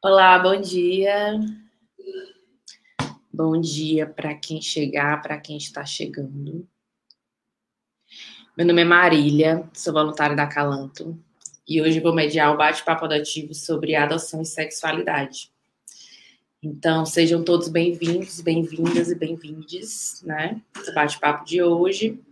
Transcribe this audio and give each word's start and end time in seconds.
Olá, 0.00 0.38
bom 0.38 0.60
dia. 0.60 1.40
Bom 3.32 3.60
dia 3.60 4.06
para 4.06 4.32
quem 4.32 4.62
chegar, 4.62 5.20
para 5.20 5.36
quem 5.40 5.56
está 5.56 5.84
chegando. 5.84 6.68
Meu 8.56 8.64
nome 8.64 8.82
é 8.82 8.84
Marília, 8.84 9.68
sou 9.74 9.92
voluntária 9.92 10.36
da 10.36 10.46
Calanto 10.46 11.18
e 11.66 11.82
hoje 11.82 11.98
vou 11.98 12.14
mediar 12.14 12.54
o 12.54 12.56
bate-papo 12.56 13.06
adativo 13.06 13.52
sobre 13.54 13.96
adoção 13.96 14.40
e 14.40 14.46
sexualidade. 14.46 15.50
Então, 16.62 17.04
sejam 17.04 17.42
todos 17.42 17.66
bem-vindos, 17.66 18.40
bem-vindas 18.40 19.10
e 19.10 19.16
bem-vindes, 19.16 20.22
né? 20.22 20.62
Esse 20.80 20.94
bate-papo 20.94 21.44
de 21.44 21.60
hoje. 21.60 22.22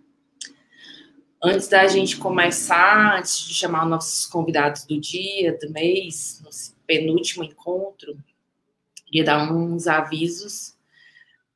Antes 1.42 1.66
da 1.66 1.84
gente 1.88 2.16
começar, 2.16 3.18
antes 3.18 3.40
de 3.40 3.54
chamar 3.54 3.82
os 3.82 3.90
nossos 3.90 4.26
convidados 4.26 4.84
do 4.84 5.00
dia, 5.00 5.58
do 5.60 5.68
mês, 5.72 6.40
penúltimo 6.86 7.44
encontro, 7.44 8.16
queria 9.04 9.24
dar 9.24 9.52
uns 9.52 9.86
avisos 9.86 10.76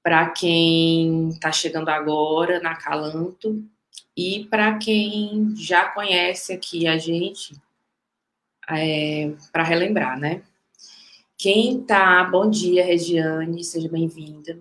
para 0.03 0.31
quem 0.31 1.29
está 1.29 1.53
chegando 1.53 1.89
agora 1.89 2.61
na 2.61 2.75
Calanto 2.75 3.63
e 4.17 4.47
para 4.51 4.79
quem 4.79 5.55
já 5.57 5.89
conhece 5.91 6.53
aqui 6.53 6.87
a 6.87 6.99
gente, 6.99 7.55
é, 8.69 9.33
para 9.53 9.63
relembrar, 9.63 10.19
né? 10.19 10.43
Quem 11.37 11.81
tá, 11.83 12.23
bom 12.25 12.51
dia, 12.51 12.85
Regiane, 12.85 13.65
seja 13.65 13.89
bem-vinda. 13.89 14.59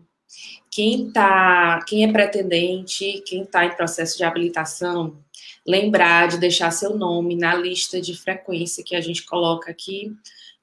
Quem 0.71 1.11
tá, 1.11 1.83
quem 1.85 2.05
é 2.05 2.11
pretendente, 2.11 3.21
quem 3.25 3.41
está 3.43 3.65
em 3.65 3.75
processo 3.75 4.17
de 4.17 4.23
habilitação, 4.23 5.17
lembrar 5.65 6.27
de 6.27 6.37
deixar 6.37 6.71
seu 6.71 6.97
nome 6.97 7.35
na 7.35 7.53
lista 7.53 7.99
de 7.99 8.15
frequência 8.15 8.83
que 8.83 8.95
a 8.95 9.01
gente 9.01 9.25
coloca 9.25 9.69
aqui 9.69 10.15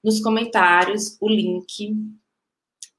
nos 0.02 0.20
comentários, 0.20 1.16
o 1.20 1.28
link, 1.28 1.94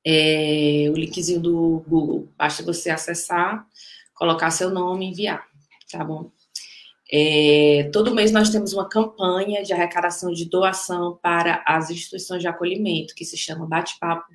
é, 0.05 0.89
o 0.91 0.93
linkzinho 0.93 1.39
do 1.39 1.83
Google. 1.87 2.29
Basta 2.37 2.63
você 2.63 2.89
acessar, 2.89 3.65
colocar 4.13 4.51
seu 4.51 4.69
nome 4.69 5.05
e 5.05 5.09
enviar, 5.09 5.45
tá 5.91 6.03
bom? 6.03 6.31
É, 7.09 7.89
todo 7.93 8.13
mês 8.13 8.31
nós 8.31 8.49
temos 8.49 8.73
uma 8.73 8.87
campanha 8.87 9.63
de 9.63 9.71
arrecadação 9.71 10.31
de 10.31 10.45
doação 10.45 11.17
para 11.21 11.63
as 11.65 11.89
instituições 11.89 12.41
de 12.41 12.47
acolhimento, 12.47 13.15
que 13.15 13.23
se 13.23 13.37
chama 13.37 13.65
Bate-Papo 13.65 14.27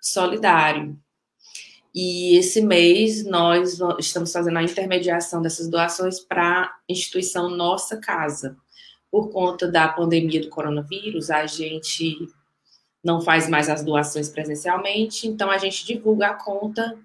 Solidário. 0.00 0.96
E 1.92 2.36
esse 2.36 2.60
mês 2.60 3.24
nós 3.24 3.80
estamos 3.98 4.32
fazendo 4.32 4.58
a 4.58 4.62
intermediação 4.62 5.42
dessas 5.42 5.68
doações 5.68 6.20
para 6.20 6.62
a 6.62 6.72
instituição 6.88 7.50
Nossa 7.50 7.96
Casa. 7.96 8.56
Por 9.10 9.30
conta 9.30 9.66
da 9.66 9.88
pandemia 9.88 10.40
do 10.40 10.48
coronavírus, 10.48 11.30
a 11.30 11.46
gente 11.46 12.28
não 13.02 13.20
faz 13.20 13.48
mais 13.48 13.68
as 13.68 13.82
doações 13.82 14.28
presencialmente, 14.28 15.26
então 15.26 15.50
a 15.50 15.58
gente 15.58 15.84
divulga 15.84 16.28
a 16.28 16.34
conta 16.34 16.96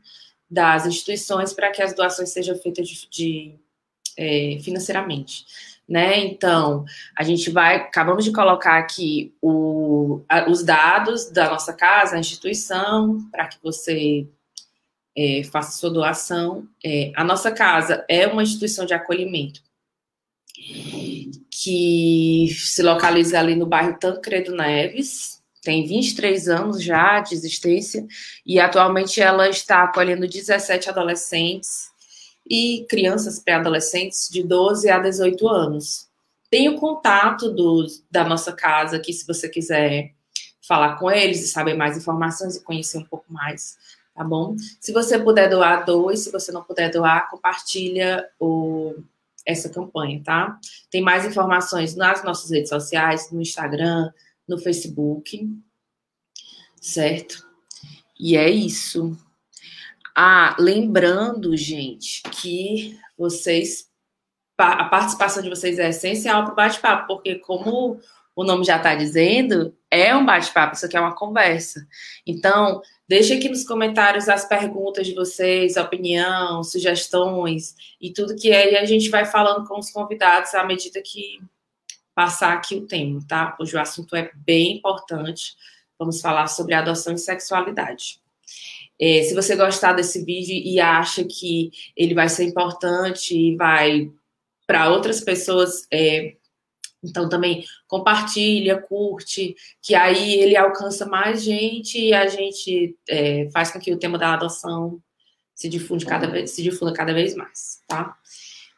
das 0.50 0.86
instituições 0.86 1.54
para 1.54 1.72
que 1.72 1.82
as 1.82 1.96
doações 1.96 2.30
sejam 2.30 2.56
feitas 2.58 2.88
de, 2.88 3.10
de 3.10 3.56
é, 4.18 4.60
financeiramente. 4.62 5.46
Né? 5.88 6.20
Então, 6.20 6.84
a 7.16 7.24
gente 7.24 7.50
vai, 7.52 7.76
acabamos 7.76 8.24
de 8.24 8.32
colocar 8.32 8.78
aqui 8.78 9.34
o, 9.42 10.24
a, 10.28 10.50
os 10.50 10.64
dados 10.64 11.30
da 11.30 11.50
nossa 11.50 11.74
casa, 11.74 12.16
a 12.16 12.20
instituição, 12.20 13.30
para 13.32 13.48
que 13.48 13.58
você 13.62 14.28
é, 15.16 15.44
faça 15.44 15.78
sua 15.78 15.92
doação. 15.92 16.68
É, 16.84 17.12
a 17.16 17.24
nossa 17.24 17.52
casa 17.52 18.04
é 18.10 18.28
uma 18.28 18.44
instituição 18.44 18.86
de 18.86 18.94
acolhimento 18.94 19.62
que 21.64 22.54
se 22.54 22.84
localiza 22.84 23.40
ali 23.40 23.56
no 23.56 23.66
bairro 23.66 23.98
Tancredo 23.98 24.54
Neves, 24.54 25.42
tem 25.64 25.88
23 25.88 26.50
anos 26.50 26.84
já 26.84 27.22
de 27.22 27.34
existência 27.34 28.06
e 28.46 28.60
atualmente 28.60 29.22
ela 29.22 29.48
está 29.48 29.84
acolhendo 29.84 30.28
17 30.28 30.90
adolescentes 30.90 31.90
e 32.48 32.86
crianças 32.90 33.40
pré-adolescentes 33.40 34.28
de 34.30 34.44
12 34.44 34.90
a 34.90 35.00
18 35.00 35.48
anos. 35.48 36.10
Tem 36.52 36.68
o 36.70 36.78
contato 36.78 37.50
do, 37.50 37.88
da 38.12 38.24
nossa 38.24 38.52
casa 38.52 38.98
aqui, 38.98 39.14
se 39.14 39.26
você 39.26 39.48
quiser 39.48 40.12
falar 40.68 40.98
com 40.98 41.10
eles 41.10 41.42
e 41.42 41.48
saber 41.48 41.74
mais 41.74 41.98
informações 41.98 42.56
e 42.56 42.64
conhecer 42.64 42.98
um 42.98 43.06
pouco 43.06 43.32
mais, 43.32 43.78
tá 44.14 44.24
bom? 44.24 44.56
Se 44.80 44.92
você 44.92 45.18
puder 45.18 45.50
doar, 45.50 45.86
doe. 45.86 46.18
Se 46.18 46.32
você 46.32 46.52
não 46.52 46.64
puder 46.64 46.92
doar, 46.92 47.30
compartilha 47.30 48.28
o, 48.40 48.96
essa 49.46 49.70
campanha, 49.70 50.22
tá? 50.24 50.60
Tem 50.90 51.02
mais 51.02 51.26
informações 51.26 51.96
nas 51.96 52.24
nossas 52.24 52.50
redes 52.52 52.70
sociais, 52.70 53.32
no 53.32 53.42
Instagram, 53.42 54.12
no 54.48 54.58
Facebook, 54.58 55.48
certo? 56.82 57.46
E 58.20 58.36
é 58.36 58.50
isso. 58.50 59.18
Ah, 60.16 60.56
lembrando, 60.58 61.56
gente, 61.56 62.24
que 62.24 62.98
vocês 63.18 63.90
a 64.58 64.86
participação 64.86 65.44
de 65.44 65.50
vocês 65.50 65.78
é 65.80 65.90
essencial 65.90 66.46
para 66.46 66.54
o 66.54 66.56
bate-papo, 66.56 67.08
porque 67.08 67.36
como 67.36 68.00
o 68.36 68.44
nome 68.44 68.64
já 68.64 68.78
está 68.78 68.96
dizendo, 68.96 69.76
é 69.92 70.16
um 70.16 70.26
bate-papo, 70.26 70.76
isso 70.76 70.86
aqui 70.86 70.96
é 70.96 71.02
uma 71.02 71.16
conversa. 71.16 71.86
Então, 72.26 72.82
deixe 73.08 73.34
aqui 73.34 73.50
nos 73.50 73.64
comentários 73.64 74.28
as 74.28 74.48
perguntas 74.48 75.08
de 75.08 75.14
vocês, 75.14 75.78
opinião, 75.78 76.64
sugestões 76.64 77.76
e 78.02 78.12
tudo 78.12 78.36
que 78.36 78.52
é, 78.52 78.74
e 78.74 78.78
a 78.78 78.86
gente 78.86 79.10
vai 79.10 79.26
falando 79.26 79.68
com 79.68 79.80
os 79.80 79.92
convidados 79.92 80.54
à 80.54 80.64
medida 80.64 81.02
que 81.02 81.40
passar 82.14 82.54
aqui 82.54 82.76
o 82.76 82.88
tema, 82.88 83.20
tá? 83.28 83.56
Hoje 83.60 83.76
o 83.76 83.80
assunto 83.80 84.16
é 84.16 84.32
bem 84.34 84.78
importante. 84.78 85.56
Vamos 86.00 86.22
falar 86.22 86.48
sobre 86.48 86.74
adoção 86.74 87.14
e 87.14 87.18
sexualidade. 87.18 88.20
É, 89.00 89.24
se 89.24 89.36
você 89.36 89.56
gostar 89.56 89.94
desse 89.94 90.24
vídeo 90.24 90.56
e 90.56 90.80
acha 90.80 91.24
que 91.26 91.72
ele 91.96 92.14
vai 92.14 92.30
ser 92.30 92.46
importante 92.46 93.38
e 93.38 93.56
vai 93.58 94.10
para 94.66 94.90
outras 94.90 95.20
pessoas, 95.20 95.86
é, 95.92 96.36
então 97.06 97.30
também 97.30 97.64
compartilha, 97.88 98.82
curte, 98.82 99.56
que 99.82 99.96
aí 99.96 100.36
ele 100.36 100.58
alcança 100.58 101.06
mais 101.06 101.44
gente 101.44 102.00
e 102.00 102.14
a 102.14 102.28
gente 102.28 102.98
é, 103.08 103.50
faz 103.52 103.72
com 103.72 103.80
que 103.80 103.94
o 103.94 104.00
tema 104.00 104.18
da 104.18 104.34
adoção 104.34 105.02
se 105.54 105.70
difunde 105.70 106.06
cada 106.06 106.28
vez, 106.28 106.52
se 106.52 106.62
difunda 106.62 106.94
cada 106.94 107.14
vez 107.14 107.36
mais, 107.36 107.80
tá? 107.88 108.16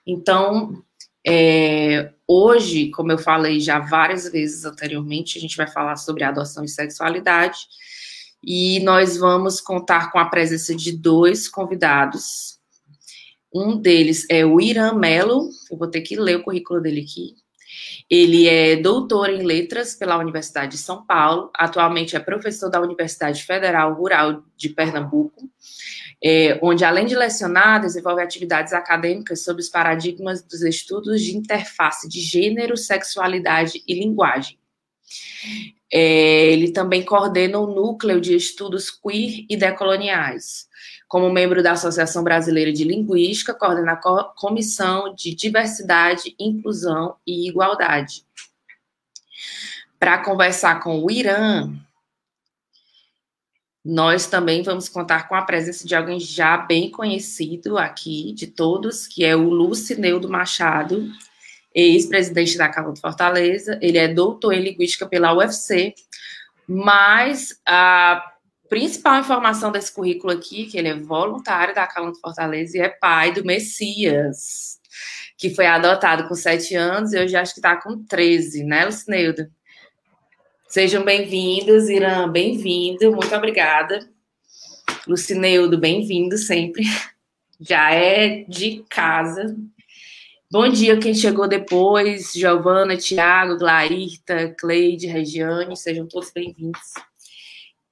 Então, 0.06 0.84
é, 1.26 2.14
hoje, 2.28 2.90
como 2.92 3.12
eu 3.12 3.18
falei 3.18 3.60
já 3.60 3.80
várias 3.80 4.30
vezes 4.32 4.64
anteriormente, 4.64 5.38
a 5.38 5.42
gente 5.42 5.58
vai 5.58 5.68
falar 5.68 5.96
sobre 5.98 6.24
adoção 6.24 6.64
e 6.64 6.70
sexualidade 6.70 7.58
e 8.44 8.80
nós 8.82 9.18
vamos 9.18 9.60
contar 9.60 10.12
com 10.12 10.20
a 10.20 10.30
presença 10.30 10.76
de 10.76 10.92
dois 10.92 11.50
convidados. 11.50 12.58
Um 13.54 13.78
deles 13.78 14.26
é 14.30 14.46
o 14.46 14.62
Irã 14.62 14.94
Melo, 14.94 15.50
eu 15.72 15.78
vou 15.78 15.90
ter 15.90 16.02
que 16.02 16.16
ler 16.16 16.38
o 16.38 16.44
currículo 16.44 16.80
dele 16.80 17.02
aqui. 17.02 17.36
Ele 18.10 18.48
é 18.48 18.78
doutor 18.78 19.30
em 19.30 19.44
letras 19.44 19.94
pela 19.94 20.18
Universidade 20.18 20.72
de 20.72 20.78
São 20.78 21.06
Paulo, 21.06 21.52
atualmente 21.54 22.16
é 22.16 22.20
professor 22.20 22.70
da 22.70 22.80
Universidade 22.80 23.44
Federal 23.44 23.94
Rural 23.94 24.44
de 24.56 24.70
Pernambuco, 24.70 25.50
é, 26.24 26.58
onde, 26.64 26.86
além 26.86 27.06
de 27.06 27.16
lecionar, 27.16 27.82
desenvolve 27.82 28.22
atividades 28.22 28.72
acadêmicas 28.72 29.44
sobre 29.44 29.62
os 29.62 29.70
paradigmas 29.70 30.42
dos 30.42 30.62
estudos 30.62 31.22
de 31.22 31.36
interface 31.36 32.08
de 32.08 32.22
gênero, 32.22 32.78
sexualidade 32.78 33.84
e 33.86 33.94
linguagem. 33.94 34.58
É, 35.92 36.52
ele 36.52 36.72
também 36.72 37.04
coordena 37.04 37.60
o 37.60 37.74
núcleo 37.74 38.20
de 38.20 38.36
estudos 38.36 38.90
queer 38.90 39.46
e 39.50 39.56
decoloniais. 39.56 40.67
Como 41.08 41.32
membro 41.32 41.64
da 41.64 41.72
Associação 41.72 42.24
Brasileira 42.24 42.72
de 42.72 42.84
Linguística, 42.84 43.54
coordena 43.54 43.94
a 43.94 44.24
Comissão 44.36 45.14
de 45.16 45.34
Diversidade, 45.34 46.36
Inclusão 46.38 47.16
e 47.26 47.48
Igualdade. 47.48 48.26
Para 50.00 50.18
conversar 50.18 50.82
com 50.82 51.04
o 51.04 51.10
Irã, 51.10 51.72
nós 53.84 54.28
também 54.28 54.62
vamos 54.64 54.90
contar 54.90 55.30
com 55.30 55.36
a 55.36 55.42
presença 55.44 55.88
de 55.88 55.96
alguém 55.96 56.20
já 56.20 56.58
bem 56.58 56.92
conhecido 56.92 57.78
aqui, 57.78 58.34
de 58.34 58.48
todos, 58.48 59.08
que 59.08 59.24
é 59.24 59.34
o 59.34 59.50
Lucineudo 59.50 60.28
Machado, 60.28 61.10
ex-presidente 61.74 62.58
da 62.58 62.68
Câmara 62.68 62.94
de 62.94 63.00
Fortaleza, 63.00 63.80
ele 63.82 63.98
é 63.98 64.08
doutor 64.08 64.54
em 64.54 64.62
linguística 64.62 65.06
pela 65.06 65.34
UFC, 65.34 65.96
mas 66.68 67.62
a 67.66 68.34
principal 68.68 69.20
informação 69.20 69.72
desse 69.72 69.92
currículo 69.92 70.34
aqui, 70.34 70.66
que 70.66 70.78
ele 70.78 70.88
é 70.88 70.96
voluntário 70.96 71.74
da 71.74 71.86
de 71.86 72.20
Fortaleza 72.20 72.78
e 72.78 72.82
é 72.82 72.90
pai 72.90 73.34
do 73.34 73.44
Messias, 73.46 74.80
que 75.38 75.54
foi 75.54 75.66
adotado 75.66 76.28
com 76.28 76.36
sete 76.36 76.76
anos 76.76 77.14
e 77.14 77.20
hoje 77.20 77.36
acho 77.36 77.54
que 77.54 77.60
está 77.60 77.76
com 77.76 78.04
13, 78.06 78.64
né, 78.64 78.86
Lucineudo? 78.86 79.48
Sejam 80.68 81.04
bem-vindos, 81.04 81.90
Irã, 81.90 82.30
bem-vindo, 82.30 83.12
muito 83.12 83.34
obrigada. 83.34 84.08
Lucineudo, 85.08 85.78
bem-vindo 85.78 86.38
sempre. 86.38 86.84
Já 87.60 87.92
é 87.92 88.44
de 88.48 88.84
casa, 88.90 89.56
Bom 90.50 90.70
dia 90.70 90.98
quem 90.98 91.14
chegou 91.14 91.46
depois, 91.46 92.32
Giovana, 92.32 92.96
Tiago, 92.96 93.58
Glairta, 93.58 94.56
Cleide, 94.58 95.06
Regiane, 95.06 95.76
sejam 95.76 96.08
todos 96.08 96.32
bem-vindos. 96.32 96.94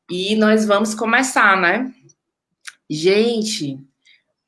E 0.10 0.36
nós 0.36 0.66
vamos 0.66 0.94
começar, 0.94 1.60
né? 1.60 1.92
Gente, 2.90 3.80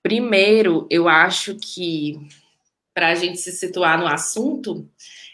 primeiro, 0.03 0.87
eu 0.89 1.09
acho 1.09 1.55
que 1.55 2.19
para 2.93 3.09
a 3.09 3.15
gente 3.15 3.37
se 3.37 3.51
situar 3.51 3.99
no 3.99 4.07
assunto, 4.07 4.87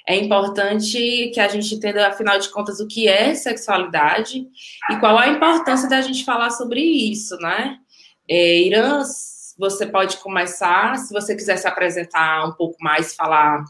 é 0.08 0.18
importante 0.18 1.32
que 1.34 1.40
a 1.40 1.48
gente 1.48 1.76
entenda, 1.76 2.08
afinal 2.08 2.38
de 2.38 2.50
contas, 2.50 2.80
o 2.80 2.88
que 2.88 3.08
é 3.08 3.36
sexualidade 3.36 4.48
e 4.92 4.96
qual 4.98 5.18
a 5.18 5.30
importância 5.30 5.88
da 5.88 6.02
gente 6.02 6.26
falar 6.26 6.50
sobre 6.50 6.82
isso, 6.82 7.38
né? 7.38 7.80
É, 8.28 8.62
Irã, 8.62 9.02
você 9.58 9.86
pode 9.86 10.18
começar, 10.18 10.98
se 10.98 11.14
você 11.14 11.36
quiser 11.36 11.58
se 11.58 11.68
apresentar 11.68 12.46
um 12.46 12.54
pouco 12.54 12.76
mais, 12.82 13.16
falar, 13.16 13.64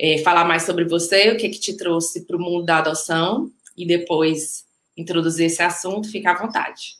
é, 0.00 0.18
falar 0.18 0.44
mais 0.44 0.62
sobre 0.62 0.84
você, 0.84 1.30
o 1.30 1.36
que, 1.36 1.48
que 1.48 1.58
te 1.60 1.76
trouxe 1.76 2.24
para 2.24 2.36
o 2.36 2.40
mundo 2.40 2.64
da 2.64 2.78
adoção, 2.78 3.50
e 3.76 3.86
depois 3.86 4.67
introduzir 4.98 5.46
esse 5.46 5.62
assunto, 5.62 6.10
fica 6.10 6.32
à 6.32 6.38
vontade. 6.38 6.98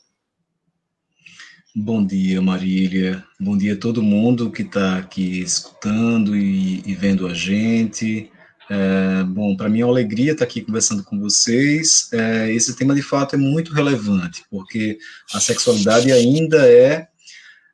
Bom 1.75 2.03
dia, 2.03 2.41
Marília. 2.41 3.23
Bom 3.39 3.55
dia 3.55 3.73
a 3.73 3.77
todo 3.77 4.01
mundo 4.01 4.49
que 4.51 4.63
está 4.63 4.97
aqui 4.97 5.41
escutando 5.41 6.35
e, 6.35 6.81
e, 6.85 6.95
vendo 6.95 7.27
a 7.27 7.33
gente. 7.33 8.31
É, 8.69 9.23
bom, 9.23 9.55
para 9.55 9.69
mim 9.69 9.81
é 9.81 9.85
uma 9.85 9.91
alegria 9.91 10.31
estar 10.31 10.45
aqui 10.45 10.61
conversando 10.61 11.03
com 11.03 11.19
vocês. 11.19 12.09
É, 12.11 12.51
esse 12.51 12.75
tema, 12.75 12.95
de 12.95 13.03
fato, 13.03 13.35
é 13.35 13.37
muito 13.37 13.73
relevante, 13.73 14.43
porque 14.49 14.97
a 15.33 15.39
sexualidade 15.39 16.11
ainda 16.11 16.67
é 16.67 17.07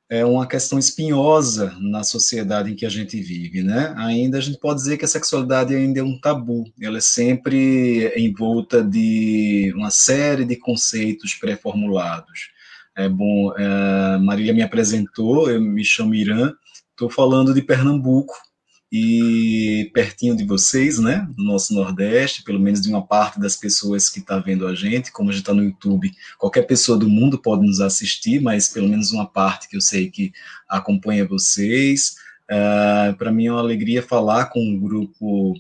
é 0.10 0.24
uma 0.24 0.48
questão 0.48 0.78
espinhosa 0.78 1.76
na 1.80 2.04
sociedade 2.04 2.72
em 2.72 2.76
que 2.76 2.86
a 2.86 2.90
gente 2.90 3.20
vive, 3.20 3.64
né? 3.64 3.94
Ainda 3.98 4.38
a 4.38 4.42
gente 4.42 4.60
pode 4.60 4.80
dizer 4.80 4.98
que 4.98 5.06
a 5.06 5.08
sexualidade 5.08 5.76
ainda 5.76 6.00
é 6.00 6.04
um 6.04 6.20
tabu. 6.20 6.66
Ela 6.80 7.00
é 7.00 7.02
sempre 7.02 8.14
envolta 8.16 8.84
de 8.84 9.74
uma 9.76 9.90
série 9.90 10.46
de 10.46 10.56
conceitos 10.56 11.34
pré-formulados. 11.34 12.52
É 12.96 13.10
bom, 13.10 13.54
é, 13.58 14.18
Marília 14.20 14.54
me 14.54 14.62
apresentou, 14.62 15.50
eu 15.50 15.60
me 15.60 15.84
chamo 15.84 16.16
Irã, 16.16 16.54
estou 16.92 17.10
falando 17.10 17.54
de 17.54 17.62
Pernambuco, 17.62 18.34
e 18.98 19.92
pertinho 19.94 20.38
de 20.38 20.46
vocês, 20.46 21.00
né, 21.00 21.28
no 21.38 21.44
nosso 21.44 21.74
Nordeste, 21.74 22.44
pelo 22.44 22.62
menos 22.62 22.80
de 22.80 22.88
uma 22.88 23.06
parte 23.06 23.38
das 23.42 23.58
pessoas 23.58 24.10
que 24.10 24.20
está 24.20 24.40
vendo 24.40 24.66
a 24.66 24.74
gente, 24.74 25.12
como 25.12 25.30
a 25.30 25.34
gente 25.34 25.42
está 25.42 25.54
no 25.54 25.66
YouTube, 25.66 26.14
qualquer 26.40 26.62
pessoa 26.62 26.98
do 26.98 27.10
mundo 27.10 27.38
pode 27.38 27.68
nos 27.68 27.82
assistir, 27.82 28.42
mas 28.42 28.70
pelo 28.70 28.88
menos 28.88 29.12
uma 29.12 29.26
parte 29.26 29.68
que 29.68 29.76
eu 29.76 29.82
sei 29.82 30.10
que 30.10 30.32
acompanha 30.70 31.28
vocês. 31.28 32.16
Uh, 32.50 33.14
Para 33.18 33.34
mim 33.34 33.48
é 33.48 33.52
uma 33.52 33.60
alegria 33.60 34.02
falar 34.02 34.46
com 34.46 34.62
um 34.62 34.80
grupo 34.80 35.56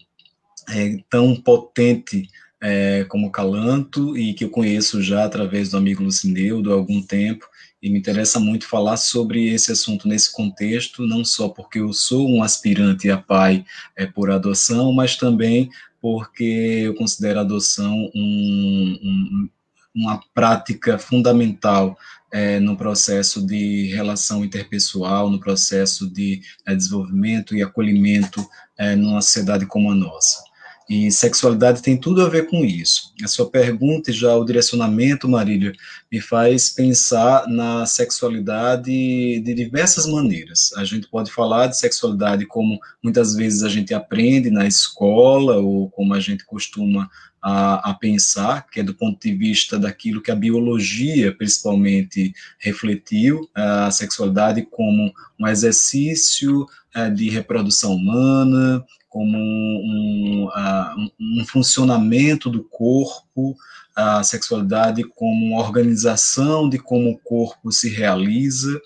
é, 0.69 0.97
tão 1.09 1.35
potente 1.35 2.29
é, 2.61 3.03
como 3.09 3.31
Calanto 3.31 4.17
e 4.17 4.33
que 4.33 4.45
eu 4.45 4.49
conheço 4.49 5.01
já 5.01 5.25
através 5.25 5.71
do 5.71 5.77
amigo 5.77 6.01
Lucineudo 6.01 6.71
há 6.71 6.75
algum 6.75 7.01
tempo 7.01 7.45
e 7.85 7.89
me 7.91 7.99
interessa 7.99 8.39
muito 8.39 8.67
falar 8.67 8.97
sobre 8.97 9.47
esse 9.53 9.71
assunto 9.71 10.07
nesse 10.07 10.33
contexto, 10.33 11.05
não 11.05 11.23
só 11.23 11.47
porque 11.47 11.79
eu 11.79 11.93
sou 11.93 12.27
um 12.27 12.41
aspirante 12.41 13.11
a 13.11 13.17
pai 13.17 13.63
é, 13.95 14.07
por 14.07 14.31
adoção, 14.31 14.91
mas 14.91 15.15
também 15.15 15.69
porque 16.01 16.81
eu 16.83 16.95
considero 16.95 17.37
a 17.37 17.41
adoção 17.43 18.09
um, 18.15 18.99
um, 19.03 19.49
uma 19.93 20.19
prática 20.33 20.97
fundamental 20.97 21.95
é, 22.31 22.59
no 22.59 22.75
processo 22.75 23.45
de 23.45 23.93
relação 23.93 24.43
interpessoal, 24.43 25.29
no 25.29 25.39
processo 25.39 26.09
de 26.09 26.41
é, 26.65 26.75
desenvolvimento 26.75 27.55
e 27.55 27.61
acolhimento 27.61 28.43
é, 28.75 28.95
numa 28.95 29.21
sociedade 29.21 29.67
como 29.67 29.91
a 29.91 29.95
nossa. 29.95 30.43
E 30.87 31.11
sexualidade 31.11 31.81
tem 31.81 31.97
tudo 31.97 32.21
a 32.21 32.29
ver 32.29 32.47
com 32.47 32.63
isso. 32.63 33.11
A 33.23 33.27
sua 33.27 33.49
pergunta 33.49 34.11
e 34.11 34.13
já 34.13 34.35
o 34.35 34.45
direcionamento, 34.45 35.27
Marília, 35.27 35.73
me 36.11 36.21
faz 36.21 36.69
pensar 36.69 37.47
na 37.47 37.87
sexualidade 37.87 38.91
de 39.39 39.53
diversas 39.55 40.05
maneiras. 40.05 40.71
A 40.77 40.83
gente 40.83 41.07
pode 41.07 41.31
falar 41.31 41.67
de 41.67 41.77
sexualidade 41.77 42.45
como 42.45 42.79
muitas 43.03 43.35
vezes 43.35 43.63
a 43.63 43.69
gente 43.69 43.95
aprende 43.95 44.51
na 44.51 44.67
escola, 44.67 45.57
ou 45.57 45.89
como 45.89 46.13
a 46.13 46.19
gente 46.19 46.45
costuma 46.45 47.09
a, 47.41 47.91
a, 47.91 47.93
pensar, 47.93 48.67
que 48.71 48.79
é 48.79 48.83
do 48.83 48.95
ponto 48.95 49.19
de 49.21 49.31
vista 49.35 49.77
daquilo 49.77 50.21
que 50.21 50.31
a 50.31 50.35
biologia, 50.35 51.31
principalmente, 51.35 52.33
refletiu, 52.59 53.47
a 53.53 53.91
sexualidade 53.91 54.63
como 54.63 55.13
um 55.39 55.47
exercício 55.47 56.65
de 57.13 57.29
reprodução 57.29 57.93
humana, 57.93 58.83
como 59.09 59.37
um, 59.37 60.49
um, 60.49 61.09
um 61.19 61.45
funcionamento 61.45 62.49
do 62.49 62.63
corpo, 62.63 63.55
a 63.95 64.23
sexualidade 64.23 65.03
como 65.03 65.45
uma 65.45 65.61
organização 65.61 66.67
de 66.67 66.77
como 66.77 67.11
o 67.11 67.17
corpo 67.17 67.71
se 67.71 67.89
realiza, 67.89 68.79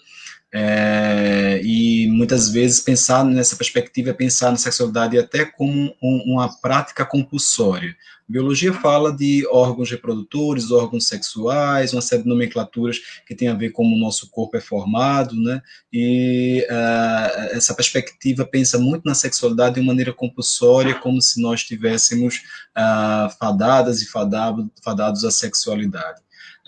é, 0.54 1.62
e 1.64 2.08
muitas 2.08 2.50
vezes 2.50 2.80
pensar 2.80 3.24
nessa 3.24 3.56
perspectiva 3.56 4.10
é 4.10 4.14
pensar 4.14 4.50
na 4.52 4.58
sexualidade 4.58 5.18
até 5.18 5.46
como 5.46 5.96
um, 6.02 6.34
uma 6.34 6.50
prática 6.60 7.06
compulsória, 7.06 7.96
biologia 8.30 8.72
fala 8.72 9.12
de 9.12 9.48
órgãos 9.52 9.90
reprodutores, 9.90 10.70
órgãos 10.70 11.08
sexuais, 11.08 11.94
uma 11.94 12.02
série 12.02 12.22
de 12.22 12.30
nomenclaturas 12.30 13.00
que 13.26 13.34
tem 13.34 13.48
a 13.48 13.56
ver 13.56 13.72
como 13.72 13.96
o 13.96 14.00
nosso 14.00 14.30
corpo 14.30 14.56
é 14.56 14.62
formado, 14.62 15.36
né? 15.36 15.60
E 15.92 16.64
uh, 16.70 17.56
essa 17.56 17.74
perspectiva 17.74 18.46
pensa 18.46 18.78
muito 18.78 19.04
na 19.06 19.16
sexualidade 19.16 19.76
de 19.76 19.82
maneira 19.82 20.14
compulsória, 20.14 20.94
como 20.94 21.20
se 21.20 21.42
nós 21.42 21.62
estivéssemos 21.62 22.44
uh, 22.78 23.36
fadadas 23.40 24.04
e 24.04 24.06
fadado, 24.08 24.72
fadados 24.84 25.26
à 25.26 25.32
sexualidade. 25.32 26.22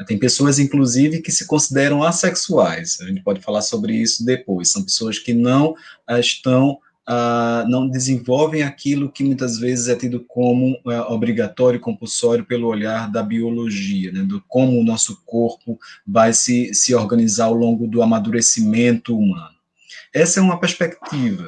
Tem 0.08 0.18
pessoas, 0.18 0.58
inclusive, 0.58 1.22
que 1.22 1.32
se 1.32 1.46
consideram 1.46 2.04
assexuais. 2.04 3.00
A 3.02 3.06
gente 3.06 3.22
pode 3.22 3.42
falar 3.42 3.62
sobre 3.62 3.94
isso 3.94 4.26
depois. 4.26 4.72
São 4.72 4.84
pessoas 4.84 5.20
que 5.20 5.34
não 5.34 5.72
uh, 6.10 6.18
estão 6.20 6.80
uh, 7.08 7.68
não 7.68 7.88
desenvolvem 7.88 8.64
aquilo 8.64 9.12
que 9.12 9.24
muitas 9.24 9.60
vezes 9.60 9.88
é 9.88 9.96
tido 9.96 10.24
como 10.28 10.74
uh, 10.86 11.12
obrigatório 11.12 11.78
e 11.78 11.82
compulsório 11.82 12.46
pelo 12.46 12.68
olhar 12.68 13.12
da 13.12 13.22
biologia, 13.22 14.12
né, 14.12 14.22
do 14.24 14.42
como 14.48 14.80
o 14.80 14.84
nosso 14.84 15.22
corpo 15.26 15.80
vai 16.06 16.34
se, 16.34 16.74
se 16.74 16.94
organizar 16.96 17.46
ao 17.46 17.54
longo 17.54 17.88
do 17.88 18.02
amadurecimento 18.02 19.18
humano. 19.18 19.56
Essa 20.14 20.40
é 20.40 20.44
uma 20.44 20.60
perspectiva. 20.60 21.46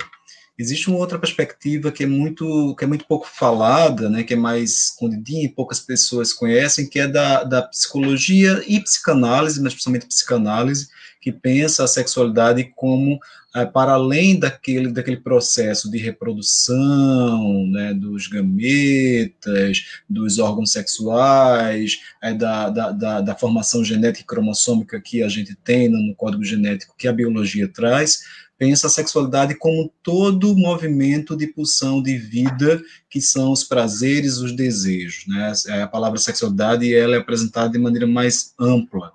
Existe 0.57 0.87
uma 0.87 0.99
outra 0.99 1.17
perspectiva 1.17 1.91
que 1.91 2.03
é 2.03 2.07
muito 2.07 2.75
que 2.75 2.83
é 2.83 2.87
muito 2.87 3.05
pouco 3.05 3.27
falada, 3.27 4.07
né, 4.09 4.23
que 4.23 4.33
é 4.33 4.37
mais 4.37 4.89
escondidinha 4.89 5.45
e 5.45 5.49
poucas 5.49 5.79
pessoas 5.79 6.31
conhecem, 6.31 6.87
que 6.87 6.99
é 6.99 7.07
da, 7.07 7.43
da 7.43 7.61
psicologia 7.63 8.63
e 8.67 8.79
psicanálise, 8.79 9.61
mas 9.61 9.73
principalmente 9.73 10.05
psicanálise, 10.05 10.89
que 11.19 11.31
pensa 11.31 11.83
a 11.83 11.87
sexualidade 11.87 12.71
como 12.75 13.19
é, 13.55 13.65
para 13.65 13.93
além 13.93 14.39
daquele, 14.39 14.91
daquele 14.91 15.17
processo 15.17 15.89
de 15.89 15.97
reprodução, 15.97 17.67
né, 17.67 17.93
dos 17.93 18.27
gametas, 18.27 19.85
dos 20.09 20.39
órgãos 20.39 20.71
sexuais, 20.71 21.99
é, 22.21 22.33
da, 22.33 22.69
da, 22.69 22.91
da, 22.91 23.21
da, 23.21 23.35
formação 23.35 23.83
genética 23.83 24.23
e 24.23 24.25
cromossômica 24.25 24.99
que 24.99 25.21
a 25.21 25.29
gente 25.29 25.55
tem 25.55 25.87
no 25.87 26.15
código 26.15 26.43
genético 26.43 26.95
que 26.97 27.07
a 27.07 27.13
biologia 27.13 27.67
traz, 27.67 28.21
pensa 28.63 28.87
a 28.87 28.89
sexualidade 28.89 29.55
como 29.55 29.91
todo 30.01 30.55
movimento 30.55 31.35
de 31.35 31.47
pulsão 31.47 32.01
de 32.01 32.17
vida, 32.17 32.81
que 33.09 33.19
são 33.19 33.51
os 33.51 33.61
prazeres, 33.61 34.37
os 34.37 34.55
desejos. 34.55 35.25
Né? 35.27 35.51
É, 35.67 35.81
a 35.81 35.87
palavra 35.87 36.17
sexualidade 36.17 36.95
ela 36.95 37.15
é 37.15 37.17
apresentada 37.17 37.73
de 37.73 37.77
maneira 37.77 38.07
mais 38.07 38.53
ampla. 38.57 39.11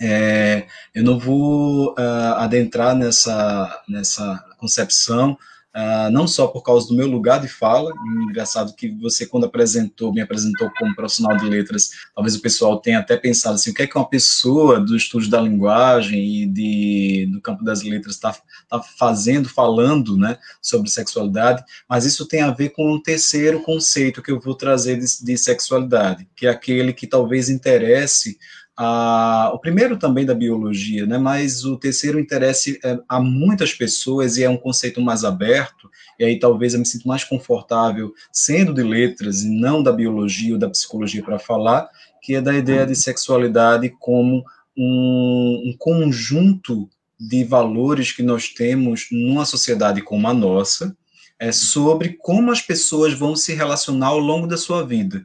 É, 0.00 0.68
eu 0.94 1.02
não 1.02 1.18
vou 1.18 1.94
uh, 1.94 2.34
adentrar 2.36 2.94
nessa, 2.94 3.82
nessa 3.88 4.40
concepção, 4.56 5.36
uh, 5.74 6.10
não 6.10 6.26
só 6.26 6.46
por 6.46 6.62
causa 6.62 6.88
do 6.88 6.94
meu 6.94 7.06
lugar 7.06 7.40
de 7.40 7.48
fala, 7.48 7.92
engraçado 8.22 8.74
que 8.74 8.88
você, 8.88 9.26
quando 9.26 9.46
apresentou, 9.46 10.12
me 10.12 10.20
apresentou 10.20 10.70
como 10.78 10.94
profissional 10.94 11.36
de 11.36 11.46
letras, 11.46 11.90
talvez 12.14 12.34
o 12.34 12.40
pessoal 12.40 12.80
tenha 12.80 12.98
até 12.98 13.16
pensado 13.16 13.54
assim, 13.54 13.70
o 13.70 13.74
que 13.74 13.82
é 13.82 13.86
que 13.86 13.96
uma 13.96 14.08
pessoa 14.08 14.80
do 14.80 14.96
estudo 14.96 15.28
da 15.28 15.40
linguagem 15.40 16.42
e 16.42 16.46
de, 16.46 17.28
do 17.32 17.40
campo 17.40 17.64
das 17.64 17.82
letras 17.82 18.14
está 18.14 18.36
tá 18.68 18.80
fazendo, 18.80 19.48
falando, 19.48 20.16
né, 20.16 20.38
sobre 20.60 20.90
sexualidade, 20.90 21.62
mas 21.88 22.04
isso 22.04 22.26
tem 22.26 22.42
a 22.42 22.50
ver 22.50 22.70
com 22.70 22.94
um 22.94 23.02
terceiro 23.02 23.60
conceito 23.62 24.22
que 24.22 24.30
eu 24.30 24.40
vou 24.40 24.54
trazer 24.54 24.96
de, 24.98 25.24
de 25.24 25.36
sexualidade, 25.36 26.28
que 26.34 26.46
é 26.46 26.50
aquele 26.50 26.92
que 26.92 27.06
talvez 27.06 27.48
interesse 27.48 28.38
o 29.52 29.58
primeiro 29.58 29.98
também 29.98 30.24
da 30.24 30.34
biologia, 30.34 31.04
né, 31.04 31.18
mas 31.18 31.64
o 31.64 31.76
terceiro 31.76 32.18
interesse 32.18 32.80
é, 32.82 32.98
a 33.08 33.20
muitas 33.20 33.74
pessoas 33.74 34.36
e 34.36 34.44
é 34.44 34.48
um 34.48 34.56
conceito 34.56 35.00
mais 35.00 35.24
aberto, 35.24 35.90
e 36.18 36.24
aí 36.24 36.38
talvez 36.38 36.72
eu 36.72 36.80
me 36.80 36.86
sinta 36.86 37.06
mais 37.06 37.22
confortável 37.22 38.12
sendo 38.32 38.72
de 38.72 38.82
letras 38.82 39.42
e 39.42 39.48
não 39.48 39.82
da 39.82 39.92
biologia 39.92 40.54
ou 40.54 40.58
da 40.58 40.70
psicologia 40.70 41.22
para 41.22 41.38
falar, 41.38 41.88
que 42.22 42.34
é 42.34 42.40
da 42.40 42.54
ideia 42.54 42.86
de 42.86 42.94
sexualidade 42.94 43.92
como 43.98 44.44
um, 44.76 45.62
um 45.66 45.76
conjunto 45.78 46.88
de 47.18 47.44
valores 47.44 48.12
que 48.12 48.22
nós 48.22 48.48
temos 48.48 49.08
numa 49.12 49.44
sociedade 49.44 50.00
como 50.00 50.26
a 50.26 50.32
nossa, 50.32 50.96
é 51.38 51.52
sobre 51.52 52.16
como 52.18 52.50
as 52.50 52.62
pessoas 52.62 53.12
vão 53.12 53.36
se 53.36 53.54
relacionar 53.54 54.08
ao 54.08 54.18
longo 54.18 54.46
da 54.46 54.56
sua 54.56 54.86
vida 54.86 55.22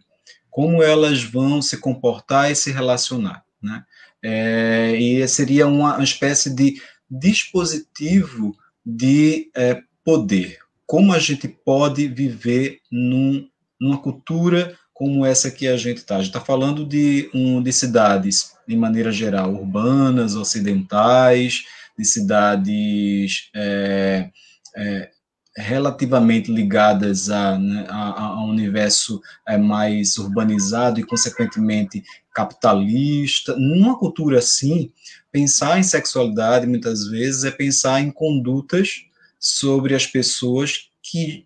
como 0.56 0.82
elas 0.82 1.22
vão 1.22 1.62
se 1.62 1.76
comportar 1.76 2.50
e 2.50 2.56
se 2.56 2.72
relacionar. 2.72 3.45
Né? 3.66 3.84
É, 4.24 4.96
e 4.96 5.28
seria 5.28 5.66
uma, 5.66 5.96
uma, 5.96 6.04
espécie 6.04 6.54
de 6.54 6.80
dispositivo 7.10 8.56
de 8.86 9.50
é, 9.56 9.82
poder. 10.04 10.60
Como 10.86 11.12
a 11.12 11.20
gente 11.20 11.48
pode 11.48 12.08
viver 12.08 12.80
num, 12.92 13.48
numa 13.82 13.98
cultura 13.98 14.78
como 14.94 15.26
essa 15.26 15.52
que 15.52 15.68
a 15.68 15.76
gente 15.76 15.98
está. 15.98 16.16
A 16.16 16.20
gente 16.20 16.28
está 16.28 16.40
falando 16.40 16.86
de, 16.86 17.30
um, 17.34 17.62
de 17.62 17.74
cidades, 17.74 18.54
de 18.68 18.78
maneira 18.78 19.12
geral, 19.12 19.54
urbanas, 19.54 20.36
ocidentais, 20.36 21.64
de 21.98 22.06
cidades 22.06 23.50
é, 23.54 24.30
é, 24.78 25.10
relativamente 25.58 26.52
ligadas 26.52 27.30
a, 27.30 27.58
né, 27.58 27.86
a, 27.88 28.24
a, 28.24 28.44
um 28.44 28.50
universo 28.50 29.22
é, 29.48 29.58
mais 29.58 30.18
urbanizado 30.18 31.00
e, 31.00 31.04
consequentemente, 31.04 32.04
capitalista. 32.34 33.56
Numa 33.56 33.98
cultura 33.98 34.40
assim, 34.40 34.92
pensar 35.32 35.80
em 35.80 35.84
sexualidade, 35.84 36.68
muitas 36.68 37.08
vezes, 37.08 37.46
é 37.46 37.52
pensar 37.52 38.02
em 38.02 38.12
condutas 38.12 39.06
sobre 39.40 39.96
as 39.96 40.06
pessoas 40.06 40.90
que, 41.02 41.46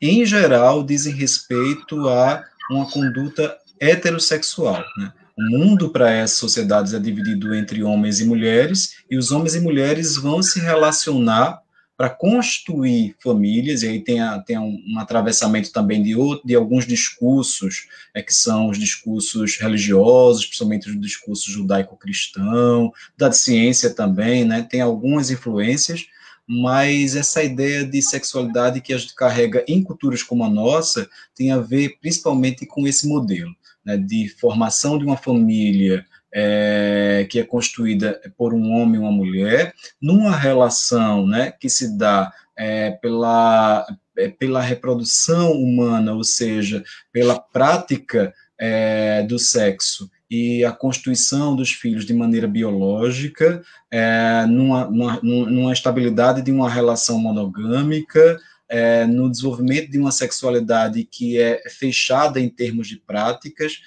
em 0.00 0.24
geral, 0.24 0.84
dizem 0.84 1.12
respeito 1.12 2.08
a 2.08 2.44
uma 2.70 2.88
conduta 2.88 3.56
heterossexual. 3.80 4.84
Né? 4.98 5.12
O 5.36 5.58
mundo 5.58 5.90
para 5.90 6.12
essas 6.12 6.38
sociedades 6.38 6.94
é 6.94 6.98
dividido 6.98 7.54
entre 7.54 7.82
homens 7.82 8.20
e 8.20 8.24
mulheres, 8.24 8.98
e 9.10 9.16
os 9.16 9.32
homens 9.32 9.54
e 9.56 9.60
mulheres 9.60 10.16
vão 10.16 10.42
se 10.42 10.60
relacionar 10.60 11.60
para 11.98 12.08
construir 12.08 13.16
famílias, 13.18 13.82
e 13.82 13.88
aí 13.88 14.00
tem, 14.00 14.20
a, 14.20 14.38
tem 14.38 14.56
um, 14.56 14.80
um 14.86 15.00
atravessamento 15.00 15.72
também 15.72 16.00
de, 16.00 16.14
de 16.44 16.54
alguns 16.54 16.86
discursos, 16.86 17.88
é, 18.14 18.22
que 18.22 18.32
são 18.32 18.68
os 18.68 18.78
discursos 18.78 19.56
religiosos, 19.56 20.46
principalmente 20.46 20.88
os 20.88 21.00
discursos 21.00 21.52
judaico-cristão, 21.52 22.92
da 23.16 23.32
ciência 23.32 23.92
também, 23.92 24.44
né, 24.44 24.62
tem 24.62 24.80
algumas 24.80 25.28
influências, 25.28 26.06
mas 26.46 27.16
essa 27.16 27.42
ideia 27.42 27.84
de 27.84 28.00
sexualidade 28.00 28.80
que 28.80 28.94
a 28.94 28.98
gente 28.98 29.16
carrega 29.16 29.64
em 29.66 29.82
culturas 29.82 30.22
como 30.22 30.44
a 30.44 30.48
nossa 30.48 31.10
tem 31.34 31.50
a 31.50 31.58
ver 31.58 31.98
principalmente 32.00 32.64
com 32.64 32.86
esse 32.86 33.08
modelo, 33.08 33.50
né, 33.84 33.96
de 33.96 34.28
formação 34.28 35.00
de 35.00 35.04
uma 35.04 35.16
família 35.16 36.06
é, 36.32 37.26
que 37.30 37.38
é 37.38 37.44
construída 37.44 38.20
por 38.36 38.52
um 38.52 38.72
homem 38.72 38.96
e 38.96 38.98
uma 38.98 39.12
mulher, 39.12 39.74
numa 40.00 40.36
relação 40.36 41.26
né, 41.26 41.52
que 41.52 41.68
se 41.68 41.96
dá 41.96 42.32
é, 42.56 42.90
pela, 42.90 43.86
é, 44.16 44.28
pela 44.28 44.60
reprodução 44.60 45.52
humana, 45.52 46.12
ou 46.12 46.24
seja, 46.24 46.82
pela 47.12 47.38
prática 47.38 48.34
é, 48.58 49.22
do 49.22 49.38
sexo 49.38 50.10
e 50.30 50.64
a 50.64 50.72
constituição 50.72 51.56
dos 51.56 51.72
filhos 51.72 52.04
de 52.04 52.12
maneira 52.12 52.46
biológica, 52.46 53.62
é, 53.90 54.44
numa, 54.46 54.84
numa, 54.90 55.20
numa, 55.22 55.72
estabilidade 55.72 56.42
de 56.42 56.52
uma 56.52 56.68
relação 56.68 57.18
monogâmica, 57.18 58.38
é, 58.68 59.06
no 59.06 59.30
desenvolvimento 59.30 59.90
de 59.90 59.98
uma 59.98 60.12
sexualidade 60.12 61.02
que 61.04 61.38
é 61.38 61.62
fechada 61.70 62.38
em 62.38 62.50
termos 62.50 62.86
de 62.86 62.96
práticas, 62.98 63.80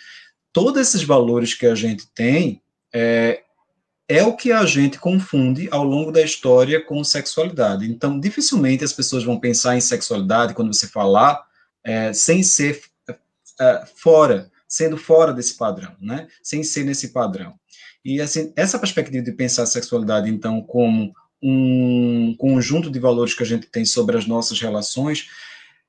todos 0.53 0.81
esses 0.81 1.03
valores 1.03 1.53
que 1.53 1.65
a 1.65 1.75
gente 1.75 2.07
tem 2.13 2.61
é, 2.93 3.43
é 4.07 4.23
o 4.23 4.35
que 4.35 4.51
a 4.51 4.65
gente 4.65 4.99
confunde 4.99 5.69
ao 5.71 5.83
longo 5.83 6.11
da 6.11 6.21
história 6.21 6.83
com 6.83 7.03
sexualidade. 7.03 7.89
Então, 7.89 8.19
dificilmente 8.19 8.83
as 8.83 8.93
pessoas 8.93 9.23
vão 9.23 9.39
pensar 9.39 9.75
em 9.77 9.81
sexualidade 9.81 10.53
quando 10.53 10.73
você 10.73 10.87
falar 10.87 11.41
é, 11.83 12.11
sem 12.13 12.43
ser 12.43 12.81
é, 13.59 13.85
fora, 13.95 14.51
sendo 14.67 14.97
fora 14.97 15.33
desse 15.33 15.55
padrão, 15.55 15.95
né? 15.99 16.27
Sem 16.43 16.63
ser 16.63 16.83
nesse 16.83 17.09
padrão. 17.09 17.53
E 18.03 18.19
assim, 18.19 18.51
essa 18.55 18.79
perspectiva 18.79 19.23
de 19.23 19.31
pensar 19.31 19.63
a 19.63 19.67
sexualidade 19.67 20.29
então 20.29 20.61
como 20.61 21.13
um 21.41 22.35
conjunto 22.37 22.89
de 22.89 22.99
valores 22.99 23.33
que 23.33 23.43
a 23.43 23.45
gente 23.45 23.67
tem 23.67 23.85
sobre 23.85 24.17
as 24.17 24.27
nossas 24.27 24.59
relações 24.59 25.29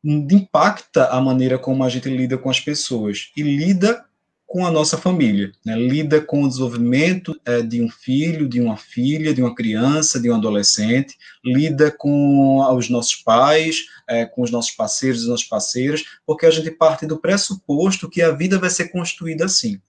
impacta 0.05 1.07
a 1.07 1.21
maneira 1.21 1.59
como 1.59 1.85
a 1.85 1.89
gente 1.89 2.09
lida 2.09 2.37
com 2.37 2.51
as 2.51 2.59
pessoas 2.59 3.31
e 3.37 3.43
lida 3.43 4.05
com 4.53 4.67
a 4.67 4.71
nossa 4.71 4.99
família, 4.99 5.51
né? 5.65 5.75
lida 5.75 6.21
com 6.21 6.43
o 6.43 6.49
desenvolvimento 6.49 7.35
é, 7.43 7.63
de 7.63 7.81
um 7.81 7.89
filho, 7.89 8.47
de 8.47 8.61
uma 8.61 8.77
filha, 8.77 9.33
de 9.33 9.41
uma 9.41 9.55
criança, 9.55 10.21
de 10.21 10.31
um 10.31 10.35
adolescente, 10.35 11.17
lida 11.43 11.91
com 11.91 12.59
os 12.77 12.91
nossos 12.91 13.15
pais, 13.15 13.87
é, 14.07 14.27
com 14.27 14.43
os 14.43 14.51
nossos 14.51 14.71
parceiros 14.73 15.25
e 15.25 15.27
nossas 15.27 15.47
parceiras, 15.47 16.05
porque 16.27 16.45
a 16.45 16.51
gente 16.51 16.71
parte 16.71 17.07
do 17.07 17.17
pressuposto 17.17 18.11
que 18.11 18.21
a 18.21 18.31
vida 18.31 18.59
vai 18.59 18.69
ser 18.69 18.89
construída 18.89 19.47
assim. 19.47 19.81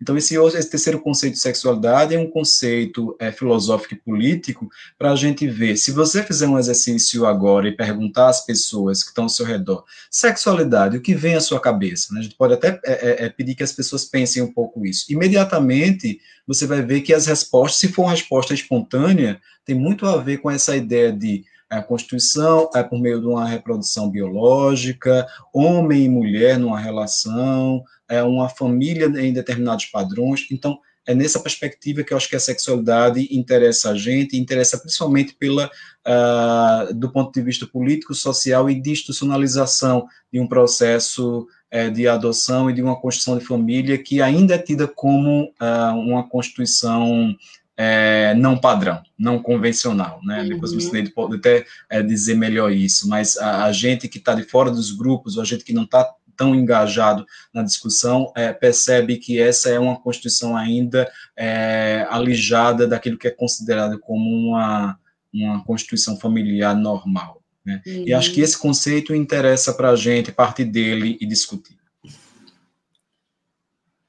Então, 0.00 0.16
esse, 0.16 0.36
esse 0.36 0.70
terceiro 0.70 1.00
conceito 1.00 1.34
de 1.34 1.40
sexualidade 1.40 2.14
é 2.14 2.18
um 2.18 2.30
conceito 2.30 3.16
é, 3.18 3.32
filosófico 3.32 3.94
e 3.94 3.98
político 3.98 4.68
para 4.96 5.12
a 5.12 5.16
gente 5.16 5.46
ver. 5.48 5.76
Se 5.76 5.90
você 5.90 6.22
fizer 6.22 6.46
um 6.46 6.58
exercício 6.58 7.26
agora 7.26 7.68
e 7.68 7.76
perguntar 7.76 8.28
às 8.28 8.44
pessoas 8.44 9.02
que 9.02 9.08
estão 9.08 9.24
ao 9.24 9.30
seu 9.30 9.44
redor, 9.44 9.84
sexualidade, 10.10 10.96
o 10.96 11.00
que 11.02 11.14
vem 11.14 11.34
à 11.34 11.40
sua 11.40 11.60
cabeça? 11.60 12.14
Né? 12.14 12.20
A 12.20 12.22
gente 12.22 12.36
pode 12.36 12.54
até 12.54 12.80
é, 12.84 12.92
é, 12.92 13.24
é, 13.26 13.28
pedir 13.28 13.56
que 13.56 13.62
as 13.62 13.72
pessoas 13.72 14.04
pensem 14.04 14.42
um 14.42 14.52
pouco 14.52 14.86
isso. 14.86 15.12
Imediatamente, 15.12 16.20
você 16.46 16.66
vai 16.66 16.80
ver 16.80 17.00
que 17.00 17.12
as 17.12 17.26
respostas, 17.26 17.80
se 17.80 17.88
for 17.88 18.02
uma 18.02 18.12
resposta 18.12 18.54
espontânea, 18.54 19.40
tem 19.64 19.74
muito 19.74 20.06
a 20.06 20.16
ver 20.16 20.38
com 20.38 20.50
essa 20.50 20.76
ideia 20.76 21.12
de 21.12 21.44
a 21.70 21.82
Constituição 21.82 22.70
é 22.74 22.82
por 22.82 22.98
meio 22.98 23.20
de 23.20 23.26
uma 23.26 23.46
reprodução 23.46 24.08
biológica, 24.08 25.26
homem 25.52 26.04
e 26.04 26.08
mulher 26.08 26.58
numa 26.58 26.80
relação, 26.80 27.84
é 28.08 28.22
uma 28.22 28.48
família 28.48 29.06
em 29.06 29.32
determinados 29.32 29.86
padrões. 29.86 30.46
Então, 30.50 30.78
é 31.08 31.14
nessa 31.14 31.40
perspectiva 31.40 32.02
que 32.02 32.12
eu 32.12 32.16
acho 32.18 32.28
que 32.28 32.36
a 32.36 32.40
sexualidade 32.40 33.26
interessa 33.30 33.90
a 33.90 33.94
gente, 33.94 34.36
interessa 34.36 34.76
principalmente 34.76 35.34
pela, 35.34 35.70
uh, 36.06 36.92
do 36.92 37.10
ponto 37.10 37.32
de 37.32 37.40
vista 37.40 37.66
político, 37.66 38.14
social 38.14 38.68
e 38.68 38.78
de 38.78 38.90
institucionalização 38.90 40.06
de 40.30 40.38
um 40.38 40.46
processo 40.46 41.46
uh, 41.74 41.90
de 41.90 42.06
adoção 42.06 42.68
e 42.68 42.74
de 42.74 42.82
uma 42.82 43.00
construção 43.00 43.38
de 43.38 43.44
família 43.44 43.96
que 43.96 44.20
ainda 44.20 44.54
é 44.54 44.58
tida 44.58 44.86
como 44.86 45.44
uh, 45.44 45.96
uma 45.96 46.28
constituição 46.28 47.34
é, 47.74 48.34
não 48.34 48.58
padrão, 48.58 49.00
não 49.16 49.40
convencional, 49.40 50.20
né? 50.24 50.42
Uhum. 50.42 50.48
Depois 50.48 50.72
você 50.72 51.08
pode 51.10 51.36
até 51.36 51.64
é, 51.88 52.02
dizer 52.02 52.34
melhor 52.34 52.72
isso, 52.72 53.08
mas 53.08 53.38
a, 53.38 53.66
a 53.66 53.72
gente 53.72 54.08
que 54.08 54.18
está 54.18 54.34
de 54.34 54.42
fora 54.42 54.68
dos 54.68 54.90
grupos, 54.90 55.36
ou 55.36 55.42
a 55.42 55.46
gente 55.46 55.64
que 55.64 55.72
não 55.72 55.84
está 55.84 56.12
tão 56.38 56.54
engajado 56.54 57.26
na 57.52 57.62
discussão, 57.62 58.32
é, 58.36 58.52
percebe 58.52 59.16
que 59.16 59.38
essa 59.38 59.68
é 59.68 59.78
uma 59.78 60.00
Constituição 60.00 60.56
ainda 60.56 61.10
é, 61.36 62.06
alijada 62.08 62.86
daquilo 62.86 63.18
que 63.18 63.26
é 63.26 63.30
considerado 63.30 63.98
como 63.98 64.24
uma, 64.30 64.98
uma 65.34 65.64
Constituição 65.64 66.16
familiar 66.18 66.76
normal. 66.76 67.42
Né? 67.66 67.82
Uhum. 67.84 68.04
E 68.06 68.14
acho 68.14 68.32
que 68.32 68.38
uhum. 68.38 68.44
esse 68.44 68.56
conceito 68.56 69.14
interessa 69.14 69.74
para 69.74 69.90
a 69.90 69.96
gente 69.96 70.30
partir 70.30 70.64
dele 70.64 71.18
e 71.20 71.26
discutir. 71.26 71.76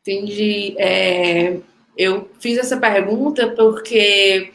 Entendi. 0.02 0.76
É, 0.78 1.58
eu 1.98 2.30
fiz 2.40 2.58
essa 2.58 2.78
pergunta 2.78 3.50
porque 3.56 4.52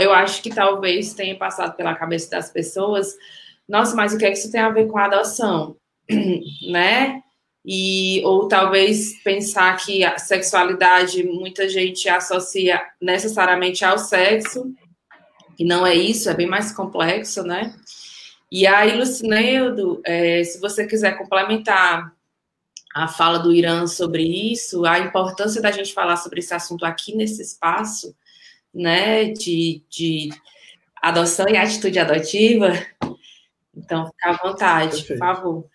eu 0.00 0.12
acho 0.12 0.42
que 0.42 0.50
talvez 0.50 1.14
tenha 1.14 1.36
passado 1.36 1.76
pela 1.76 1.94
cabeça 1.94 2.30
das 2.30 2.50
pessoas, 2.50 3.14
nossa, 3.68 3.96
mas 3.96 4.12
o 4.12 4.18
que 4.18 4.24
é 4.24 4.30
que 4.30 4.38
isso 4.38 4.50
tem 4.50 4.60
a 4.60 4.70
ver 4.70 4.86
com 4.86 4.98
a 4.98 5.06
adoção? 5.06 5.76
né? 6.70 7.22
E, 7.64 8.22
ou 8.24 8.46
talvez 8.46 9.20
pensar 9.24 9.76
que 9.76 10.04
a 10.04 10.18
sexualidade 10.18 11.24
muita 11.24 11.68
gente 11.68 12.08
associa 12.08 12.80
necessariamente 13.00 13.84
ao 13.84 13.98
sexo, 13.98 14.72
e 15.58 15.64
não 15.64 15.86
é 15.86 15.94
isso, 15.94 16.28
é 16.30 16.34
bem 16.34 16.46
mais 16.46 16.70
complexo, 16.70 17.42
né? 17.42 17.74
E 18.50 18.66
aí, 18.66 18.96
Lucineildo, 18.96 20.00
é, 20.04 20.44
se 20.44 20.60
você 20.60 20.86
quiser 20.86 21.18
complementar 21.18 22.14
a 22.94 23.08
fala 23.08 23.38
do 23.38 23.52
Irã 23.52 23.86
sobre 23.86 24.22
isso, 24.22 24.84
a 24.86 24.98
importância 24.98 25.60
da 25.60 25.70
gente 25.70 25.92
falar 25.92 26.16
sobre 26.16 26.38
esse 26.38 26.54
assunto 26.54 26.86
aqui 26.86 27.14
nesse 27.14 27.42
espaço, 27.42 28.14
né, 28.72 29.30
de, 29.32 29.82
de 29.90 30.30
adoção 31.02 31.48
e 31.48 31.56
atitude 31.56 31.98
adotiva. 31.98 32.72
Então, 33.74 34.06
fica 34.06 34.30
à 34.30 34.48
vontade, 34.48 34.96
Perfeito. 34.98 35.08
por 35.08 35.18
favor. 35.18 35.66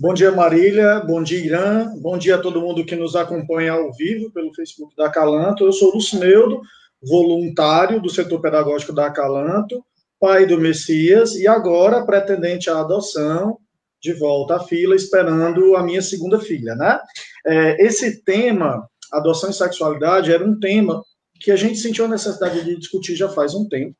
Bom 0.00 0.14
dia, 0.14 0.30
Marília. 0.30 1.00
Bom 1.00 1.24
dia, 1.24 1.44
Irã. 1.44 1.92
Bom 2.00 2.16
dia 2.16 2.36
a 2.36 2.40
todo 2.40 2.60
mundo 2.60 2.86
que 2.86 2.94
nos 2.94 3.16
acompanha 3.16 3.72
ao 3.72 3.92
vivo 3.92 4.30
pelo 4.30 4.54
Facebook 4.54 4.94
da 4.94 5.06
Acalanto. 5.06 5.64
Eu 5.64 5.72
sou 5.72 5.92
Lucineudo, 5.92 6.60
voluntário 7.02 8.00
do 8.00 8.08
setor 8.08 8.40
pedagógico 8.40 8.92
da 8.92 9.06
Acalanto, 9.06 9.84
pai 10.20 10.46
do 10.46 10.56
Messias 10.56 11.34
e 11.34 11.48
agora 11.48 12.06
pretendente 12.06 12.70
à 12.70 12.78
adoção 12.78 13.58
de 14.00 14.12
volta 14.12 14.54
à 14.54 14.60
fila, 14.60 14.94
esperando 14.94 15.74
a 15.74 15.82
minha 15.82 16.00
segunda 16.00 16.38
filha, 16.38 16.76
né? 16.76 17.00
É, 17.44 17.84
esse 17.84 18.22
tema, 18.22 18.88
adoção 19.12 19.50
e 19.50 19.54
sexualidade, 19.54 20.32
era 20.32 20.44
um 20.44 20.60
tema 20.60 21.02
que 21.40 21.50
a 21.50 21.56
gente 21.56 21.76
sentiu 21.76 22.04
a 22.04 22.08
necessidade 22.08 22.64
de 22.64 22.76
discutir 22.76 23.16
já 23.16 23.28
faz 23.28 23.52
um 23.52 23.68
tempo. 23.68 23.96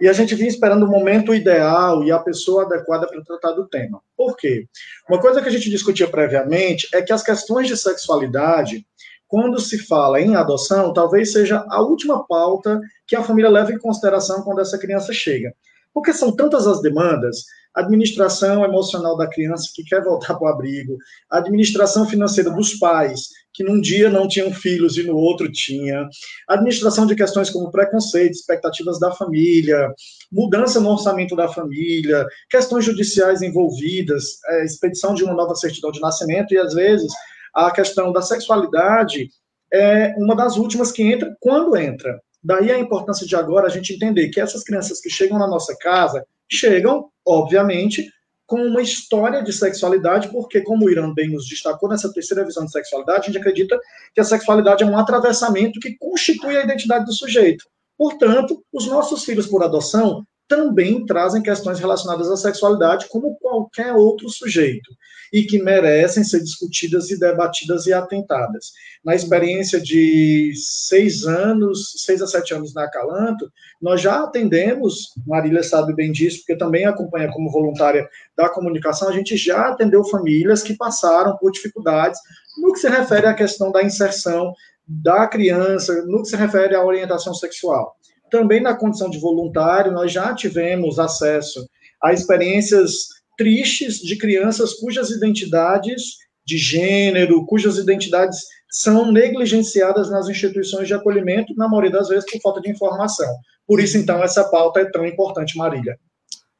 E 0.00 0.08
a 0.08 0.12
gente 0.12 0.34
vinha 0.34 0.48
esperando 0.48 0.84
o 0.84 0.90
momento 0.90 1.34
ideal 1.34 2.02
e 2.04 2.10
a 2.10 2.18
pessoa 2.18 2.64
adequada 2.64 3.06
para 3.06 3.22
tratar 3.22 3.52
do 3.52 3.66
tema. 3.66 4.00
Por 4.16 4.36
quê? 4.36 4.66
Uma 5.08 5.20
coisa 5.20 5.40
que 5.42 5.48
a 5.48 5.52
gente 5.52 5.70
discutia 5.70 6.08
previamente 6.08 6.88
é 6.94 7.02
que 7.02 7.12
as 7.12 7.22
questões 7.22 7.66
de 7.66 7.76
sexualidade, 7.76 8.86
quando 9.26 9.60
se 9.60 9.78
fala 9.78 10.20
em 10.20 10.36
adoção, 10.36 10.92
talvez 10.92 11.32
seja 11.32 11.64
a 11.68 11.80
última 11.80 12.26
pauta 12.26 12.80
que 13.06 13.16
a 13.16 13.22
família 13.22 13.50
leva 13.50 13.72
em 13.72 13.78
consideração 13.78 14.42
quando 14.42 14.60
essa 14.60 14.78
criança 14.78 15.12
chega. 15.12 15.54
Porque 15.92 16.12
são 16.12 16.34
tantas 16.34 16.66
as 16.66 16.82
demandas, 16.82 17.44
administração 17.76 18.64
emocional 18.64 19.16
da 19.18 19.28
criança 19.28 19.70
que 19.74 19.84
quer 19.84 20.02
voltar 20.02 20.34
para 20.34 20.44
o 20.44 20.52
abrigo, 20.52 20.96
administração 21.30 22.08
financeira 22.08 22.50
dos 22.50 22.74
pais, 22.74 23.28
que 23.52 23.62
num 23.62 23.80
dia 23.80 24.08
não 24.08 24.26
tinham 24.26 24.50
filhos 24.50 24.96
e 24.96 25.02
no 25.02 25.16
outro 25.16 25.50
tinha, 25.52 26.08
administração 26.48 27.06
de 27.06 27.14
questões 27.14 27.50
como 27.50 27.70
preconceito, 27.70 28.32
expectativas 28.32 28.98
da 28.98 29.12
família, 29.12 29.92
mudança 30.32 30.80
no 30.80 30.90
orçamento 30.90 31.36
da 31.36 31.48
família, 31.48 32.26
questões 32.50 32.84
judiciais 32.84 33.42
envolvidas, 33.42 34.38
é, 34.48 34.64
expedição 34.64 35.14
de 35.14 35.22
uma 35.22 35.34
nova 35.34 35.54
certidão 35.54 35.90
de 35.90 36.00
nascimento 36.00 36.54
e, 36.54 36.58
às 36.58 36.72
vezes, 36.72 37.12
a 37.54 37.70
questão 37.70 38.10
da 38.10 38.22
sexualidade 38.22 39.28
é 39.72 40.14
uma 40.16 40.34
das 40.34 40.56
últimas 40.56 40.92
que 40.92 41.02
entra 41.02 41.34
quando 41.40 41.76
entra. 41.76 42.20
Daí 42.42 42.70
a 42.70 42.78
importância 42.78 43.26
de 43.26 43.34
agora 43.34 43.66
a 43.66 43.70
gente 43.70 43.92
entender 43.92 44.28
que 44.28 44.40
essas 44.40 44.62
crianças 44.62 45.00
que 45.00 45.10
chegam 45.10 45.38
na 45.38 45.48
nossa 45.48 45.76
casa 45.78 46.24
chegam, 46.50 47.10
obviamente, 47.26 48.08
com 48.46 48.60
uma 48.60 48.80
história 48.80 49.42
de 49.42 49.52
sexualidade, 49.52 50.28
porque, 50.30 50.60
como 50.60 50.86
o 50.86 50.90
Irã 50.90 51.12
bem 51.12 51.30
nos 51.30 51.48
destacou 51.48 51.88
nessa 51.88 52.12
terceira 52.12 52.44
visão 52.44 52.64
de 52.64 52.70
sexualidade, 52.70 53.22
a 53.22 53.26
gente 53.26 53.38
acredita 53.38 53.78
que 54.14 54.20
a 54.20 54.24
sexualidade 54.24 54.84
é 54.84 54.86
um 54.86 54.98
atravessamento 54.98 55.80
que 55.80 55.96
constitui 55.98 56.56
a 56.56 56.62
identidade 56.62 57.04
do 57.04 57.12
sujeito. 57.12 57.64
Portanto, 57.98 58.62
os 58.72 58.86
nossos 58.86 59.24
filhos 59.24 59.46
por 59.46 59.64
adoção 59.64 60.24
também 60.48 61.04
trazem 61.04 61.42
questões 61.42 61.78
relacionadas 61.78 62.30
à 62.30 62.36
sexualidade, 62.36 63.08
como 63.08 63.36
qualquer 63.36 63.92
outro 63.92 64.28
sujeito, 64.28 64.90
e 65.32 65.42
que 65.42 65.60
merecem 65.60 66.22
ser 66.22 66.40
discutidas 66.40 67.10
e 67.10 67.18
debatidas 67.18 67.86
e 67.86 67.92
atentadas. 67.92 68.72
Na 69.04 69.14
experiência 69.14 69.80
de 69.80 70.52
seis 70.54 71.24
anos, 71.26 71.94
seis 71.98 72.22
a 72.22 72.26
sete 72.26 72.54
anos 72.54 72.72
na 72.72 72.84
Acalanto, 72.84 73.50
nós 73.82 74.00
já 74.00 74.22
atendemos, 74.22 75.12
Marília 75.26 75.62
sabe 75.62 75.94
bem 75.94 76.12
disso, 76.12 76.38
porque 76.38 76.56
também 76.56 76.86
acompanha 76.86 77.30
como 77.32 77.50
voluntária 77.50 78.08
da 78.36 78.48
comunicação, 78.48 79.08
a 79.08 79.12
gente 79.12 79.36
já 79.36 79.68
atendeu 79.68 80.04
famílias 80.04 80.62
que 80.62 80.76
passaram 80.76 81.36
por 81.38 81.50
dificuldades 81.50 82.20
no 82.58 82.72
que 82.72 82.78
se 82.78 82.88
refere 82.88 83.26
à 83.26 83.34
questão 83.34 83.72
da 83.72 83.82
inserção 83.82 84.54
da 84.86 85.26
criança, 85.26 86.04
no 86.06 86.22
que 86.22 86.28
se 86.28 86.36
refere 86.36 86.76
à 86.76 86.84
orientação 86.84 87.34
sexual 87.34 87.96
também 88.30 88.60
na 88.60 88.74
condição 88.74 89.10
de 89.10 89.18
voluntário, 89.18 89.92
nós 89.92 90.12
já 90.12 90.34
tivemos 90.34 90.98
acesso 90.98 91.66
a 92.02 92.12
experiências 92.12 93.08
tristes 93.36 93.98
de 93.98 94.16
crianças 94.16 94.74
cujas 94.74 95.10
identidades 95.10 96.16
de 96.44 96.56
gênero, 96.56 97.44
cujas 97.46 97.76
identidades 97.76 98.38
são 98.70 99.10
negligenciadas 99.10 100.10
nas 100.10 100.28
instituições 100.28 100.86
de 100.86 100.94
acolhimento, 100.94 101.54
na 101.56 101.68
maioria 101.68 101.90
das 101.90 102.08
vezes 102.08 102.30
por 102.30 102.40
falta 102.40 102.60
de 102.60 102.70
informação. 102.70 103.28
Por 103.66 103.80
isso, 103.80 103.98
então, 103.98 104.22
essa 104.22 104.44
pauta 104.44 104.80
é 104.80 104.84
tão 104.84 105.04
importante, 105.06 105.56
Marília. 105.56 105.98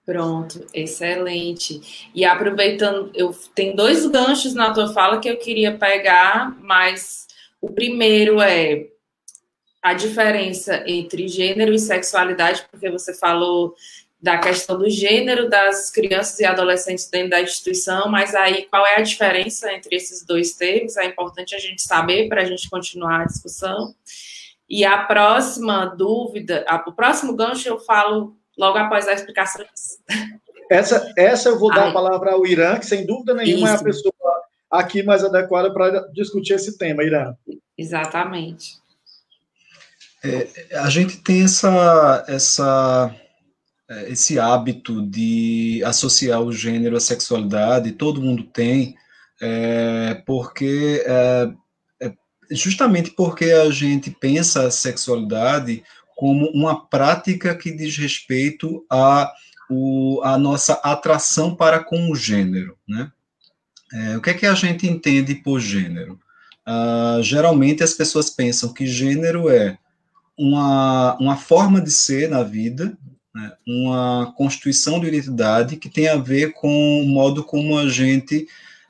Pronto, 0.04 0.64
excelente. 0.72 2.10
E 2.14 2.24
aproveitando, 2.24 3.10
eu 3.14 3.34
tenho 3.54 3.74
dois 3.74 4.06
ganchos 4.06 4.54
na 4.54 4.72
tua 4.72 4.92
fala 4.92 5.18
que 5.18 5.28
eu 5.28 5.36
queria 5.36 5.76
pegar, 5.76 6.56
mas 6.62 7.26
o 7.60 7.70
primeiro 7.70 8.40
é 8.40 8.86
a 9.86 9.94
diferença 9.94 10.82
entre 10.84 11.28
gênero 11.28 11.72
e 11.72 11.78
sexualidade, 11.78 12.66
porque 12.72 12.90
você 12.90 13.14
falou 13.14 13.72
da 14.20 14.36
questão 14.36 14.76
do 14.76 14.90
gênero 14.90 15.48
das 15.48 15.92
crianças 15.92 16.40
e 16.40 16.44
adolescentes 16.44 17.08
dentro 17.08 17.30
da 17.30 17.40
instituição, 17.40 18.08
mas 18.08 18.34
aí 18.34 18.66
qual 18.68 18.84
é 18.84 18.96
a 18.96 19.02
diferença 19.02 19.72
entre 19.72 19.94
esses 19.94 20.26
dois 20.26 20.54
termos? 20.54 20.96
É 20.96 21.04
importante 21.04 21.54
a 21.54 21.58
gente 21.60 21.82
saber 21.82 22.28
para 22.28 22.42
a 22.42 22.44
gente 22.44 22.68
continuar 22.68 23.20
a 23.20 23.26
discussão. 23.26 23.94
E 24.68 24.84
a 24.84 25.04
próxima 25.04 25.86
dúvida, 25.86 26.64
a, 26.66 26.82
o 26.84 26.92
próximo 26.92 27.36
gancho 27.36 27.68
eu 27.68 27.78
falo 27.78 28.34
logo 28.58 28.76
após 28.78 29.06
a 29.06 29.12
explicação. 29.12 29.64
Essa, 30.68 31.12
essa 31.16 31.50
eu 31.50 31.60
vou 31.60 31.72
dar 31.72 31.84
Ai. 31.84 31.90
a 31.90 31.92
palavra 31.92 32.32
ao 32.32 32.44
Irã, 32.44 32.76
que 32.76 32.86
sem 32.86 33.06
dúvida 33.06 33.34
nenhuma 33.34 33.68
Isso. 33.68 33.76
é 33.76 33.80
a 33.80 33.84
pessoa 33.84 34.12
aqui 34.68 35.04
mais 35.04 35.22
adequada 35.22 35.72
para 35.72 36.08
discutir 36.12 36.54
esse 36.54 36.76
tema, 36.76 37.04
Irã. 37.04 37.36
Exatamente. 37.78 38.84
É, 40.26 40.78
a 40.78 40.90
gente 40.90 41.18
tem 41.18 41.44
essa, 41.44 42.24
essa, 42.26 43.14
é, 43.88 44.10
esse 44.10 44.38
hábito 44.38 45.02
de 45.02 45.82
associar 45.84 46.40
o 46.40 46.52
gênero 46.52 46.96
à 46.96 47.00
sexualidade, 47.00 47.92
todo 47.92 48.22
mundo 48.22 48.42
tem, 48.44 48.96
é, 49.40 50.22
porque 50.26 51.04
é, 51.06 51.50
é, 52.02 52.12
justamente 52.50 53.10
porque 53.10 53.46
a 53.46 53.70
gente 53.70 54.10
pensa 54.10 54.66
a 54.66 54.70
sexualidade 54.70 55.84
como 56.16 56.46
uma 56.50 56.86
prática 56.86 57.54
que 57.54 57.70
diz 57.70 57.96
respeito 57.96 58.84
a, 58.90 59.30
o, 59.70 60.20
a 60.24 60.38
nossa 60.38 60.74
atração 60.82 61.54
para 61.54 61.78
com 61.78 62.10
o 62.10 62.16
gênero, 62.16 62.76
né? 62.88 63.12
É, 63.92 64.16
o 64.16 64.20
que 64.20 64.30
é 64.30 64.34
que 64.34 64.46
a 64.46 64.54
gente 64.54 64.86
entende 64.86 65.34
por 65.36 65.60
gênero? 65.60 66.18
Uh, 66.66 67.22
geralmente 67.22 67.84
as 67.84 67.92
pessoas 67.92 68.28
pensam 68.28 68.72
que 68.72 68.84
gênero 68.84 69.48
é 69.48 69.78
uma, 70.38 71.16
uma 71.18 71.36
forma 71.36 71.80
de 71.80 71.90
ser 71.90 72.28
na 72.28 72.42
vida, 72.42 72.96
né, 73.34 73.52
uma 73.66 74.32
constituição 74.36 75.00
de 75.00 75.08
identidade 75.08 75.76
que 75.76 75.88
tem 75.88 76.08
a 76.08 76.16
ver 76.16 76.52
com 76.52 77.02
o 77.02 77.06
modo 77.06 77.44
como 77.44 77.78
a 77.78 77.88
gente 77.88 78.46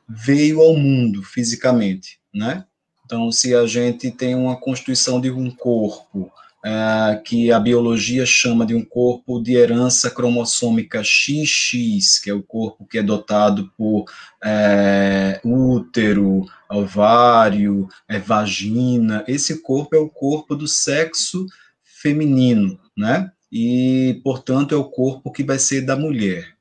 veio 0.09 0.61
ao 0.61 0.77
mundo 0.77 1.23
fisicamente, 1.23 2.19
né? 2.33 2.65
Então, 3.05 3.31
se 3.31 3.55
a 3.55 3.67
gente 3.67 4.11
tem 4.11 4.35
uma 4.35 4.57
constituição 4.57 5.21
de 5.21 5.31
um 5.31 5.51
corpo 5.51 6.31
é, 6.67 7.23
que 7.25 7.53
a 7.53 7.61
biologia 7.61 8.27
chama 8.27 8.67
de 8.67 8.75
um 8.75 8.85
corpo 8.85 9.41
de 9.41 9.55
herança 9.55 10.11
cromossômica 10.11 11.01
XX, 11.05 12.19
que 12.19 12.29
é 12.29 12.35
o 12.35 12.43
corpo 12.43 12.85
que 12.85 12.99
é 12.99 13.03
dotado 13.05 13.71
por 13.79 14.07
é, 14.43 15.41
útero, 15.45 16.45
ovário, 16.69 17.89
é, 18.09 18.19
vagina. 18.19 19.25
Esse 19.29 19.63
corpo 19.63 19.95
é 19.95 19.99
o 20.01 20.09
corpo 20.09 20.57
do 20.57 20.67
sexo 20.67 21.47
feminino, 21.85 22.81
né? 22.99 23.31
E, 23.53 24.21
portanto, 24.25 24.75
é 24.75 24.79
o 24.79 24.91
corpo 24.91 25.31
que 25.31 25.45
vai 25.45 25.61
ser 25.61 25.83
da 25.83 25.95
mulher. 25.95 26.57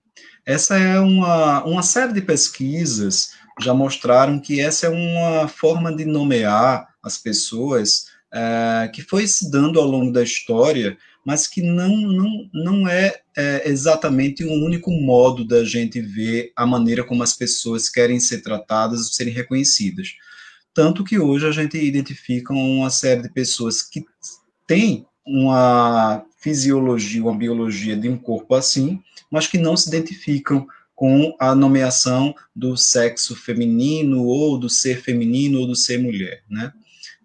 Essa 0.46 0.78
é 0.78 1.00
uma, 1.00 1.66
uma 1.66 1.82
série 1.82 2.14
de 2.14 2.22
pesquisas 2.22 3.32
já 3.60 3.74
mostraram 3.74 4.40
que 4.40 4.60
essa 4.60 4.86
é 4.86 4.90
uma 4.90 5.48
forma 5.48 5.96
de 5.96 6.06
nomear 6.06 6.90
as 7.02 7.18
pessoas 7.18 8.14
é, 8.36 8.90
que 8.90 9.02
foi 9.02 9.26
se 9.28 9.50
dando 9.50 9.80
ao 9.80 9.88
longo 9.88 10.12
da 10.12 10.22
história, 10.22 10.98
mas 11.26 11.48
que 11.48 11.62
não, 11.62 11.96
não, 11.96 12.50
não 12.54 12.88
é, 12.88 13.22
é 13.36 13.70
exatamente 13.70 14.44
o 14.44 14.52
um 14.52 14.66
único 14.66 14.92
modo 14.92 15.46
da 15.48 15.64
gente 15.64 16.02
ver 16.02 16.52
a 16.54 16.66
maneira 16.66 17.04
como 17.04 17.24
as 17.24 17.34
pessoas 17.34 17.90
querem 17.90 18.20
ser 18.20 18.42
tratadas, 18.42 19.16
serem 19.16 19.34
reconhecidas. 19.34 20.10
Tanto 20.74 21.06
que 21.06 21.18
hoje 21.18 21.48
a 21.48 21.52
gente 21.52 21.78
identifica 21.78 22.54
uma 22.54 22.90
série 22.90 23.22
de 23.22 23.30
pessoas 23.30 23.82
que 23.82 24.04
têm 24.68 25.06
uma 25.26 26.24
fisiologia, 26.38 27.24
uma 27.24 27.36
biologia 27.36 27.96
de 27.96 28.10
um 28.10 28.18
corpo 28.18 28.54
assim, 28.54 29.00
mas 29.32 29.48
que 29.48 29.58
não 29.58 29.78
se 29.78 29.88
identificam 29.88 30.68
com 30.94 31.36
a 31.40 31.56
nomeação 31.56 32.36
do 32.54 32.76
sexo 32.76 33.36
feminino 33.36 34.24
ou 34.24 34.58
do 34.58 34.70
ser 34.70 35.02
feminino 35.02 35.62
ou 35.62 35.68
do 35.68 35.76
ser 35.76 35.98
mulher, 35.98 36.44
né? 36.50 36.74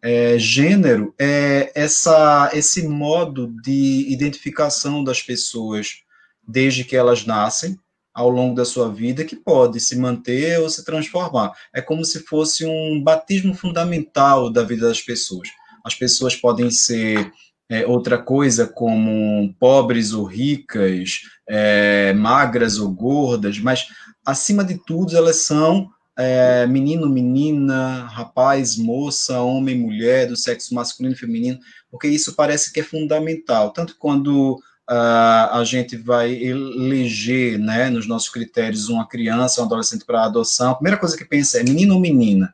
É, 0.02 0.38
gênero 0.38 1.14
é 1.18 1.72
essa, 1.74 2.50
esse 2.52 2.86
modo 2.86 3.48
de 3.62 4.06
identificação 4.08 5.04
das 5.04 5.22
pessoas 5.22 6.02
desde 6.46 6.84
que 6.84 6.96
elas 6.96 7.24
nascem 7.24 7.78
ao 8.12 8.28
longo 8.28 8.54
da 8.54 8.64
sua 8.64 8.90
vida 8.92 9.24
que 9.24 9.36
pode 9.36 9.78
se 9.80 9.96
manter 9.96 10.60
ou 10.60 10.68
se 10.68 10.84
transformar. 10.84 11.52
É 11.72 11.80
como 11.80 12.04
se 12.04 12.20
fosse 12.20 12.66
um 12.66 13.02
batismo 13.02 13.54
fundamental 13.54 14.50
da 14.50 14.62
vida 14.62 14.88
das 14.88 15.00
pessoas. 15.00 15.48
As 15.84 15.94
pessoas 15.94 16.34
podem 16.34 16.70
ser 16.70 17.32
é, 17.68 17.86
outra 17.86 18.18
coisa, 18.18 18.66
como 18.66 19.54
pobres 19.58 20.12
ou 20.12 20.24
ricas, 20.24 21.20
é, 21.48 22.12
magras 22.12 22.78
ou 22.78 22.90
gordas, 22.90 23.58
mas 23.58 23.86
acima 24.26 24.64
de 24.64 24.76
tudo 24.84 25.16
elas 25.16 25.36
são 25.42 25.88
é, 26.20 26.66
menino, 26.66 27.08
menina, 27.08 28.06
rapaz, 28.06 28.76
moça, 28.76 29.40
homem, 29.40 29.78
mulher, 29.78 30.28
do 30.28 30.36
sexo 30.36 30.74
masculino 30.74 31.14
e 31.14 31.18
feminino, 31.18 31.58
porque 31.90 32.08
isso 32.08 32.34
parece 32.34 32.72
que 32.72 32.80
é 32.80 32.82
fundamental. 32.82 33.70
Tanto 33.70 33.96
quando 33.98 34.56
uh, 34.90 35.52
a 35.52 35.62
gente 35.64 35.96
vai 35.96 36.32
eleger, 36.32 37.58
né, 37.58 37.88
nos 37.88 38.06
nossos 38.06 38.28
critérios, 38.28 38.88
uma 38.88 39.08
criança, 39.08 39.62
um 39.62 39.64
adolescente 39.64 40.04
para 40.04 40.24
adoção, 40.24 40.72
a 40.72 40.74
primeira 40.74 40.98
coisa 40.98 41.16
que 41.16 41.24
pensa 41.24 41.58
é 41.58 41.62
menino 41.62 41.94
ou 41.94 42.00
menina. 42.00 42.52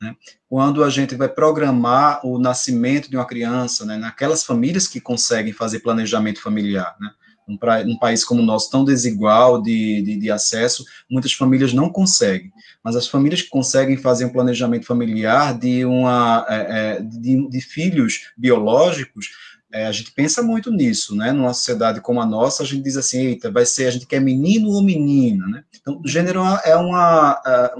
Né? 0.00 0.14
Quando 0.48 0.84
a 0.84 0.90
gente 0.90 1.16
vai 1.16 1.28
programar 1.28 2.24
o 2.24 2.38
nascimento 2.38 3.10
de 3.10 3.16
uma 3.16 3.26
criança, 3.26 3.84
né, 3.84 3.96
naquelas 3.96 4.44
famílias 4.44 4.86
que 4.86 5.00
conseguem 5.00 5.52
fazer 5.52 5.80
planejamento 5.80 6.40
familiar, 6.40 6.94
né? 7.00 7.10
Num, 7.48 7.58
num 7.86 7.98
país 7.98 8.24
como 8.24 8.42
o 8.42 8.44
nosso, 8.44 8.70
tão 8.70 8.84
desigual 8.84 9.60
de, 9.62 10.02
de, 10.02 10.16
de, 10.16 10.30
acesso, 10.30 10.84
muitas 11.10 11.32
famílias 11.32 11.72
não 11.72 11.90
conseguem. 11.90 12.52
Mas 12.84 12.94
as 12.94 13.08
famílias 13.08 13.42
que 13.42 13.48
conseguem 13.48 13.96
fazer 13.96 14.24
um 14.24 14.32
planejamento 14.32 14.86
familiar 14.86 15.58
de, 15.58 15.84
uma, 15.84 16.46
é, 16.48 16.98
é 16.98 17.00
de, 17.00 17.48
de 17.48 17.60
filhos 17.60 18.30
biológicos, 18.36 19.30
é, 19.72 19.86
a 19.86 19.92
gente 19.92 20.12
pensa 20.12 20.42
muito 20.42 20.70
nisso, 20.70 21.14
né? 21.14 21.32
Numa 21.32 21.52
sociedade 21.52 22.00
como 22.00 22.20
a 22.20 22.26
nossa, 22.26 22.62
a 22.62 22.66
gente 22.66 22.82
diz 22.82 22.96
assim, 22.96 23.26
eita, 23.26 23.50
vai 23.50 23.66
ser, 23.66 23.86
a 23.86 23.90
gente 23.90 24.06
quer 24.06 24.20
menino 24.20 24.70
ou 24.70 24.82
menina, 24.82 25.46
né? 25.46 25.64
Então, 25.78 26.00
o 26.02 26.08
gênero 26.08 26.40
é 26.64 26.76
uma, 26.76 27.42
é, 27.46 27.74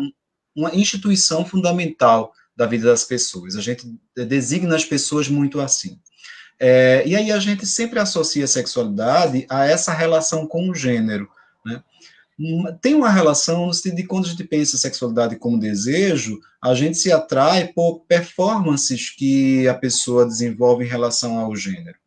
uma 0.55 0.75
instituição 0.75 1.45
fundamental 1.45 2.33
da 2.55 2.67
vida 2.67 2.89
das 2.89 3.05
pessoas. 3.05 3.57
A 3.57 3.61
gente 3.61 3.87
designa 4.17 4.75
as 4.75 4.85
pessoas 4.85 5.29
muito 5.29 5.61
assim. 5.61 5.99
É, 6.61 7.03
e 7.07 7.15
aí 7.15 7.31
a 7.31 7.39
gente 7.39 7.65
sempre 7.67 8.01
associa 8.01 8.45
a 8.45 8.49
sexualidade 8.49 9.47
a 9.49 9.65
essa 9.67 9.93
relação 9.93 10.47
com 10.47 10.69
o 10.69 10.75
gênero, 10.75 11.29
né? 11.65 11.83
Tem 12.81 12.95
uma 12.95 13.11
relação 13.11 13.69
de 13.69 14.05
quando 14.05 14.27
a 14.27 14.29
gente 14.29 14.45
pensa 14.45 14.79
sexualidade 14.79 15.35
como 15.35 15.59
desejo, 15.59 16.39
a 16.63 16.73
gente 16.73 16.97
se 16.97 17.11
atrai 17.11 17.67
por 17.67 18.05
performances 18.07 19.11
que 19.11 19.67
a 19.67 19.75
pessoa 19.75 20.25
desenvolve 20.25 20.85
em 20.85 20.89
relação 20.89 21.37
ao 21.37 21.57
gênero. 21.57 21.99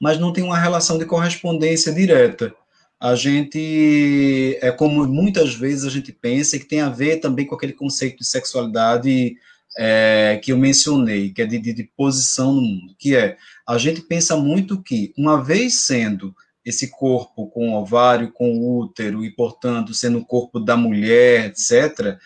Mas 0.00 0.18
não 0.18 0.32
tem 0.32 0.42
uma 0.42 0.58
relação 0.58 0.98
de 0.98 1.04
correspondência 1.04 1.92
direta. 1.92 2.52
A 2.98 3.14
gente, 3.14 4.58
é 4.60 4.72
como 4.72 5.06
muitas 5.06 5.54
vezes 5.54 5.84
a 5.84 5.90
gente 5.90 6.10
pensa, 6.10 6.58
que 6.58 6.64
tem 6.64 6.80
a 6.80 6.88
ver 6.88 7.18
também 7.18 7.46
com 7.46 7.54
aquele 7.54 7.72
conceito 7.72 8.18
de 8.18 8.26
sexualidade 8.26 9.36
é, 9.76 10.40
que 10.42 10.52
eu 10.52 10.56
mencionei, 10.56 11.30
que 11.30 11.42
é 11.42 11.46
de, 11.46 11.58
de, 11.58 11.72
de 11.72 11.84
posição 11.96 12.52
no 12.52 12.62
mundo, 12.62 12.94
que 12.98 13.16
é, 13.16 13.36
a 13.66 13.76
gente 13.76 14.00
pensa 14.00 14.36
muito 14.36 14.82
que, 14.82 15.12
uma 15.16 15.42
vez 15.42 15.80
sendo 15.80 16.34
esse 16.64 16.88
corpo 16.88 17.48
com 17.48 17.72
ovário, 17.72 18.32
com 18.32 18.78
útero, 18.78 19.24
e, 19.24 19.30
portanto, 19.30 19.94
sendo 19.94 20.18
o 20.18 20.24
corpo 20.24 20.60
da 20.60 20.76
mulher, 20.76 21.46
etc., 21.46 22.18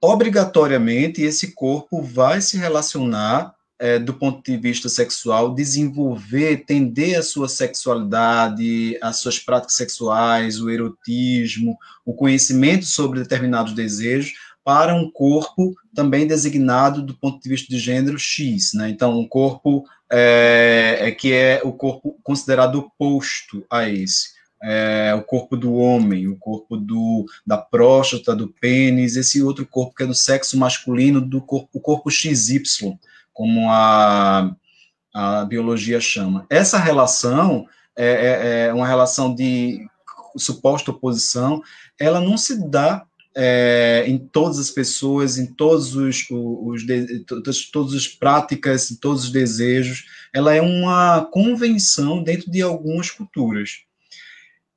obrigatoriamente 0.00 1.22
esse 1.22 1.52
corpo 1.52 2.02
vai 2.02 2.40
se 2.42 2.58
relacionar 2.58 3.54
é, 3.78 3.98
do 3.98 4.14
ponto 4.14 4.42
de 4.42 4.56
vista 4.56 4.88
sexual, 4.88 5.54
desenvolver, 5.54 6.64
tender 6.64 7.18
a 7.18 7.22
sua 7.22 7.48
sexualidade, 7.48 8.96
as 9.02 9.18
suas 9.18 9.38
práticas 9.38 9.74
sexuais, 9.74 10.60
o 10.60 10.70
erotismo, 10.70 11.76
o 12.04 12.14
conhecimento 12.14 12.84
sobre 12.84 13.20
determinados 13.20 13.72
desejos, 13.72 14.32
para 14.64 14.94
um 14.94 15.10
corpo 15.10 15.74
também 15.94 16.26
designado 16.26 17.02
do 17.02 17.14
ponto 17.14 17.40
de 17.40 17.48
vista 17.48 17.68
de 17.68 17.78
gênero 17.78 18.18
X, 18.18 18.72
né? 18.72 18.88
Então, 18.88 19.18
um 19.18 19.28
corpo 19.28 19.84
é, 20.10 20.96
é 21.00 21.10
que 21.12 21.32
é 21.32 21.60
o 21.62 21.72
corpo 21.72 22.18
considerado 22.22 22.76
oposto 22.76 23.64
a 23.70 23.88
esse. 23.88 24.32
É, 24.62 25.14
o 25.14 25.22
corpo 25.22 25.58
do 25.58 25.74
homem, 25.74 26.26
o 26.26 26.36
corpo 26.36 26.78
do, 26.78 27.26
da 27.46 27.58
próstata, 27.58 28.34
do 28.34 28.48
pênis, 28.48 29.14
esse 29.14 29.42
outro 29.42 29.66
corpo 29.66 29.94
que 29.94 30.02
é 30.02 30.06
do 30.06 30.14
sexo 30.14 30.58
masculino, 30.58 31.20
do 31.20 31.42
corpo, 31.42 31.68
o 31.74 31.80
corpo 31.80 32.10
XY, 32.10 32.62
como 33.30 33.68
a, 33.70 34.50
a 35.12 35.44
biologia 35.44 36.00
chama. 36.00 36.46
Essa 36.48 36.78
relação 36.78 37.66
é, 37.94 38.06
é, 38.06 38.66
é 38.68 38.72
uma 38.72 38.86
relação 38.86 39.34
de 39.34 39.86
suposta 40.36 40.90
oposição, 40.90 41.62
ela 42.00 42.20
não 42.20 42.38
se 42.38 42.66
dá 42.66 43.04
é, 43.36 44.04
em 44.06 44.18
todas 44.18 44.58
as 44.58 44.70
pessoas, 44.70 45.38
em 45.38 45.46
todos 45.46 45.96
os, 45.96 46.24
os, 46.30 46.84
os 46.84 47.70
todas 47.70 47.94
as 47.94 48.08
práticas, 48.08 48.90
em 48.90 48.96
todos 48.96 49.24
os 49.24 49.32
desejos. 49.32 50.04
Ela 50.32 50.54
é 50.54 50.60
uma 50.60 51.28
convenção 51.32 52.22
dentro 52.22 52.50
de 52.50 52.62
algumas 52.62 53.10
culturas. 53.10 53.82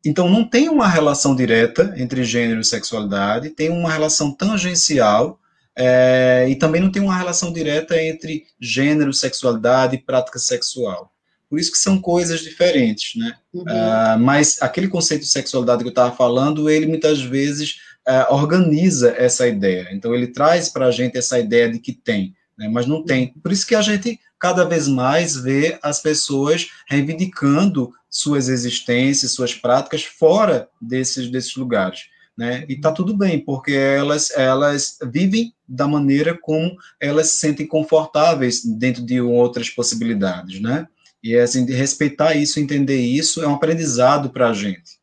Então, 0.06 0.30
não 0.30 0.48
tem 0.48 0.70
uma 0.70 0.88
relação 0.88 1.36
direta 1.36 1.93
entre 1.98 2.24
gênero 2.24 2.62
e 2.62 2.65
sexualidade, 2.65 3.50
tem 3.50 3.70
uma 3.70 3.91
relação 3.91 4.32
tangencial, 4.32 5.39
é, 5.76 6.48
e 6.50 6.56
também 6.56 6.82
não 6.82 6.91
tem 6.91 7.02
uma 7.02 7.15
relação 7.15 7.54
direta 7.54 8.02
entre 8.02 8.46
gênero, 8.60 9.13
sexualidade 9.13 9.96
e 9.96 10.02
prática 10.02 10.39
sexual. 10.39 11.12
Por 11.50 11.60
isso 11.60 11.72
que 11.72 11.78
são 11.78 12.00
coisas 12.00 12.41
diferentes, 12.41 13.15
né? 13.15 13.36
Uhum. 13.54 13.63
Uh, 13.63 14.20
mas 14.20 14.62
aquele 14.62 14.88
conceito 14.88 15.22
de 15.22 15.30
sexualidade 15.30 15.82
que 15.82 15.88
eu 15.88 15.91
estava 15.91 16.13
falando, 16.13 16.70
ele 16.70 16.86
muitas 16.86 17.22
vezes 17.22 17.78
uh, 18.08 18.34
organiza 18.34 19.13
essa 19.17 19.48
ideia. 19.48 19.89
Então, 19.91 20.13
ele 20.13 20.28
traz 20.28 20.70
para 20.70 20.88
a 20.88 20.91
gente 20.91 21.17
essa 21.17 21.39
ideia 21.39 21.72
de 21.72 21.80
que 21.80 21.93
tem, 21.93 22.34
né, 22.58 22.67
mas 22.67 22.86
não 22.86 23.04
tem. 23.04 23.34
Por 23.41 23.52
isso 23.52 23.67
que 23.67 23.76
a 23.76 23.82
gente 23.82 24.20
cada 24.39 24.63
vez 24.63 24.88
mais 24.88 25.36
vê 25.36 25.80
as 25.82 26.02
pessoas 26.02 26.70
reivindicando 26.88 27.91
suas 28.10 28.50
existências, 28.50 29.32
suas 29.32 29.54
práticas 29.54 30.04
fora 30.04 30.70
desses, 30.82 31.30
desses 31.30 31.56
lugares. 31.56 32.02
Né? 32.38 32.65
E 32.70 32.74
está 32.74 32.91
tudo 32.91 33.17
bem, 33.17 33.39
porque 33.39 33.74
elas, 33.74 34.30
elas 34.32 35.00
vivem 35.12 35.54
da 35.67 35.88
maneira 35.88 36.38
como 36.39 36.76
elas 37.00 37.30
se 37.30 37.38
sentem 37.38 37.65
confortáveis 37.65 38.63
dentro 38.63 39.04
de 39.04 39.20
outras 39.20 39.72
possibilidades, 39.72 40.62
né? 40.62 40.88
E 41.24 41.36
assim, 41.36 41.65
respeitar 41.65 42.36
isso, 42.36 42.60
entender 42.60 43.00
isso, 43.00 43.41
é 43.41 43.48
um 43.48 43.56
aprendizado 43.56 44.30
para 44.30 44.50
a 44.50 44.54
gente. 44.54 44.97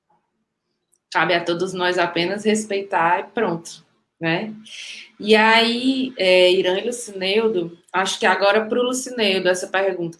Cabe 1.14 1.32
a 1.32 1.44
todos 1.44 1.72
nós 1.72 1.96
apenas 1.96 2.44
respeitar 2.44 3.20
e 3.20 3.22
pronto, 3.32 3.84
né? 4.20 4.52
E 5.20 5.36
aí, 5.36 6.12
é, 6.18 6.50
Irã 6.50 6.76
e 6.76 6.86
Lucineudo, 6.86 7.78
acho 7.92 8.18
que 8.18 8.26
agora 8.26 8.66
para 8.66 8.80
o 8.80 8.82
Lucineudo 8.82 9.48
essa 9.48 9.68
pergunta. 9.68 10.18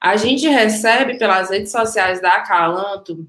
A 0.00 0.16
gente 0.16 0.48
recebe 0.48 1.18
pelas 1.18 1.50
redes 1.50 1.70
sociais 1.70 2.22
da 2.22 2.36
Acalanto. 2.36 3.28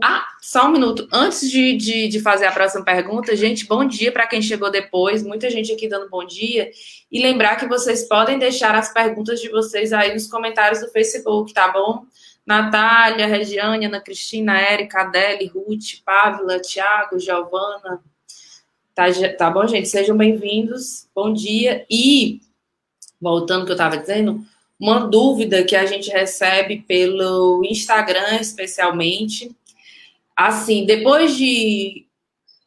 Ah, 0.00 0.24
só 0.40 0.68
um 0.68 0.72
minuto. 0.72 1.08
Antes 1.12 1.50
de, 1.50 1.76
de, 1.76 2.06
de 2.06 2.20
fazer 2.20 2.46
a 2.46 2.52
próxima 2.52 2.84
pergunta, 2.84 3.34
gente, 3.34 3.66
bom 3.66 3.84
dia 3.84 4.12
para 4.12 4.28
quem 4.28 4.40
chegou 4.40 4.70
depois. 4.70 5.24
Muita 5.24 5.50
gente 5.50 5.72
aqui 5.72 5.88
dando 5.88 6.08
bom 6.08 6.24
dia. 6.24 6.70
E 7.10 7.20
lembrar 7.20 7.56
que 7.56 7.66
vocês 7.66 8.06
podem 8.06 8.38
deixar 8.38 8.76
as 8.76 8.92
perguntas 8.92 9.40
de 9.40 9.48
vocês 9.48 9.92
aí 9.92 10.14
nos 10.14 10.28
comentários 10.28 10.80
do 10.80 10.90
Facebook, 10.92 11.52
tá 11.52 11.66
bom? 11.72 12.06
Natália, 12.46 13.26
Regiane, 13.26 13.86
Ana 13.86 14.00
Cristina, 14.00 14.60
Érica, 14.60 15.02
Adele, 15.02 15.46
Ruth, 15.46 16.02
Pávila, 16.04 16.60
Tiago, 16.60 17.18
Giovana. 17.18 18.02
Tá, 18.94 19.04
tá 19.38 19.50
bom, 19.50 19.66
gente? 19.66 19.88
Sejam 19.88 20.16
bem-vindos. 20.16 21.08
Bom 21.14 21.32
dia. 21.32 21.86
E, 21.88 22.40
voltando 23.20 23.60
ao 23.60 23.66
que 23.66 23.72
eu 23.72 23.76
estava 23.76 23.96
dizendo, 23.96 24.44
uma 24.78 25.06
dúvida 25.06 25.62
que 25.64 25.76
a 25.76 25.86
gente 25.86 26.10
recebe 26.10 26.82
pelo 26.82 27.64
Instagram, 27.64 28.40
especialmente. 28.40 29.54
Assim, 30.36 30.84
depois 30.84 31.36
de. 31.36 32.06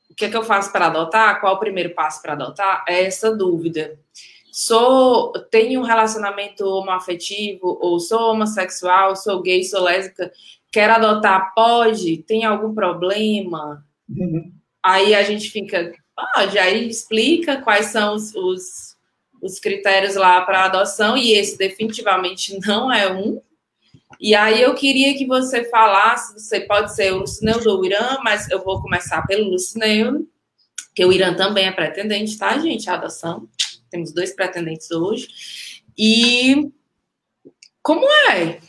O 0.10 0.16
que 0.16 0.24
é 0.24 0.30
que 0.30 0.38
eu 0.38 0.44
faço 0.44 0.72
para 0.72 0.86
adotar? 0.86 1.42
Qual 1.42 1.54
o 1.54 1.60
primeiro 1.60 1.90
passo 1.94 2.22
para 2.22 2.32
adotar? 2.32 2.86
É 2.88 3.04
essa 3.04 3.36
dúvida 3.36 4.00
sou 4.56 5.34
tenho 5.52 5.82
um 5.82 5.84
relacionamento 5.84 6.66
homoafetivo 6.66 7.78
ou 7.82 8.00
sou 8.00 8.32
homossexual, 8.32 9.14
sou 9.14 9.42
gay, 9.42 9.62
sou 9.66 9.84
lésbica, 9.84 10.32
quero 10.72 10.94
adotar, 10.94 11.54
pode? 11.54 12.20
Tem 12.20 12.46
algum 12.46 12.74
problema? 12.74 13.86
Uhum. 14.08 14.54
Aí 14.82 15.14
a 15.14 15.24
gente 15.24 15.50
fica, 15.50 15.92
pode, 16.16 16.58
aí 16.58 16.88
explica 16.88 17.62
quais 17.62 17.88
são 17.88 18.16
os, 18.16 18.34
os, 18.34 18.96
os 19.42 19.60
critérios 19.60 20.16
lá 20.16 20.40
para 20.40 20.64
adoção, 20.64 21.18
e 21.18 21.34
esse 21.34 21.58
definitivamente 21.58 22.58
não 22.66 22.90
é 22.90 23.12
um. 23.12 23.42
E 24.22 24.34
aí 24.34 24.62
eu 24.62 24.74
queria 24.74 25.18
que 25.18 25.26
você 25.26 25.66
falasse, 25.66 26.32
você 26.40 26.62
pode 26.62 26.96
ser 26.96 27.12
o 27.12 27.18
Lucineu 27.18 27.60
do 27.60 27.86
Irã, 27.86 28.20
mas 28.24 28.50
eu 28.50 28.64
vou 28.64 28.82
começar 28.82 29.22
pelo 29.28 29.50
Lucineu, 29.50 30.26
que 30.96 31.04
o 31.04 31.12
Irã 31.12 31.34
também 31.34 31.68
é 31.68 31.74
pretendente, 31.74 32.38
tá, 32.38 32.58
gente? 32.58 32.90
A 32.90 32.94
adoção 32.94 33.50
temos 33.90 34.14
dois 34.14 34.34
pretendentes 34.34 34.92
hoje. 34.92 35.28
E 35.98 36.72
como 37.82 38.06
é? 38.30 38.60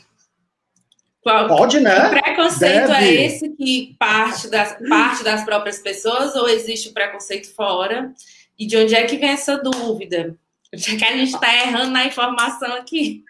Qual, 1.21 1.47
Pode, 1.47 1.79
né? 1.79 2.09
Que 2.09 2.21
preconceito 2.21 2.91
é 2.91 2.99
Deve. 2.99 3.17
é 3.17 3.25
esse 3.25 3.49
que 3.49 3.95
parte 3.99 4.47
das, 4.49 4.77
parte 4.87 5.23
das 5.23 5.43
próprias 5.43 5.79
pessoas 5.79 6.35
ou 6.35 6.47
existe 6.47 6.89
o 6.89 6.93
preconceito 6.93 7.53
fora? 7.53 8.13
E 8.57 8.65
de 8.65 8.77
onde 8.77 8.95
é 8.95 9.05
que 9.05 9.17
vem 9.17 9.29
essa 9.29 9.57
dúvida? 9.57 10.37
Onde 10.73 10.95
é 10.95 10.97
que 10.97 11.03
a 11.03 11.17
gente 11.17 11.33
está 11.33 11.53
errando 11.53 11.91
na 11.91 12.05
informação 12.05 12.73
aqui? 12.73 13.23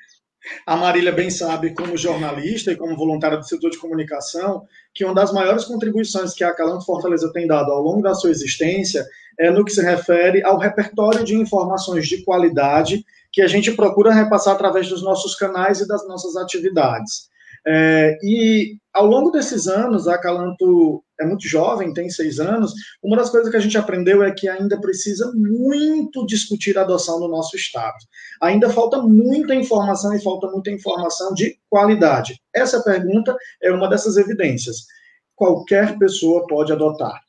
A 0.65 0.75
Marília 0.75 1.11
bem 1.11 1.29
sabe, 1.29 1.73
como 1.73 1.97
jornalista 1.97 2.71
e 2.71 2.75
como 2.75 2.95
voluntária 2.95 3.37
do 3.37 3.47
setor 3.47 3.71
de 3.71 3.77
comunicação, 3.77 4.63
que 4.93 5.05
uma 5.05 5.13
das 5.13 5.31
maiores 5.31 5.65
contribuições 5.65 6.33
que 6.33 6.43
a 6.43 6.53
Calanto 6.53 6.85
Fortaleza 6.85 7.31
tem 7.31 7.47
dado 7.47 7.71
ao 7.71 7.81
longo 7.81 8.01
da 8.01 8.13
sua 8.13 8.29
existência 8.29 9.05
é 9.39 9.51
no 9.51 9.63
que 9.63 9.71
se 9.71 9.81
refere 9.81 10.43
ao 10.43 10.57
repertório 10.57 11.23
de 11.23 11.35
informações 11.35 12.07
de 12.07 12.23
qualidade 12.23 13.05
que 13.31 13.41
a 13.41 13.47
gente 13.47 13.71
procura 13.71 14.13
repassar 14.13 14.55
através 14.55 14.89
dos 14.89 15.03
nossos 15.03 15.35
canais 15.35 15.79
e 15.79 15.87
das 15.87 16.07
nossas 16.07 16.35
atividades. 16.35 17.29
É, 17.65 18.17
e 18.23 18.77
ao 18.97 19.05
longo 19.05 19.29
desses 19.29 19.67
anos, 19.67 20.07
a 20.07 20.17
Calanto 20.17 21.03
é 21.19 21.25
muito 21.25 21.47
jovem, 21.47 21.93
tem 21.93 22.09
seis 22.09 22.39
anos, 22.39 22.73
uma 23.03 23.15
das 23.15 23.29
coisas 23.29 23.51
que 23.51 23.55
a 23.55 23.59
gente 23.59 23.77
aprendeu 23.77 24.23
é 24.23 24.31
que 24.31 24.49
ainda 24.49 24.81
precisa 24.81 25.31
muito 25.35 26.25
discutir 26.25 26.75
a 26.79 26.81
adoção 26.81 27.19
no 27.19 27.27
nosso 27.27 27.55
Estado. 27.55 27.95
Ainda 28.41 28.71
falta 28.71 28.99
muita 28.99 29.53
informação 29.53 30.15
e 30.15 30.21
falta 30.21 30.47
muita 30.47 30.71
informação 30.71 31.31
de 31.35 31.59
qualidade. 31.69 32.41
Essa 32.51 32.81
pergunta 32.81 33.37
é 33.61 33.71
uma 33.71 33.87
dessas 33.87 34.17
evidências. 34.17 34.87
Qualquer 35.35 35.99
pessoa 35.99 36.47
pode 36.47 36.73
adotar. 36.73 37.21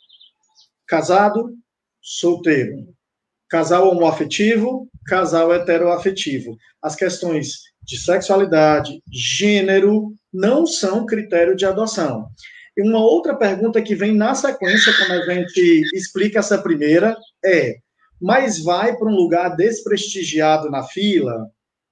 Casado, 0.87 1.55
solteiro. 2.01 2.89
Casal 3.51 3.91
homoafetivo, 3.91 4.89
casal 5.07 5.53
heteroafetivo. 5.53 6.57
As 6.81 6.97
questões 6.97 7.59
de 7.83 7.99
sexualidade, 7.99 9.03
gênero, 9.13 10.15
não 10.33 10.67
são 10.67 11.07
critério 11.07 11.57
de 11.57 11.65
adoção. 11.67 12.29
E 12.77 12.83
uma 12.83 13.01
outra 13.01 13.35
pergunta 13.35 13.83
que 13.83 13.95
vem 13.95 14.15
na 14.15 14.35
sequência, 14.35 14.93
quando 14.97 15.21
a 15.21 15.35
gente 15.35 15.83
explica 15.95 16.39
essa 16.39 16.59
primeira, 16.59 17.17
é: 17.45 17.77
mas 18.21 18.63
vai 18.63 18.97
para 18.97 19.09
um 19.09 19.17
lugar 19.17 19.57
desprestigiado 19.57 20.71
na 20.71 20.85
fila, 20.85 21.49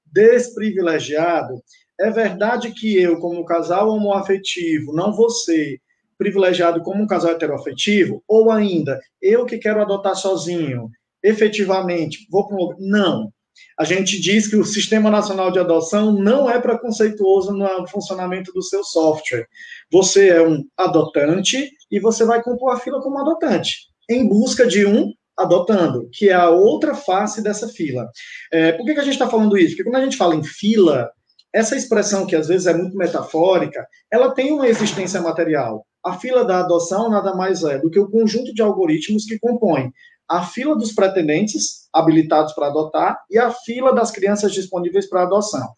desprivilegiado? 0.07 1.61
É 1.99 2.11
verdade 2.11 2.73
que 2.73 2.97
eu, 3.01 3.19
como 3.19 3.45
casal 3.45 3.89
homoafetivo, 3.89 4.93
não 4.93 5.13
vou 5.13 5.31
ser 5.31 5.81
privilegiado 6.19 6.83
como 6.83 7.03
um 7.03 7.07
casal 7.07 7.33
heteroafetivo? 7.33 8.23
Ou 8.29 8.51
ainda, 8.51 9.01
eu 9.21 9.45
que 9.45 9.59
quero 9.59 9.81
adotar 9.81 10.15
sozinho, 10.15 10.89
efetivamente, 11.23 12.27
vou 12.31 12.47
para 12.47 12.57
um 12.57 12.61
lugar. 12.61 12.77
Não. 12.79 13.33
A 13.79 13.85
gente 13.85 14.21
diz 14.21 14.47
que 14.47 14.57
o 14.57 14.65
Sistema 14.65 15.11
Nacional 15.11 15.51
de 15.51 15.59
Adoção 15.59 16.13
não 16.13 16.49
é 16.49 16.61
preconceituoso 16.61 17.53
no 17.53 17.87
funcionamento 17.89 18.53
do 18.53 18.63
seu 18.63 18.83
software. 18.83 19.47
Você 19.91 20.29
é 20.29 20.47
um 20.47 20.65
adotante 20.77 21.71
e 21.91 22.01
você 22.01 22.25
vai 22.25 22.43
compor 22.43 22.73
a 22.73 22.81
fila 22.81 23.01
como 23.01 23.19
adotante, 23.19 23.89
em 24.09 24.27
busca 24.29 24.67
de 24.67 24.87
um 24.87 25.13
adotando, 25.37 26.09
que 26.13 26.31
é 26.31 26.35
a 26.35 26.49
outra 26.49 26.95
face 26.95 27.43
dessa 27.43 27.69
fila. 27.69 28.09
É, 28.53 28.73
por 28.73 28.87
que, 28.87 28.95
que 28.95 29.01
a 29.01 29.05
gente 29.05 29.13
está 29.13 29.29
falando 29.29 29.59
isso? 29.59 29.77
Porque 29.77 29.91
quando 29.91 30.01
a 30.01 30.05
gente 30.05 30.17
fala 30.17 30.35
em 30.35 30.43
fila, 30.43 31.11
essa 31.53 31.77
expressão 31.77 32.27
que 32.27 32.35
às 32.35 32.49
vezes 32.49 32.67
é 32.67 32.75
muito 32.75 32.97
metafórica, 32.97 33.87
ela 34.11 34.35
tem 34.35 34.53
uma 34.53 34.69
existência 34.69 35.21
material. 35.21 35.87
A 36.05 36.19
fila 36.19 36.45
da 36.45 36.61
adoção 36.61 37.11
nada 37.11 37.35
mais 37.35 37.63
é 37.65 37.79
do 37.79 37.91
que 37.91 37.99
o 37.99 38.09
conjunto 38.09 38.55
de 38.55 38.63
algoritmos 38.63 39.25
que 39.25 39.39
compõem 39.39 39.93
a 40.29 40.45
fila 40.45 40.77
dos 40.77 40.93
pretendentes 40.93 41.89
habilitados 41.93 42.53
para 42.53 42.67
adotar 42.67 43.19
e 43.31 43.39
a 43.39 43.51
fila 43.51 43.95
das 43.95 44.11
crianças 44.11 44.53
disponíveis 44.53 45.09
para 45.09 45.23
adoção. 45.23 45.69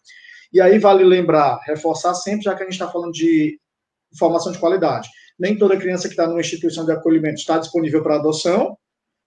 E 0.51 0.59
aí 0.59 0.79
vale 0.79 1.03
lembrar, 1.03 1.59
reforçar 1.65 2.13
sempre, 2.15 2.43
já 2.43 2.55
que 2.55 2.63
a 2.63 2.65
gente 2.65 2.73
está 2.73 2.89
falando 2.89 3.11
de 3.11 3.59
informação 4.11 4.51
de 4.51 4.57
qualidade. 4.57 5.07
Nem 5.37 5.57
toda 5.57 5.77
criança 5.77 6.07
que 6.07 6.13
está 6.13 6.27
numa 6.27 6.41
instituição 6.41 6.85
de 6.85 6.91
acolhimento 6.91 7.35
está 7.35 7.57
disponível 7.59 8.01
para 8.01 8.15
adoção. 8.15 8.75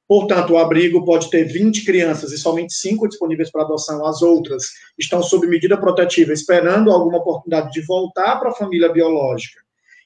Portanto, 0.08 0.52
o 0.52 0.58
abrigo 0.58 1.04
pode 1.04 1.30
ter 1.30 1.44
20 1.44 1.84
crianças 1.84 2.32
e 2.32 2.38
somente 2.38 2.74
5 2.74 3.08
disponíveis 3.08 3.50
para 3.50 3.62
adoção. 3.62 4.04
As 4.04 4.20
outras 4.20 4.64
estão 4.98 5.22
sob 5.22 5.46
medida 5.46 5.78
protetiva, 5.78 6.32
esperando 6.32 6.90
alguma 6.90 7.18
oportunidade 7.18 7.70
de 7.70 7.80
voltar 7.86 8.36
para 8.38 8.50
a 8.50 8.54
família 8.54 8.92
biológica. 8.92 9.60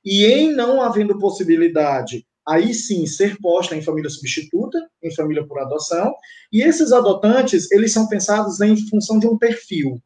E 0.05 0.25
em 0.27 0.55
não 0.55 0.81
havendo 0.81 1.19
possibilidade 1.19 2.25
aí 2.47 2.73
sim 2.73 3.07
ser 3.07 3.37
posta 3.39 3.75
em 3.75 3.83
família 3.83 4.09
substituta, 4.09 4.79
em 5.03 5.15
família 5.15 5.47
por 5.47 5.59
adoção, 5.59 6.15
e 6.53 6.63
esses 6.63 6.93
adotantes, 6.93 7.71
eles 7.73 7.93
são 7.93 8.09
pensados 8.09 8.61
em 8.61 8.77
função 8.89 9.19
de 9.19 9.27
um 9.27 9.37
perfil. 9.37 10.01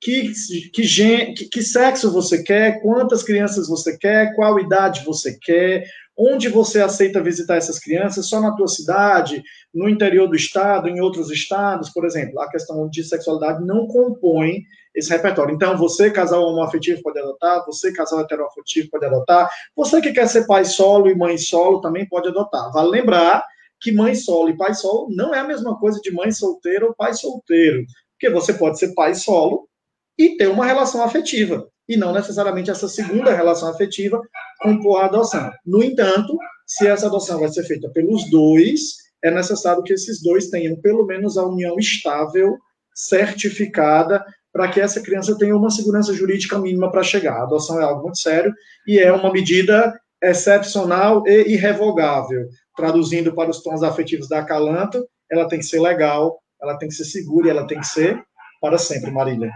Que, 0.00 0.32
que, 0.72 0.82
que, 0.82 1.48
que 1.48 1.62
sexo 1.62 2.12
você 2.12 2.42
quer, 2.42 2.80
quantas 2.82 3.22
crianças 3.22 3.68
você 3.68 3.96
quer, 3.96 4.34
qual 4.34 4.60
idade 4.60 5.02
você 5.04 5.38
quer, 5.40 5.84
onde 6.16 6.48
você 6.48 6.80
aceita 6.80 7.22
visitar 7.22 7.56
essas 7.56 7.78
crianças, 7.78 8.26
só 8.26 8.40
na 8.40 8.54
tua 8.54 8.68
cidade, 8.68 9.42
no 9.72 9.88
interior 9.88 10.28
do 10.28 10.36
estado, 10.36 10.88
em 10.88 11.00
outros 11.00 11.30
estados, 11.30 11.90
por 11.90 12.04
exemplo. 12.04 12.40
A 12.40 12.50
questão 12.50 12.88
de 12.88 13.02
sexualidade 13.02 13.64
não 13.64 13.86
compõe 13.86 14.62
esse 14.94 15.10
repertório. 15.10 15.54
Então, 15.54 15.76
você, 15.76 16.10
casal 16.10 16.44
homoafetivo, 16.44 17.02
pode 17.02 17.18
adotar, 17.18 17.64
você, 17.66 17.92
casal 17.92 18.20
heteroafetivo, 18.20 18.90
pode 18.90 19.04
adotar, 19.06 19.50
você 19.74 20.00
que 20.00 20.12
quer 20.12 20.28
ser 20.28 20.46
pai 20.46 20.64
solo 20.64 21.10
e 21.10 21.14
mãe 21.14 21.36
solo 21.36 21.80
também 21.80 22.06
pode 22.06 22.28
adotar. 22.28 22.70
Vale 22.72 22.90
lembrar 22.90 23.44
que 23.80 23.92
mãe 23.92 24.14
solo 24.14 24.50
e 24.50 24.56
pai 24.56 24.74
solo 24.74 25.08
não 25.10 25.34
é 25.34 25.40
a 25.40 25.44
mesma 25.44 25.78
coisa 25.78 26.00
de 26.00 26.12
mãe 26.12 26.30
solteira 26.30 26.86
ou 26.86 26.94
pai 26.94 27.12
solteiro, 27.12 27.84
porque 28.12 28.30
você 28.30 28.54
pode 28.54 28.78
ser 28.78 28.94
pai 28.94 29.14
solo 29.14 29.68
e 30.16 30.36
ter 30.36 30.48
uma 30.48 30.64
relação 30.64 31.02
afetiva, 31.02 31.68
e 31.88 31.96
não 31.96 32.12
necessariamente 32.12 32.70
essa 32.70 32.88
segunda 32.88 33.34
relação 33.34 33.68
afetiva 33.68 34.20
com 34.62 34.96
a 34.96 35.06
adoção. 35.06 35.50
No 35.66 35.82
entanto, 35.82 36.38
se 36.66 36.86
essa 36.86 37.08
adoção 37.08 37.40
vai 37.40 37.48
ser 37.48 37.64
feita 37.64 37.90
pelos 37.90 38.30
dois, 38.30 38.94
é 39.22 39.30
necessário 39.30 39.82
que 39.82 39.92
esses 39.92 40.22
dois 40.22 40.48
tenham 40.48 40.76
pelo 40.76 41.04
menos 41.04 41.36
a 41.36 41.44
união 41.44 41.76
estável, 41.78 42.56
certificada, 42.94 44.24
para 44.54 44.68
que 44.68 44.80
essa 44.80 45.02
criança 45.02 45.36
tenha 45.36 45.56
uma 45.56 45.68
segurança 45.68 46.14
jurídica 46.14 46.56
mínima 46.60 46.88
para 46.88 47.02
chegar. 47.02 47.40
A 47.40 47.42
adoção 47.42 47.80
é 47.80 47.82
algo 47.82 48.02
muito 48.02 48.18
sério 48.18 48.54
e 48.86 49.00
é 49.00 49.12
uma 49.12 49.32
medida 49.32 50.00
excepcional 50.22 51.26
e 51.26 51.54
irrevogável. 51.54 52.48
Traduzindo 52.76 53.34
para 53.34 53.50
os 53.50 53.60
tons 53.64 53.82
afetivos 53.82 54.28
da 54.28 54.38
Acalanto, 54.38 55.04
ela 55.28 55.48
tem 55.48 55.58
que 55.58 55.64
ser 55.64 55.80
legal, 55.80 56.40
ela 56.62 56.78
tem 56.78 56.88
que 56.88 56.94
ser 56.94 57.04
segura 57.04 57.48
e 57.48 57.50
ela 57.50 57.66
tem 57.66 57.80
que 57.80 57.86
ser 57.86 58.24
para 58.60 58.78
sempre, 58.78 59.10
Marília. 59.10 59.50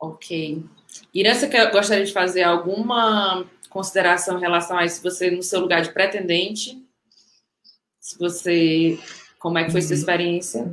Ok. 0.00 0.64
Irã, 1.12 1.34
você 1.34 1.46
gostaria 1.70 2.06
de 2.06 2.12
fazer 2.12 2.42
alguma 2.42 3.44
consideração 3.68 4.38
em 4.38 4.40
relação 4.40 4.78
a 4.78 4.86
isso? 4.86 5.02
Você, 5.02 5.30
no 5.30 5.42
seu 5.42 5.60
lugar 5.60 5.82
de 5.82 5.92
pretendente, 5.92 6.82
se 8.00 8.18
você. 8.18 8.98
Como 9.38 9.58
é 9.58 9.64
que 9.64 9.72
foi 9.72 9.82
sua 9.82 9.94
experiência 9.94 10.66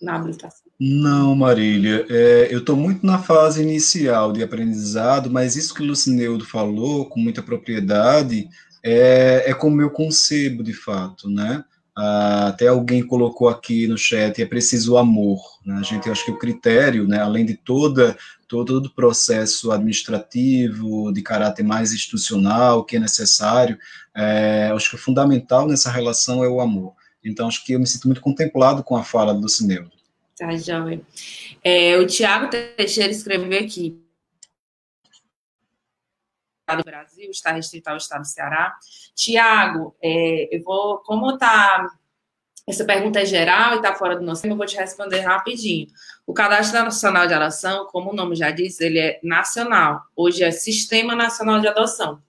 na 0.00 0.14
habilitação? 0.14 0.63
Não, 0.78 1.36
Marília, 1.36 2.04
é, 2.10 2.48
eu 2.50 2.58
estou 2.58 2.76
muito 2.76 3.06
na 3.06 3.18
fase 3.18 3.62
inicial 3.62 4.32
de 4.32 4.42
aprendizado, 4.42 5.30
mas 5.30 5.54
isso 5.54 5.72
que 5.72 5.82
o 5.82 5.86
Lucineudo 5.86 6.44
falou 6.44 7.08
com 7.08 7.20
muita 7.20 7.42
propriedade 7.42 8.48
é, 8.82 9.44
é 9.46 9.54
como 9.54 9.80
eu 9.80 9.90
concebo 9.90 10.62
de 10.64 10.72
fato, 10.72 11.30
né? 11.30 11.64
Ah, 11.96 12.48
até 12.48 12.66
alguém 12.66 13.06
colocou 13.06 13.48
aqui 13.48 13.86
no 13.86 13.96
chat, 13.96 14.42
é 14.42 14.46
preciso 14.46 14.96
amor. 14.96 15.40
Né? 15.64 15.76
A 15.76 15.82
gente 15.82 16.10
acho 16.10 16.24
que 16.24 16.32
o 16.32 16.38
critério, 16.38 17.06
né, 17.06 17.20
além 17.20 17.46
de 17.46 17.54
toda, 17.54 18.16
todo 18.48 18.78
o 18.78 18.94
processo 18.94 19.70
administrativo, 19.70 21.12
de 21.12 21.22
caráter 21.22 21.62
mais 21.62 21.92
institucional, 21.92 22.84
que 22.84 22.96
é 22.96 23.00
necessário, 23.00 23.78
é, 24.14 24.72
acho 24.74 24.90
que 24.90 24.96
o 24.96 24.98
fundamental 24.98 25.68
nessa 25.68 25.90
relação 25.90 26.42
é 26.42 26.48
o 26.48 26.60
amor. 26.60 26.94
Então, 27.24 27.46
acho 27.46 27.64
que 27.64 27.72
eu 27.72 27.80
me 27.80 27.86
sinto 27.86 28.08
muito 28.08 28.20
contemplado 28.20 28.82
com 28.82 28.96
a 28.96 29.04
fala 29.04 29.32
do 29.32 29.40
Lucineudo. 29.40 29.93
Tá, 30.36 30.56
joia. 30.56 31.00
É, 31.62 31.96
o 31.98 32.06
Tiago 32.06 32.50
Teixeira 32.50 33.12
escreveu 33.12 33.58
aqui. 33.58 34.00
do 36.76 36.82
Brasil 36.82 37.30
está 37.30 37.52
restrito 37.52 37.88
ao 37.88 37.96
estado 37.96 38.22
do 38.22 38.26
Ceará. 38.26 38.76
Tiago, 39.14 39.96
é, 40.02 40.56
eu 40.56 40.62
vou, 40.62 40.98
como 40.98 41.38
tá 41.38 41.88
essa 42.66 42.84
pergunta 42.84 43.20
é 43.20 43.26
geral 43.26 43.74
e 43.74 43.76
está 43.76 43.94
fora 43.94 44.16
do 44.16 44.24
nosso 44.24 44.42
tempo, 44.42 44.54
eu 44.54 44.58
vou 44.58 44.66
te 44.66 44.76
responder 44.76 45.20
rapidinho. 45.20 45.86
O 46.26 46.32
Cadastro 46.32 46.82
Nacional 46.82 47.26
de 47.26 47.34
Adoção, 47.34 47.86
como 47.86 48.10
o 48.10 48.14
nome 48.14 48.34
já 48.34 48.50
diz, 48.50 48.80
ele 48.80 48.98
é 48.98 49.20
nacional. 49.22 50.02
Hoje 50.16 50.42
é 50.42 50.50
Sistema 50.50 51.14
Nacional 51.14 51.60
de 51.60 51.68
Adoção. 51.68 52.22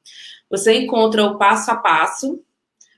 Você 0.49 0.77
encontra 0.77 1.23
o 1.23 1.37
passo 1.37 1.71
a 1.71 1.77
passo 1.77 2.43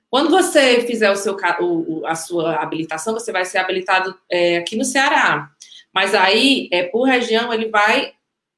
quando 0.09 0.29
você 0.29 0.81
fizer 0.81 1.11
o 1.11 1.15
seu, 1.15 1.35
o, 1.59 2.05
a 2.05 2.15
sua 2.15 2.55
habilitação, 2.55 3.13
você 3.13 3.31
vai 3.31 3.43
ser 3.43 3.57
habilitado 3.57 4.15
é, 4.31 4.57
aqui 4.57 4.77
no 4.77 4.85
Ceará. 4.85 5.51
Mas 5.93 6.13
aí, 6.15 6.69
é, 6.71 6.83
por 6.83 7.03
região, 7.03 7.53
ele 7.53 7.69
vai 7.69 8.13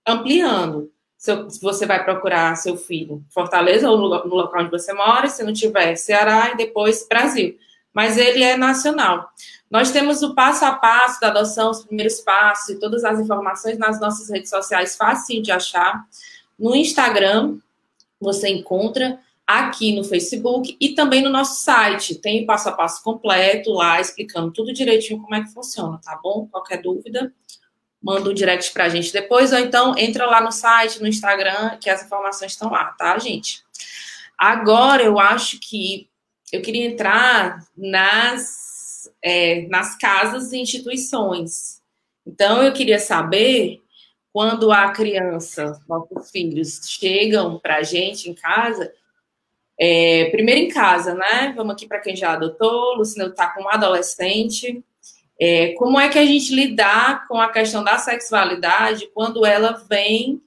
ampliando. 0.06 0.92
Se 1.18 1.36
você 1.62 1.86
vai 1.86 2.04
procurar 2.04 2.56
seu 2.56 2.78
filho 2.78 3.22
Fortaleza 3.30 3.90
ou 3.90 3.98
no, 3.98 4.10
no 4.26 4.36
local 4.36 4.62
onde 4.62 4.72
você 4.72 4.94
mora, 4.94 5.28
se 5.28 5.44
não 5.44 5.52
tiver 5.52 5.96
Ceará 5.96 6.52
e 6.52 6.58
depois 6.58 7.06
Brasil. 7.08 7.58
Mas 7.94 8.18
ele 8.18 8.42
é 8.42 8.56
nacional. 8.56 9.30
Nós 9.70 9.92
temos 9.92 10.24
o 10.24 10.34
passo 10.34 10.66
a 10.66 10.72
passo 10.74 11.20
da 11.20 11.28
adoção, 11.28 11.72
os 11.72 11.84
primeiros 11.84 12.20
passos 12.22 12.70
e 12.70 12.80
todas 12.80 13.04
as 13.04 13.20
informações 13.20 13.78
nas 13.78 14.00
nossas 14.00 14.30
redes 14.30 14.50
sociais, 14.50 14.96
fácil 14.96 15.42
de 15.42 15.52
achar. 15.52 16.06
No 16.58 16.76
Instagram, 16.76 17.58
você 18.20 18.50
encontra 18.50 19.20
aqui 19.50 19.96
no 19.96 20.04
Facebook 20.04 20.78
e 20.80 20.90
também 20.90 21.24
no 21.24 21.30
nosso 21.32 21.64
site. 21.64 22.14
Tem 22.14 22.44
o 22.44 22.46
passo 22.46 22.70
a 22.70 22.72
passo 22.72 23.02
completo 23.02 23.74
lá, 23.74 24.00
explicando 24.00 24.54
tudo 24.54 24.72
direitinho 24.72 25.20
como 25.20 25.34
é 25.34 25.42
que 25.42 25.52
funciona, 25.52 26.00
tá 26.04 26.20
bom? 26.22 26.48
Qualquer 26.52 26.80
dúvida, 26.84 27.34
manda 28.00 28.30
um 28.30 28.34
direct 28.34 28.72
pra 28.72 28.90
gente 28.90 29.12
depois, 29.12 29.52
ou 29.52 29.58
então 29.58 29.98
entra 29.98 30.28
lá 30.28 30.40
no 30.40 30.52
site, 30.52 31.02
no 31.02 31.08
Instagram, 31.08 31.78
que 31.82 31.90
as 31.90 32.06
informações 32.06 32.52
estão 32.52 32.70
lá, 32.70 32.92
tá, 32.92 33.18
gente? 33.18 33.64
Agora 34.38 35.02
eu 35.02 35.18
acho 35.18 35.60
que 35.60 36.08
eu 36.52 36.62
queria 36.62 36.86
entrar 36.86 37.66
nas, 37.76 39.12
é, 39.20 39.68
nas 39.68 39.98
casas 39.98 40.54
e 40.54 40.60
instituições. 40.60 41.82
Então 42.24 42.62
eu 42.62 42.72
queria 42.72 43.00
saber 43.00 43.82
quando 44.32 44.72
a 44.72 44.92
criança, 44.92 45.82
nossos 45.90 46.30
filhos, 46.30 46.82
chegam 46.88 47.58
para 47.58 47.78
a 47.78 47.84
gente 47.84 48.30
em 48.30 48.34
casa, 48.36 48.94
é, 49.80 50.26
primeiro 50.32 50.62
em 50.62 50.68
casa, 50.68 51.13
né? 51.13 51.54
Vamos 51.56 51.74
aqui 51.74 51.88
para 51.88 52.00
quem 52.00 52.15
já 52.15 52.34
adotou, 52.34 52.96
Luciano 52.96 53.32
está 53.32 53.48
com 53.48 53.63
um 53.63 53.70
adolescente. 53.70 54.84
É, 55.39 55.74
como 55.74 56.00
é 56.00 56.10
que 56.10 56.20
a 56.20 56.26
gente 56.26 56.54
lidar 56.54 57.28
com 57.28 57.39
a 57.39 57.50
questão 57.50 57.84
da 57.84 57.98
sexualidade 57.98 59.10
quando 59.13 59.46
ela 59.46 59.82
vem 59.89 60.42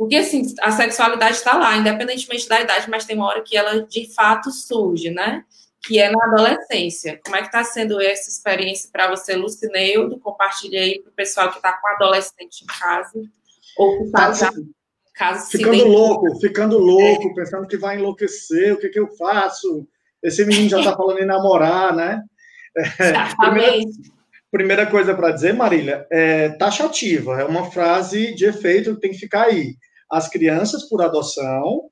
porque, 0.00 0.16
assim, 0.16 0.54
a 0.62 0.72
sexualidade 0.72 1.36
está 1.36 1.58
lá, 1.58 1.76
independentemente 1.76 2.48
da 2.48 2.58
idade, 2.58 2.88
mas 2.88 3.04
tem 3.04 3.14
uma 3.14 3.26
hora 3.26 3.42
que 3.42 3.54
ela, 3.54 3.82
de 3.82 4.10
fato, 4.14 4.50
surge, 4.50 5.10
né? 5.10 5.44
Que 5.86 5.98
é 5.98 6.10
na 6.10 6.24
adolescência. 6.24 7.20
Como 7.22 7.36
é 7.36 7.40
que 7.42 7.48
está 7.48 7.62
sendo 7.64 8.00
essa 8.00 8.30
experiência 8.30 8.88
para 8.90 9.10
você, 9.10 9.36
Lucineudo? 9.36 10.18
Compartilha 10.18 10.80
aí 10.80 11.02
para 11.02 11.10
o 11.10 11.14
pessoal 11.14 11.50
que 11.50 11.58
está 11.58 11.74
com 11.74 11.86
adolescente 11.86 12.62
em 12.62 12.66
casa. 12.66 13.12
Ou 13.76 13.98
que 13.98 14.04
está 14.04 14.32
já... 14.32 14.50
Caso 15.20 15.50
ficando 15.50 15.84
louco, 15.86 16.40
ficando 16.40 16.78
louco, 16.78 17.28
é. 17.28 17.34
pensando 17.34 17.66
que 17.66 17.76
vai 17.76 17.98
enlouquecer, 17.98 18.72
o 18.72 18.78
que, 18.78 18.88
que 18.88 18.98
eu 18.98 19.06
faço? 19.18 19.86
Esse 20.22 20.46
menino 20.46 20.70
já 20.70 20.78
está 20.78 20.96
falando 20.96 21.18
em 21.18 21.26
namorar, 21.26 21.94
né? 21.94 22.22
Exatamente. 22.98 23.36
Primeira, 23.36 23.84
primeira 24.50 24.86
coisa 24.86 25.14
para 25.14 25.32
dizer, 25.32 25.52
Marília, 25.52 26.06
é 26.10 26.48
taxativa, 26.48 27.38
é 27.38 27.44
uma 27.44 27.70
frase 27.70 28.34
de 28.34 28.46
efeito 28.46 28.94
que 28.94 29.00
tem 29.02 29.10
que 29.10 29.18
ficar 29.18 29.44
aí 29.48 29.76
as 30.10 30.26
crianças 30.28 30.88
por 30.88 31.02
adoção 31.02 31.90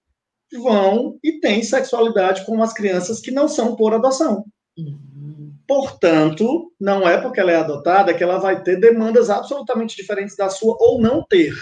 vão 0.63 1.19
e 1.23 1.39
têm 1.41 1.63
sexualidade 1.63 2.45
com 2.47 2.63
as 2.63 2.73
crianças 2.73 3.21
que 3.21 3.31
não 3.31 3.47
são 3.47 3.77
por 3.77 3.93
adoção. 3.93 4.45
Uhum. 4.77 5.53
Portanto, 5.69 6.73
não 6.81 7.07
é 7.07 7.21
porque 7.21 7.39
ela 7.39 7.53
é 7.53 7.57
adotada 7.57 8.15
que 8.15 8.25
ela 8.25 8.39
vai 8.39 8.63
ter 8.63 8.81
demandas 8.81 9.29
absolutamente 9.29 9.95
diferentes 9.95 10.35
da 10.35 10.49
sua 10.49 10.75
ou 10.81 11.01
não 11.01 11.23
ter. 11.23 11.53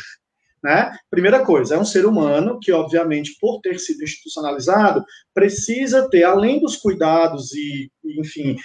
Né? 0.66 0.90
Primeira 1.09 1.44
coisa, 1.44 1.76
é 1.76 1.79
um 1.79 1.85
ser 1.85 2.05
humano 2.05 2.59
que, 2.61 2.72
obviamente, 2.72 3.37
por 3.40 3.61
ter 3.61 3.79
sido 3.79 4.02
institucionalizado, 4.02 5.05
precisa 5.33 6.11
ter, 6.11 6.24
além 6.24 6.59
dos 6.59 6.74
cuidados 6.74 7.55
e, 7.55 7.88
enfim, 8.18 8.57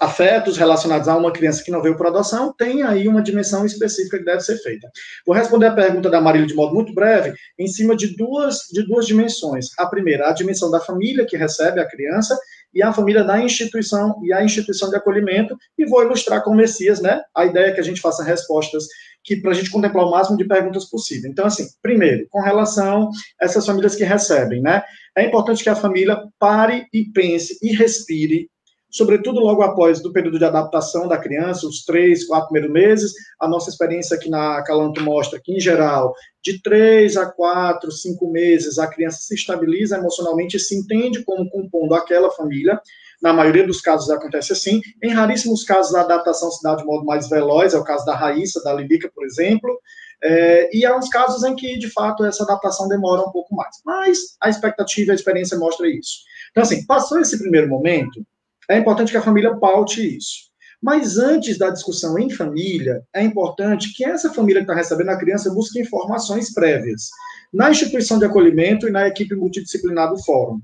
afetos 0.00 0.56
relacionados 0.56 1.08
a 1.08 1.14
uma 1.14 1.30
criança 1.30 1.62
que 1.62 1.70
não 1.70 1.82
veio 1.82 1.94
por 1.94 2.06
adoção, 2.06 2.54
tem 2.56 2.82
aí 2.82 3.06
uma 3.06 3.20
dimensão 3.20 3.66
específica 3.66 4.16
que 4.16 4.24
deve 4.24 4.40
ser 4.40 4.56
feita. 4.62 4.90
Vou 5.26 5.36
responder 5.36 5.66
a 5.66 5.74
pergunta 5.74 6.08
da 6.08 6.22
Marília 6.22 6.46
de 6.46 6.54
modo 6.54 6.72
muito 6.74 6.94
breve, 6.94 7.34
em 7.58 7.66
cima 7.66 7.94
de 7.94 8.16
duas, 8.16 8.60
de 8.72 8.86
duas 8.86 9.06
dimensões. 9.06 9.66
A 9.78 9.84
primeira, 9.84 10.30
a 10.30 10.32
dimensão 10.32 10.70
da 10.70 10.80
família 10.80 11.26
que 11.26 11.36
recebe 11.36 11.80
a 11.80 11.86
criança, 11.86 12.34
e 12.74 12.82
a 12.82 12.92
família 12.92 13.22
da 13.22 13.38
instituição 13.38 14.18
e 14.24 14.32
a 14.32 14.42
instituição 14.42 14.88
de 14.88 14.96
acolhimento, 14.96 15.56
e 15.76 15.84
vou 15.84 16.02
ilustrar 16.02 16.42
com 16.42 16.52
o 16.52 16.54
Messias, 16.54 17.00
né? 17.00 17.20
A 17.36 17.44
ideia 17.44 17.66
é 17.66 17.72
que 17.72 17.80
a 17.80 17.84
gente 17.84 18.00
faça 18.00 18.24
respostas 18.24 18.86
que 19.24 19.36
para 19.36 19.52
a 19.52 19.54
gente 19.54 19.70
contemplar 19.70 20.06
o 20.06 20.10
máximo 20.10 20.36
de 20.36 20.44
perguntas 20.44 20.86
possível. 20.86 21.30
Então, 21.30 21.46
assim, 21.46 21.66
primeiro, 21.80 22.26
com 22.30 22.40
relação 22.40 23.08
a 23.40 23.44
essas 23.44 23.64
famílias 23.64 23.94
que 23.94 24.04
recebem, 24.04 24.60
né? 24.60 24.82
É 25.16 25.24
importante 25.24 25.62
que 25.62 25.70
a 25.70 25.76
família 25.76 26.22
pare 26.38 26.86
e 26.92 27.04
pense 27.04 27.58
e 27.62 27.74
respire, 27.74 28.50
sobretudo 28.90 29.40
logo 29.40 29.62
após 29.62 30.02
do 30.02 30.12
período 30.12 30.38
de 30.38 30.44
adaptação 30.44 31.08
da 31.08 31.18
criança, 31.18 31.66
os 31.66 31.84
três, 31.84 32.26
quatro 32.26 32.48
primeiros 32.48 32.72
meses. 32.72 33.12
A 33.40 33.48
nossa 33.48 33.70
experiência 33.70 34.16
aqui 34.16 34.28
na 34.28 34.62
Calanto 34.64 35.02
mostra 35.02 35.40
que, 35.42 35.52
em 35.52 35.60
geral, 35.60 36.14
de 36.42 36.60
três 36.60 37.16
a 37.16 37.26
quatro, 37.26 37.90
cinco 37.90 38.30
meses, 38.30 38.78
a 38.78 38.86
criança 38.86 39.18
se 39.20 39.34
estabiliza 39.34 39.96
emocionalmente 39.96 40.56
e 40.56 40.60
se 40.60 40.74
entende 40.74 41.24
como 41.24 41.48
compondo 41.48 41.94
aquela 41.94 42.30
família. 42.30 42.80
Na 43.22 43.32
maioria 43.32 43.64
dos 43.64 43.80
casos 43.80 44.10
acontece 44.10 44.52
assim. 44.52 44.80
Em 45.00 45.10
raríssimos 45.10 45.62
casos, 45.62 45.94
a 45.94 46.00
adaptação 46.00 46.50
se 46.50 46.60
dá 46.60 46.74
de 46.74 46.84
modo 46.84 47.04
mais 47.04 47.28
veloz, 47.28 47.72
é 47.72 47.78
o 47.78 47.84
caso 47.84 48.04
da 48.04 48.16
Raíssa, 48.16 48.60
da 48.64 48.74
Libica, 48.74 49.08
por 49.14 49.24
exemplo. 49.24 49.78
É, 50.20 50.76
e 50.76 50.84
há 50.84 50.96
uns 50.96 51.08
casos 51.08 51.44
em 51.44 51.54
que, 51.54 51.78
de 51.78 51.88
fato, 51.88 52.24
essa 52.24 52.42
adaptação 52.42 52.88
demora 52.88 53.22
um 53.22 53.30
pouco 53.30 53.54
mais. 53.54 53.76
Mas 53.86 54.18
a 54.40 54.50
expectativa 54.50 55.10
e 55.10 55.12
a 55.12 55.14
experiência 55.14 55.56
mostra 55.56 55.88
isso. 55.88 56.18
Então, 56.50 56.64
assim, 56.64 56.84
passou 56.84 57.20
esse 57.20 57.38
primeiro 57.38 57.68
momento, 57.68 58.26
é 58.68 58.76
importante 58.76 59.12
que 59.12 59.18
a 59.18 59.22
família 59.22 59.56
paute 59.56 60.16
isso. 60.16 60.50
Mas 60.82 61.16
antes 61.16 61.56
da 61.56 61.70
discussão 61.70 62.18
em 62.18 62.28
família, 62.28 63.04
é 63.14 63.22
importante 63.22 63.92
que 63.94 64.04
essa 64.04 64.34
família 64.34 64.62
que 64.62 64.64
está 64.64 64.74
recebendo 64.74 65.10
a 65.10 65.16
criança 65.16 65.52
busque 65.54 65.80
informações 65.80 66.52
prévias 66.52 67.08
na 67.52 67.70
instituição 67.70 68.18
de 68.18 68.24
acolhimento 68.24 68.88
e 68.88 68.90
na 68.90 69.06
equipe 69.06 69.36
multidisciplinar 69.36 70.10
do 70.10 70.20
fórum 70.24 70.60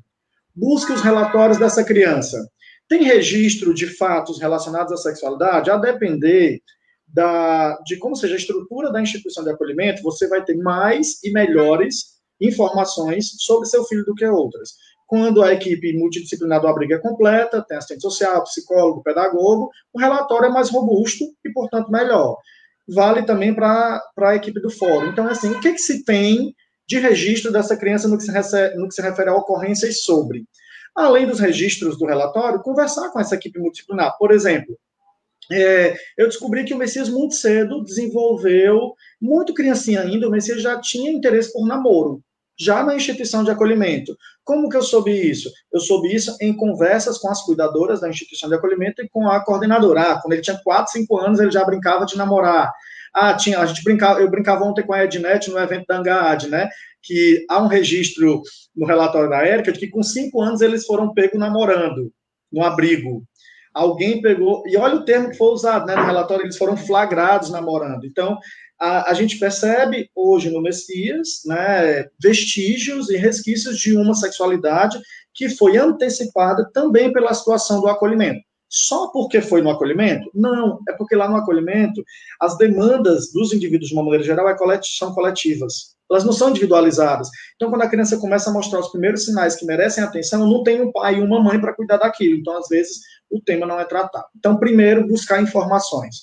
busque 0.59 0.93
os 0.93 1.03
relatórios 1.03 1.59
dessa 1.59 1.85
criança. 1.85 2.49
Tem 2.89 3.03
registro 3.05 3.73
de 3.73 3.87
fatos 3.87 4.41
relacionados 4.41 4.93
à 4.93 4.97
sexualidade? 4.97 5.71
A 5.71 5.77
depender 5.77 6.61
da, 7.07 7.79
de 7.85 7.97
como 7.99 8.17
seja 8.17 8.35
a 8.35 8.39
estrutura 8.39 8.91
da 8.91 9.01
instituição 9.01 9.45
de 9.45 9.51
acolhimento, 9.51 10.03
você 10.03 10.27
vai 10.29 10.45
ter 10.45 10.57
mais 10.57 11.23
e 11.23 11.31
melhores 11.31 12.19
informações 12.41 13.27
sobre 13.39 13.69
seu 13.69 13.85
filho 13.85 14.05
do 14.05 14.15
que 14.15 14.27
outras. 14.27 14.71
Quando 15.07 15.43
a 15.43 15.53
equipe 15.53 15.97
multidisciplinar 15.97 16.61
do 16.61 16.69
abrigo 16.69 16.93
é 16.93 16.99
completa, 16.99 17.65
tem 17.67 17.79
assistente 17.79 18.03
social, 18.03 18.43
psicólogo, 18.45 19.03
pedagogo, 19.03 19.71
o 19.93 19.99
relatório 19.99 20.47
é 20.47 20.51
mais 20.51 20.71
robusto 20.71 21.25
e, 21.45 21.51
portanto, 21.53 21.91
melhor. 21.91 22.37
Vale 22.87 23.23
também 23.23 23.55
para 23.55 24.03
a 24.19 24.37
equipe 24.37 24.61
do 24.61 24.71
fórum. 24.71 25.09
Então, 25.09 25.27
assim, 25.27 25.51
o 25.51 25.61
que, 25.61 25.73
que 25.73 25.79
se 25.79 26.05
tem 26.05 26.55
de 26.89 26.99
registro 26.99 27.53
dessa 27.53 27.77
criança 27.77 28.09
no 28.09 28.17
que, 28.17 28.25
se 28.25 28.33
recebe, 28.33 28.77
no 28.77 28.89
que 28.89 28.95
se 28.95 29.03
refere 29.03 29.29
a 29.29 29.35
ocorrências 29.37 30.03
sobre. 30.03 30.47
Além 30.97 31.27
dos 31.27 31.39
registros 31.39 31.99
do 31.99 32.07
relatório, 32.07 32.63
conversar 32.63 33.11
com 33.11 33.21
essa 33.21 33.35
equipe 33.35 33.59
multidisciplinar. 33.59 34.17
Por 34.19 34.33
exemplo, 34.33 34.77
é, 35.53 35.95
eu 36.17 36.27
descobri 36.27 36.65
que 36.65 36.73
o 36.73 36.79
Messias 36.79 37.09
muito 37.09 37.35
cedo 37.35 37.85
desenvolveu, 37.85 38.95
muito 39.21 39.53
criancinha 39.53 40.01
ainda, 40.01 40.27
o 40.27 40.31
Messias 40.31 40.63
já 40.63 40.81
tinha 40.81 41.13
interesse 41.13 41.53
por 41.53 41.67
namoro, 41.67 42.23
já 42.59 42.83
na 42.83 42.97
instituição 42.97 43.45
de 43.45 43.51
acolhimento. 43.51 44.17
Como 44.43 44.69
que 44.69 44.77
eu 44.77 44.83
soube 44.83 45.13
isso? 45.13 45.51
Eu 45.71 45.81
soube 45.81 46.15
isso 46.15 46.35
em 46.41 46.57
conversas 46.57 47.19
com 47.19 47.29
as 47.29 47.43
cuidadoras 47.43 48.01
da 48.01 48.09
instituição 48.09 48.49
de 48.49 48.55
acolhimento 48.55 49.03
e 49.03 49.09
com 49.09 49.29
a 49.29 49.45
coordenadora. 49.45 50.01
Ah, 50.01 50.21
quando 50.21 50.33
ele 50.33 50.43
tinha 50.43 50.59
4, 50.65 50.91
5 50.91 51.19
anos, 51.19 51.39
ele 51.39 51.51
já 51.51 51.65
brincava 51.65 52.07
de 52.07 52.17
namorar. 52.17 52.73
Ah, 53.15 53.35
tinha, 53.35 53.59
a 53.59 53.67
gente 53.67 53.83
brincava, 53.83 54.21
eu 54.21 54.31
brincava 54.31 54.65
ontem 54.65 54.85
com 54.85 54.93
a 54.93 55.05
Ednet 55.05 55.51
no 55.51 55.59
evento 55.59 55.87
da 55.87 55.99
Angad, 55.99 56.49
né? 56.49 56.69
Que 57.03 57.45
há 57.49 57.63
um 57.63 57.69
registro 57.69 58.43
no 58.77 58.87
relatório 58.87 59.31
da 59.31 59.45
Érica 59.45 59.73
de 59.73 59.79
que 59.79 59.89
com 59.89 60.03
cinco 60.03 60.41
anos 60.41 60.61
eles 60.61 60.85
foram 60.87 61.13
pegos 61.13 61.39
namorando 61.39 62.13
no 62.53 62.63
abrigo. 62.63 63.23
Alguém 63.75 64.21
pegou, 64.21 64.63
e 64.67 64.77
olha 64.77 64.97
o 64.97 65.05
termo 65.05 65.31
que 65.31 65.37
foi 65.37 65.53
usado, 65.53 65.87
né? 65.87 65.95
No 65.95 66.05
relatório, 66.05 66.45
eles 66.45 66.57
foram 66.57 66.77
flagrados 66.77 67.51
namorando. 67.51 68.05
Então, 68.05 68.39
a, 68.81 69.11
a, 69.11 69.15
gente 69.15 69.39
percebe 69.39 70.09
hoje 70.15 70.51
no 70.51 70.63
Messias 70.63 71.41
né, 71.45 72.07
vestígios 72.23 73.11
e 73.11 73.17
resquícios 73.17 73.79
de 73.79 73.97
uma 73.97 74.15
sexualidade 74.15 74.99
que 75.35 75.49
foi 75.49 75.77
antecipada 75.77 76.69
também 76.73 77.13
pela 77.13 77.35
situação 77.35 77.81
do 77.81 77.89
acolhimento. 77.89 78.41
Só 78.69 79.09
porque 79.09 79.41
foi 79.41 79.63
no 79.63 79.71
acolhimento? 79.71 80.31
Não, 80.35 80.81
é 80.89 80.93
porque 80.93 81.17
lá 81.17 81.29
no 81.29 81.37
acolhimento 81.37 82.05
as 82.41 82.57
demandas 82.59 83.33
dos 83.33 83.53
indivíduos 83.53 83.89
de 83.89 83.95
uma 83.95 84.03
maneira 84.03 84.25
geral 84.25 84.49
é 84.49 84.57
são 84.83 85.15
coletivas. 85.15 85.97
Elas 86.11 86.25
não 86.25 86.33
são 86.33 86.51
individualizadas. 86.51 87.29
Então, 87.57 87.71
quando 87.71 87.83
a 87.83 87.89
criança 87.89 88.17
começa 88.19 88.49
a 88.49 88.53
mostrar 88.53 88.81
os 88.81 88.89
primeiros 88.89 89.25
sinais 89.25 89.57
que 89.57 89.67
merecem 89.67 90.03
atenção, 90.03 90.47
não 90.47 90.63
tem 90.63 90.81
um 90.81 90.91
pai 90.91 91.17
e 91.17 91.21
uma 91.21 91.43
mãe 91.43 91.61
para 91.61 91.75
cuidar 91.75 91.99
daquilo. 91.99 92.39
Então, 92.39 92.57
às 92.57 92.69
vezes, 92.69 92.99
o 93.31 93.41
tema 93.41 93.67
não 93.67 93.79
é 93.79 93.85
tratado. 93.85 94.25
Então, 94.37 94.57
primeiro, 94.59 95.07
buscar 95.07 95.43
informações 95.43 96.23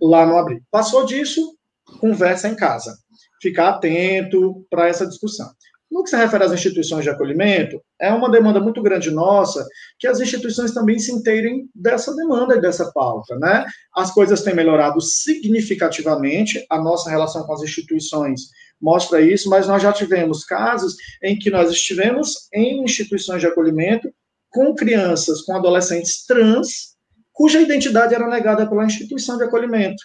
lá 0.00 0.26
no 0.26 0.36
abrigo. 0.36 0.62
Passou 0.70 1.06
disso, 1.06 1.56
conversa 1.98 2.48
em 2.48 2.54
casa. 2.54 2.96
Ficar 3.40 3.70
atento 3.70 4.66
para 4.70 4.86
essa 4.86 5.06
discussão. 5.06 5.50
No 5.92 6.02
que 6.02 6.08
se 6.08 6.16
refere 6.16 6.42
às 6.42 6.52
instituições 6.52 7.04
de 7.04 7.10
acolhimento, 7.10 7.78
é 8.00 8.10
uma 8.10 8.30
demanda 8.30 8.58
muito 8.58 8.82
grande 8.82 9.10
nossa 9.10 9.62
que 9.98 10.06
as 10.06 10.20
instituições 10.20 10.72
também 10.72 10.98
se 10.98 11.12
inteirem 11.12 11.68
dessa 11.74 12.16
demanda 12.16 12.56
e 12.56 12.60
dessa 12.62 12.90
pauta, 12.92 13.38
né? 13.38 13.66
As 13.94 14.10
coisas 14.10 14.40
têm 14.40 14.54
melhorado 14.54 15.02
significativamente, 15.02 16.64
a 16.70 16.80
nossa 16.80 17.10
relação 17.10 17.44
com 17.44 17.52
as 17.52 17.60
instituições 17.60 18.48
mostra 18.80 19.20
isso, 19.20 19.50
mas 19.50 19.68
nós 19.68 19.82
já 19.82 19.92
tivemos 19.92 20.46
casos 20.46 20.96
em 21.22 21.38
que 21.38 21.50
nós 21.50 21.70
estivemos 21.70 22.48
em 22.54 22.82
instituições 22.82 23.42
de 23.42 23.46
acolhimento 23.46 24.10
com 24.48 24.74
crianças, 24.74 25.42
com 25.42 25.54
adolescentes 25.54 26.24
trans, 26.24 26.96
cuja 27.34 27.60
identidade 27.60 28.14
era 28.14 28.26
negada 28.28 28.66
pela 28.66 28.86
instituição 28.86 29.36
de 29.36 29.44
acolhimento. 29.44 30.02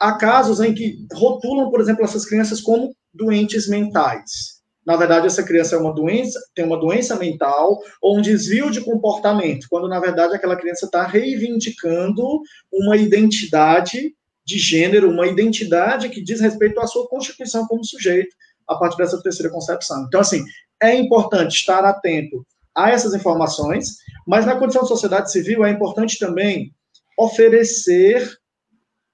Há 0.00 0.18
casos 0.18 0.58
em 0.58 0.74
que 0.74 1.06
rotulam, 1.14 1.70
por 1.70 1.80
exemplo, 1.80 2.04
essas 2.04 2.26
crianças 2.26 2.60
como 2.60 2.92
doentes 3.14 3.68
mentais 3.68 4.55
na 4.86 4.96
verdade, 4.96 5.26
essa 5.26 5.42
criança 5.42 5.74
é 5.74 5.78
uma 5.78 5.92
doença, 5.92 6.40
tem 6.54 6.64
uma 6.64 6.78
doença 6.78 7.16
mental 7.16 7.82
ou 8.00 8.16
um 8.16 8.22
desvio 8.22 8.70
de 8.70 8.80
comportamento, 8.80 9.66
quando 9.68 9.88
na 9.88 9.98
verdade 9.98 10.36
aquela 10.36 10.56
criança 10.56 10.86
está 10.86 11.04
reivindicando 11.04 12.40
uma 12.72 12.96
identidade 12.96 14.14
de 14.44 14.58
gênero, 14.58 15.10
uma 15.10 15.26
identidade 15.26 16.08
que 16.08 16.22
diz 16.22 16.40
respeito 16.40 16.78
à 16.80 16.86
sua 16.86 17.08
constituição 17.08 17.66
como 17.66 17.84
sujeito, 17.84 18.36
a 18.68 18.76
partir 18.76 18.96
dessa 18.96 19.20
terceira 19.20 19.50
concepção. 19.50 20.04
Então, 20.06 20.20
assim, 20.20 20.44
é 20.80 20.94
importante 20.94 21.56
estar 21.56 21.84
atento 21.84 22.46
a 22.72 22.90
essas 22.90 23.12
informações, 23.12 23.96
mas 24.24 24.46
na 24.46 24.54
condição 24.54 24.82
de 24.82 24.88
sociedade 24.88 25.32
civil 25.32 25.64
é 25.64 25.70
importante 25.70 26.16
também 26.16 26.72
oferecer 27.18 28.38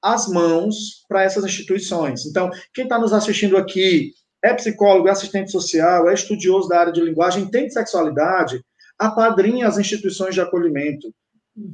as 0.03 0.27
mãos 0.29 1.05
para 1.09 1.23
essas 1.23 1.45
instituições. 1.45 2.27
Então, 2.27 2.51
quem 2.75 2.85
está 2.85 2.99
nos 2.99 3.13
assistindo 3.13 3.57
aqui 3.57 4.13
é 4.43 4.53
psicólogo, 4.55 5.09
é 5.09 5.13
assistente 5.13 5.51
social, 5.51 6.09
é 6.09 6.15
estudioso 6.15 6.69
da 6.69 6.81
área 6.81 6.93
de 6.93 7.01
linguagem, 7.01 7.45
entende 7.45 7.73
sexualidade, 7.73 8.63
apadrinhe 8.99 9.63
as 9.63 9.79
instituições 9.79 10.35
de 10.35 10.41
acolhimento 10.41 11.13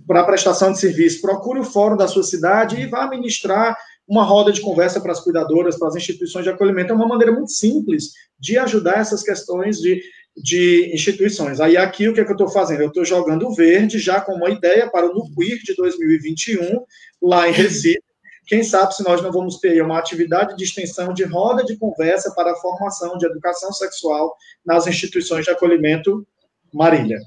para 0.07 0.25
prestação 0.25 0.73
de 0.73 0.79
serviço. 0.79 1.21
Procure 1.21 1.61
o 1.61 1.65
fórum 1.65 1.97
da 1.97 2.09
sua 2.09 2.23
cidade 2.23 2.81
e 2.81 2.87
vá 2.87 3.09
ministrar 3.09 3.77
uma 4.07 4.25
roda 4.25 4.51
de 4.51 4.61
conversa 4.61 5.01
para 5.01 5.13
as 5.13 5.21
cuidadoras, 5.21 5.79
para 5.79 5.89
as 5.89 5.97
instituições 5.97 6.45
de 6.45 6.51
acolhimento. 6.51 6.93
É 6.93 6.97
uma 6.97 7.07
maneira 7.07 7.33
muito 7.33 7.51
simples 7.51 8.13
de 8.39 8.59
ajudar 8.59 8.99
essas 8.99 9.23
questões 9.23 9.79
de, 9.79 10.03
de 10.37 10.91
instituições. 10.95 11.61
Aí 11.61 11.77
aqui 11.77 12.09
o 12.09 12.15
que, 12.15 12.21
é 12.21 12.25
que 12.25 12.31
eu 12.31 12.35
estou 12.35 12.49
fazendo? 12.49 12.83
Eu 12.83 12.89
estou 12.89 13.05
jogando 13.05 13.53
verde 13.55 13.99
já 13.99 14.21
com 14.21 14.33
uma 14.33 14.51
ideia 14.51 14.91
para 14.91 15.07
o 15.07 15.15
NUQUIR 15.15 15.59
de 15.63 15.75
2021, 15.75 16.83
lá 17.21 17.49
em 17.49 17.53
Recife, 17.53 18.03
quem 18.49 18.65
sabe 18.65 18.97
se 18.97 19.05
nós 19.05 19.23
não 19.23 19.31
vamos 19.31 19.59
ter 19.59 19.83
uma 19.83 19.99
atividade 19.99 20.57
de 20.57 20.65
extensão 20.65 21.13
de 21.13 21.23
roda 21.25 21.63
de 21.63 21.77
conversa 21.77 22.33
para 22.35 22.53
a 22.53 22.57
formação 22.57 23.19
de 23.19 23.27
educação 23.27 23.71
sexual 23.75 24.35
nas 24.65 24.87
instituições 24.87 25.45
de 25.45 25.51
acolhimento, 25.51 26.27
Marília. 26.73 27.19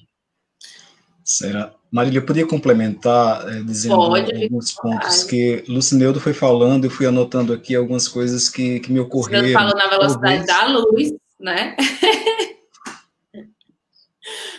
Será? 1.23 1.73
Marília, 1.91 2.17
eu 2.17 2.25
podia 2.25 2.47
complementar 2.47 3.47
é, 3.47 3.61
dizendo 3.61 3.97
Pode, 3.97 4.43
alguns 4.43 4.71
pontos 4.71 5.23
que 5.23 5.63
Lucineudo 5.67 6.19
foi 6.19 6.33
falando, 6.33 6.85
eu 6.85 6.89
fui 6.89 7.05
anotando 7.05 7.53
aqui 7.53 7.75
algumas 7.75 8.07
coisas 8.07 8.49
que, 8.49 8.79
que 8.79 8.91
me 8.91 8.99
ocorreram. 8.99 9.45
Você 9.45 9.53
falou 9.53 9.75
na 9.75 9.87
velocidade 9.89 10.47
talvez... 10.47 10.47
da 10.47 10.79
luz, 10.79 11.13
né? 11.39 11.75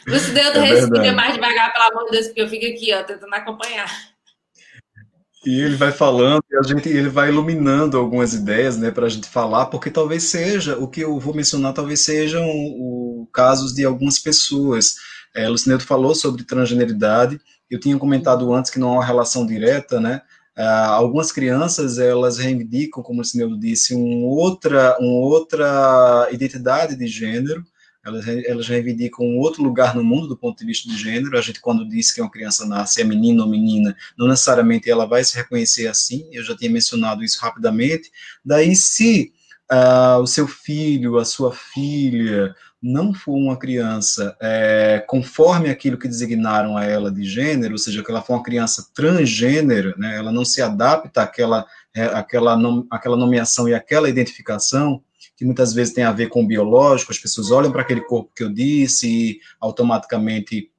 Lucineudo 0.06 0.58
é 0.58 0.64
respira 0.64 1.12
mais 1.12 1.34
devagar, 1.34 1.72
pelo 1.72 1.86
amor 1.86 2.04
de 2.04 2.12
Deus, 2.12 2.26
porque 2.26 2.42
eu 2.42 2.48
fico 2.48 2.66
aqui, 2.66 2.94
ó, 2.94 3.02
tentando 3.02 3.34
acompanhar. 3.34 4.11
E 5.44 5.60
ele 5.60 5.74
vai 5.74 5.90
falando 5.90 6.42
e 6.50 6.56
a 6.56 6.62
gente, 6.62 6.88
ele 6.88 7.08
vai 7.08 7.28
iluminando 7.28 7.98
algumas 7.98 8.32
ideias, 8.32 8.76
né, 8.76 8.92
para 8.92 9.06
a 9.06 9.08
gente 9.08 9.28
falar, 9.28 9.66
porque 9.66 9.90
talvez 9.90 10.24
seja, 10.24 10.78
o 10.78 10.86
que 10.86 11.00
eu 11.00 11.18
vou 11.18 11.34
mencionar, 11.34 11.72
talvez 11.74 12.00
sejam 12.00 12.44
o, 12.48 13.28
casos 13.32 13.74
de 13.74 13.84
algumas 13.84 14.18
pessoas. 14.18 14.94
É, 15.34 15.48
falou 15.80 16.14
sobre 16.14 16.44
transgeneridade, 16.44 17.40
eu 17.70 17.80
tinha 17.80 17.98
comentado 17.98 18.52
antes 18.52 18.70
que 18.70 18.78
não 18.78 18.90
há 18.90 18.92
uma 18.94 19.04
relação 19.04 19.44
direta, 19.46 19.98
né, 19.98 20.22
ah, 20.56 20.88
algumas 20.88 21.32
crianças, 21.32 21.98
elas 21.98 22.38
reivindicam, 22.38 23.02
como 23.02 23.18
o 23.18 23.22
Lucineto 23.22 23.58
disse, 23.58 23.94
um 23.94 24.24
outra, 24.24 24.96
uma 25.00 25.26
outra 25.26 26.28
identidade 26.30 26.94
de 26.94 27.06
gênero, 27.06 27.64
elas, 28.04 28.26
elas 28.26 28.68
reivindicam 28.68 29.24
um 29.24 29.38
outro 29.38 29.62
lugar 29.62 29.94
no 29.94 30.02
mundo 30.02 30.26
do 30.26 30.36
ponto 30.36 30.58
de 30.58 30.66
vista 30.66 30.88
de 30.88 30.96
gênero. 30.96 31.38
A 31.38 31.40
gente, 31.40 31.60
quando 31.60 31.88
diz 31.88 32.10
que 32.12 32.20
uma 32.20 32.30
criança 32.30 32.66
nasce 32.66 33.00
é 33.00 33.04
menino 33.04 33.42
ou 33.42 33.48
menina, 33.48 33.96
não 34.18 34.26
necessariamente 34.26 34.90
ela 34.90 35.06
vai 35.06 35.22
se 35.22 35.36
reconhecer 35.36 35.86
assim. 35.86 36.28
Eu 36.32 36.42
já 36.42 36.56
tinha 36.56 36.70
mencionado 36.70 37.22
isso 37.22 37.40
rapidamente. 37.40 38.10
Daí, 38.44 38.74
se 38.74 39.32
uh, 39.70 40.20
o 40.20 40.26
seu 40.26 40.48
filho, 40.48 41.18
a 41.18 41.24
sua 41.24 41.52
filha, 41.52 42.54
não 42.82 43.14
for 43.14 43.34
uma 43.34 43.56
criança 43.56 44.36
é, 44.40 45.04
conforme 45.06 45.70
aquilo 45.70 45.96
que 45.96 46.08
designaram 46.08 46.76
a 46.76 46.84
ela 46.84 47.12
de 47.12 47.22
gênero, 47.22 47.74
ou 47.74 47.78
seja, 47.78 48.02
que 48.02 48.10
ela 48.10 48.22
for 48.22 48.34
uma 48.34 48.42
criança 48.42 48.88
transgênero, 48.92 49.94
né, 49.96 50.16
ela 50.16 50.32
não 50.32 50.44
se 50.44 50.60
adapta 50.60 51.22
àquela, 51.22 51.64
é, 51.94 52.02
àquela, 52.06 52.58
àquela 52.90 53.16
nomeação 53.16 53.68
e 53.68 53.74
àquela 53.74 54.08
identificação, 54.08 55.00
que 55.42 55.46
muitas 55.46 55.74
vezes 55.74 55.92
tem 55.92 56.04
a 56.04 56.12
ver 56.12 56.28
com 56.28 56.44
o 56.44 56.46
biológico, 56.46 57.10
as 57.10 57.18
pessoas 57.18 57.50
olham 57.50 57.72
para 57.72 57.82
aquele 57.82 58.02
corpo 58.02 58.30
que 58.32 58.44
eu 58.44 58.48
disse 58.48 59.08
e 59.08 59.40
automaticamente 59.60 60.70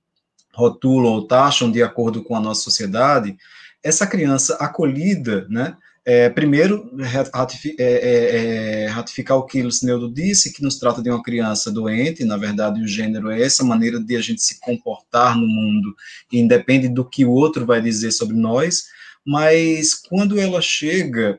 rotulam 0.53 1.11
ou 1.11 1.27
taxam 1.27 1.69
de 1.69 1.83
acordo 1.83 2.23
com 2.23 2.33
a 2.33 2.39
nossa 2.39 2.61
sociedade, 2.61 3.35
essa 3.83 4.07
criança 4.07 4.55
acolhida, 4.55 5.45
né, 5.49 5.75
é, 6.05 6.29
primeiro, 6.29 6.89
ratificar, 7.33 7.85
é, 7.85 7.91
é, 7.91 8.83
é, 8.83 8.87
ratificar 8.87 9.37
o 9.37 9.45
que 9.45 9.61
Lucineudo 9.61 10.09
disse, 10.09 10.53
que 10.53 10.63
nos 10.63 10.79
trata 10.79 11.01
de 11.01 11.09
uma 11.09 11.21
criança 11.21 11.69
doente, 11.69 12.23
na 12.23 12.37
verdade, 12.37 12.81
o 12.81 12.87
gênero 12.87 13.31
é 13.31 13.41
essa 13.41 13.65
maneira 13.65 13.99
de 13.99 14.15
a 14.15 14.21
gente 14.21 14.41
se 14.41 14.61
comportar 14.61 15.35
no 15.35 15.45
mundo, 15.45 15.93
independe 16.31 16.87
do 16.87 17.03
que 17.03 17.25
o 17.25 17.31
outro 17.31 17.65
vai 17.65 17.81
dizer 17.81 18.13
sobre 18.13 18.37
nós, 18.37 18.85
mas 19.25 19.93
quando 19.93 20.39
ela 20.39 20.61
chega, 20.61 21.37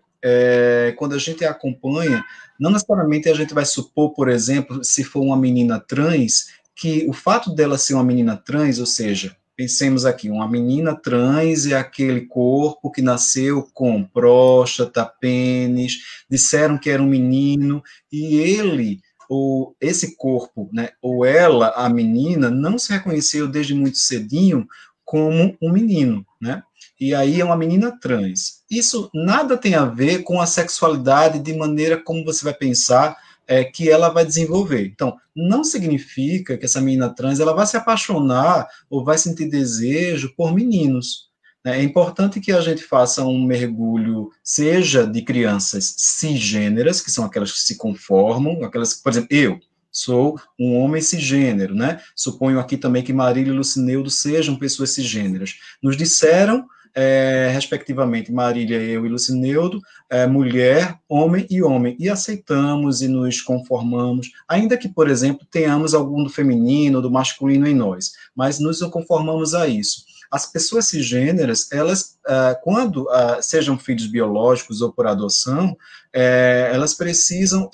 quando 0.97 1.15
a 1.15 1.19
gente 1.19 1.45
a 1.45 1.51
acompanha, 1.51 2.25
não 2.59 2.71
necessariamente 2.71 3.29
a 3.29 3.35
gente 3.35 3.55
vai 3.55 3.65
supor, 3.65 4.15
por 4.15 4.29
exemplo, 4.29 4.83
se 4.85 5.05
for 5.05 5.21
uma 5.23 5.37
menina 5.37 5.81
trans, 5.81 6.47
que 6.75 7.07
o 7.09 7.13
fato 7.13 7.55
dela 7.55 7.79
ser 7.79 7.95
uma 7.95 8.05
menina 8.05 8.37
trans, 8.37 8.79
ou 8.79 8.87
seja, 8.87 9.37
pensemos 9.57 10.05
aqui, 10.05 10.29
uma 10.29 10.49
menina 10.49 10.95
trans 10.95 11.67
é 11.67 11.75
aquele 11.75 12.23
corpo 12.23 12.91
que 12.91 13.01
nasceu 13.01 13.69
com 13.73 14.03
próstata, 14.03 15.05
pênis, 15.05 15.99
disseram 16.29 16.79
que 16.79 16.91
era 16.91 17.03
um 17.03 17.07
menino, 17.07 17.83
e 18.11 18.37
ele, 18.37 19.01
ou 19.29 19.77
esse 19.81 20.17
corpo, 20.17 20.69
né, 20.73 20.91
ou 21.01 21.25
ela, 21.25 21.69
a 21.77 21.89
menina, 21.89 22.51
não 22.51 22.79
se 22.79 22.93
reconheceu 22.93 23.49
desde 23.49 23.75
muito 23.75 23.99
cedinho 23.99 24.67
como 25.05 25.57
um 25.63 25.71
menino, 25.71 26.27
né? 26.41 26.63
E 27.01 27.15
aí 27.15 27.41
é 27.41 27.45
uma 27.45 27.57
menina 27.57 27.99
trans. 28.01 28.63
Isso 28.71 29.11
nada 29.13 29.57
tem 29.57 29.75
a 29.75 29.85
ver 29.85 30.23
com 30.23 30.41
a 30.41 30.47
sexualidade 30.47 31.39
de 31.39 31.55
maneira 31.55 32.01
como 32.03 32.25
você 32.25 32.45
vai 32.45 32.55
pensar 32.55 33.17
é, 33.47 33.65
que 33.65 33.91
ela 33.91 34.09
vai 34.09 34.25
desenvolver. 34.25 34.87
Então, 34.87 35.17
não 35.35 35.65
significa 35.65 36.57
que 36.57 36.65
essa 36.65 36.81
menina 36.81 37.09
trans 37.09 37.41
ela 37.41 37.53
vai 37.53 37.67
se 37.67 37.77
apaixonar 37.77 38.69
ou 38.89 39.05
vai 39.05 39.19
sentir 39.19 39.49
desejo 39.49 40.33
por 40.37 40.55
meninos. 40.55 41.29
Né? 41.65 41.81
É 41.81 41.83
importante 41.83 42.41
que 42.41 42.53
a 42.53 42.61
gente 42.61 42.83
faça 42.83 43.25
um 43.25 43.45
mergulho, 43.45 44.31
seja 44.43 45.07
de 45.07 45.23
crianças 45.23 45.95
cisgêneras, 45.97 47.01
que 47.01 47.11
são 47.11 47.25
aquelas 47.25 47.53
que 47.53 47.61
se 47.61 47.77
conformam, 47.77 48.65
aquelas, 48.65 48.95
por 48.95 49.11
exemplo, 49.11 49.29
eu, 49.31 49.59
sou 49.91 50.41
um 50.59 50.77
homem 50.77 51.01
cisgênero, 51.01 51.73
né? 51.73 52.01
Suponho 52.17 52.59
aqui 52.59 52.77
também 52.77 53.05
que 53.05 53.13
Marília 53.13 53.53
e 53.53 53.57
Lucineudo 53.57 54.11
sejam 54.11 54.57
pessoas 54.57 54.91
cisgêneras. 54.91 55.55
Nos 55.81 55.97
disseram 55.97 56.67
é, 56.95 57.51
respectivamente, 57.53 58.31
Marília, 58.31 58.77
eu 58.77 59.05
e 59.05 59.09
Lucineudo, 59.09 59.81
é, 60.09 60.27
mulher, 60.27 60.97
homem 61.09 61.47
e 61.51 61.63
homem, 61.63 61.97
e 61.99 62.09
aceitamos 62.09 63.03
e 63.03 63.09
nos 63.09 63.41
conformamos, 63.41 64.31
ainda 64.49 64.77
que, 64.77 64.89
por 64.89 65.11
exemplo, 65.11 65.47
tenhamos 65.51 65.93
algum 65.93 66.23
do 66.23 66.31
feminino, 66.31 67.03
do 67.03 67.11
masculino 67.11 67.67
em 67.67 67.75
nós, 67.75 68.13
mas 68.35 68.61
nos 68.61 68.81
conformamos 68.83 69.55
a 69.55 69.67
isso. 69.67 70.05
As 70.31 70.47
pessoas 70.47 70.87
cisgêneras, 70.87 71.71
elas, 71.73 72.17
é, 72.27 72.59
quando 72.63 73.11
é, 73.13 73.43
sejam 73.43 73.77
filhos 73.77 74.07
biológicos 74.07 74.81
ou 74.81 74.93
por 74.93 75.07
adoção, 75.07 75.77
é, 76.13 76.71
elas 76.73 76.95
precisam, 76.95 77.69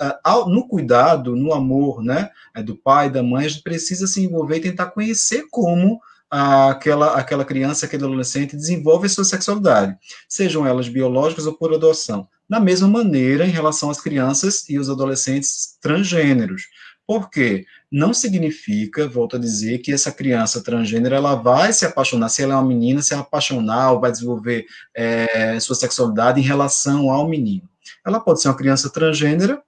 no 0.47 0.67
cuidado, 0.67 1.37
no 1.37 1.53
amor, 1.53 2.03
né, 2.03 2.31
do 2.65 2.75
pai, 2.75 3.11
da 3.11 3.23
mãe, 3.23 3.45
a 3.45 3.49
gente 3.49 3.63
precisa 3.63 4.07
se 4.07 4.25
envolver 4.25 4.57
e 4.57 4.63
tentar 4.63 4.87
conhecer 4.87 5.45
como 5.51 6.01
aquela, 6.31 7.15
aquela 7.19 7.45
criança, 7.45 7.87
aquele 7.87 8.05
adolescente 8.05 8.57
desenvolve 8.57 9.09
sua 9.09 9.25
sexualidade, 9.25 9.97
sejam 10.29 10.67
elas 10.67 10.89
biológicas 10.89 11.47
ou 11.47 11.55
por 11.55 11.75
adoção. 11.75 12.29
Da 12.49 12.61
mesma 12.61 12.89
maneira 12.89 13.47
em 13.47 13.51
relação 13.51 13.91
às 13.91 14.01
crianças 14.01 14.69
e 14.69 14.79
os 14.79 14.89
adolescentes 14.89 15.77
transgêneros. 15.81 16.63
Por 17.07 17.29
quê? 17.29 17.67
Não 17.91 18.15
significa, 18.15 19.09
volto 19.09 19.35
a 19.35 19.39
dizer, 19.39 19.79
que 19.79 19.93
essa 19.93 20.13
criança 20.13 20.63
transgênero 20.63 21.15
ela 21.15 21.35
vai 21.35 21.73
se 21.73 21.85
apaixonar, 21.85 22.29
se 22.29 22.43
ela 22.43 22.55
é 22.55 22.57
uma 22.57 22.69
menina, 22.69 23.03
se 23.03 23.15
apaixonar 23.15 23.93
ou 23.93 24.01
vai 24.01 24.13
desenvolver 24.13 24.65
é, 24.95 25.59
sua 25.59 25.75
sexualidade 25.75 26.41
em 26.41 26.45
relação 26.45 27.11
ao 27.11 27.29
menino. 27.29 27.69
Ela 28.07 28.21
pode 28.21 28.41
ser 28.41 28.49
uma 28.49 28.57
criança 28.57 28.89
transgênera 28.91 29.61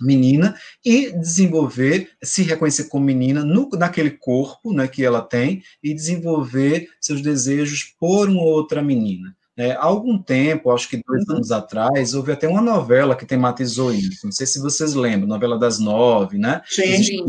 menina 0.00 0.54
e 0.84 1.12
desenvolver, 1.12 2.10
se 2.22 2.42
reconhecer 2.42 2.84
como 2.84 3.04
menina 3.04 3.44
no, 3.44 3.68
naquele 3.70 4.10
corpo 4.10 4.72
né, 4.72 4.86
que 4.88 5.04
ela 5.04 5.20
tem 5.20 5.62
e 5.82 5.94
desenvolver 5.94 6.88
seus 7.00 7.20
desejos 7.20 7.94
por 7.98 8.28
uma 8.28 8.42
outra 8.42 8.82
menina. 8.82 9.34
É, 9.56 9.72
há 9.72 9.82
algum 9.82 10.16
tempo, 10.16 10.70
acho 10.70 10.88
que 10.88 11.02
dois 11.04 11.26
uhum. 11.26 11.36
anos 11.36 11.50
atrás, 11.50 12.14
houve 12.14 12.30
até 12.30 12.46
uma 12.46 12.62
novela 12.62 13.16
que 13.16 13.26
tematizou 13.26 13.92
isso. 13.92 14.24
Não 14.24 14.32
sei 14.32 14.46
se 14.46 14.60
vocês 14.60 14.94
lembram, 14.94 15.26
novela 15.26 15.58
das 15.58 15.80
nove, 15.80 16.38
né? 16.38 16.62
Sim, 16.64 17.02
sim, 17.02 17.22
um. 17.22 17.26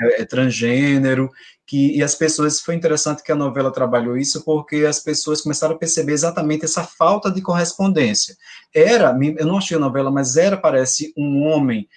É, 0.00 0.22
é, 0.22 0.24
transgênero, 0.24 1.30
que, 1.66 1.96
e 1.96 2.02
as 2.02 2.14
pessoas, 2.14 2.60
foi 2.60 2.74
interessante 2.74 3.22
que 3.22 3.32
a 3.32 3.36
novela 3.36 3.70
trabalhou 3.70 4.16
isso, 4.16 4.44
porque 4.44 4.84
as 4.84 5.00
pessoas 5.00 5.40
começaram 5.40 5.74
a 5.74 5.78
perceber 5.78 6.12
exatamente 6.12 6.64
essa 6.64 6.82
falta 6.82 7.30
de 7.30 7.40
correspondência. 7.40 8.36
Era, 8.74 9.16
eu 9.38 9.46
não 9.46 9.58
achei 9.58 9.76
a 9.76 9.80
novela, 9.80 10.10
mas 10.10 10.36
era, 10.36 10.56
parece, 10.56 11.12
um 11.16 11.44
homem 11.44 11.88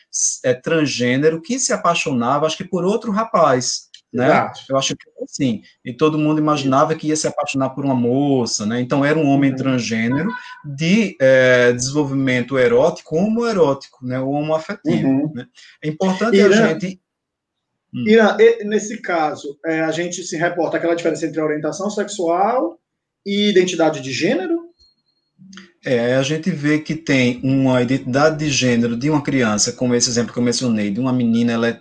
é, 0.44 0.54
transgênero 0.54 1.42
que 1.42 1.60
se 1.60 1.74
apaixonava, 1.74 2.46
acho 2.46 2.58
que 2.58 2.64
por 2.64 2.84
outro 2.84 3.12
rapaz, 3.12 3.90
né? 4.16 4.28
Exato. 4.28 4.60
Eu 4.70 4.78
acho 4.78 4.96
que 4.96 5.10
assim, 5.22 5.62
e 5.84 5.92
todo 5.92 6.18
mundo 6.18 6.40
imaginava 6.40 6.96
que 6.96 7.08
ia 7.08 7.16
se 7.16 7.28
apaixonar 7.28 7.72
por 7.72 7.84
uma 7.84 7.96
moça, 7.96 8.66
né? 8.66 8.80
Então 8.80 9.04
era 9.04 9.20
um 9.20 9.28
homem 9.28 9.52
uhum. 9.52 9.58
transgênero 9.58 10.30
de 10.64 11.18
é, 11.20 11.74
desenvolvimento 11.74 12.58
erótico 12.58 13.18
homoerótico, 13.18 14.06
né? 14.06 14.20
O 14.20 14.30
homoafetivo, 14.30 15.08
uhum. 15.08 15.32
né? 15.34 15.46
É 15.84 15.90
importante 15.90 16.40
a 16.40 16.50
gente 16.50 17.02
Hum. 17.96 18.04
E 18.06 18.64
nesse 18.66 18.98
caso, 18.98 19.58
é, 19.66 19.80
a 19.80 19.92
gente 19.92 20.22
se 20.24 20.36
reporta 20.36 20.76
aquela 20.76 20.96
diferença 20.96 21.26
entre 21.26 21.40
orientação 21.40 21.90
sexual 21.90 22.78
e 23.26 23.50
identidade 23.50 24.02
de 24.02 24.12
gênero? 24.12 24.66
É, 25.84 26.16
a 26.16 26.24
gente 26.24 26.52
vê 26.52 26.80
que 26.80 26.96
tem 26.96 27.40
uma 27.42 27.82
identidade 27.82 28.40
de 28.40 28.50
gênero 28.50 28.98
de 28.98 29.10
uma 29.10 29.22
criança, 29.22 29.72
como 29.72 29.96
esse 29.96 30.10
exemplo 30.10 30.34
que 30.34 30.40
eu 30.40 30.44
mencionei, 30.44 30.92
de 30.92 31.00
uma 31.00 31.14
menina, 31.14 31.54
ela 31.54 31.70
é 31.70 31.80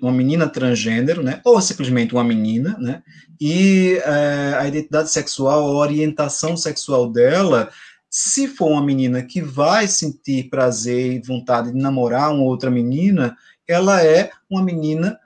uma 0.00 0.12
menina 0.12 0.48
transgênero, 0.48 1.22
né, 1.22 1.40
ou 1.44 1.60
simplesmente 1.60 2.14
uma 2.14 2.24
menina, 2.24 2.76
né, 2.78 3.02
e 3.40 4.00
é, 4.04 4.54
a 4.58 4.68
identidade 4.68 5.10
sexual, 5.10 5.60
a 5.60 5.78
orientação 5.78 6.56
sexual 6.56 7.10
dela, 7.10 7.70
se 8.10 8.48
for 8.48 8.70
uma 8.70 8.82
menina 8.82 9.22
que 9.22 9.42
vai 9.42 9.88
sentir 9.88 10.48
prazer 10.48 11.12
e 11.12 11.22
vontade 11.22 11.72
de 11.72 11.78
namorar 11.78 12.32
uma 12.32 12.44
outra 12.44 12.70
menina, 12.70 13.36
ela 13.66 14.02
é 14.02 14.30
uma 14.48 14.62
menina 14.62 15.18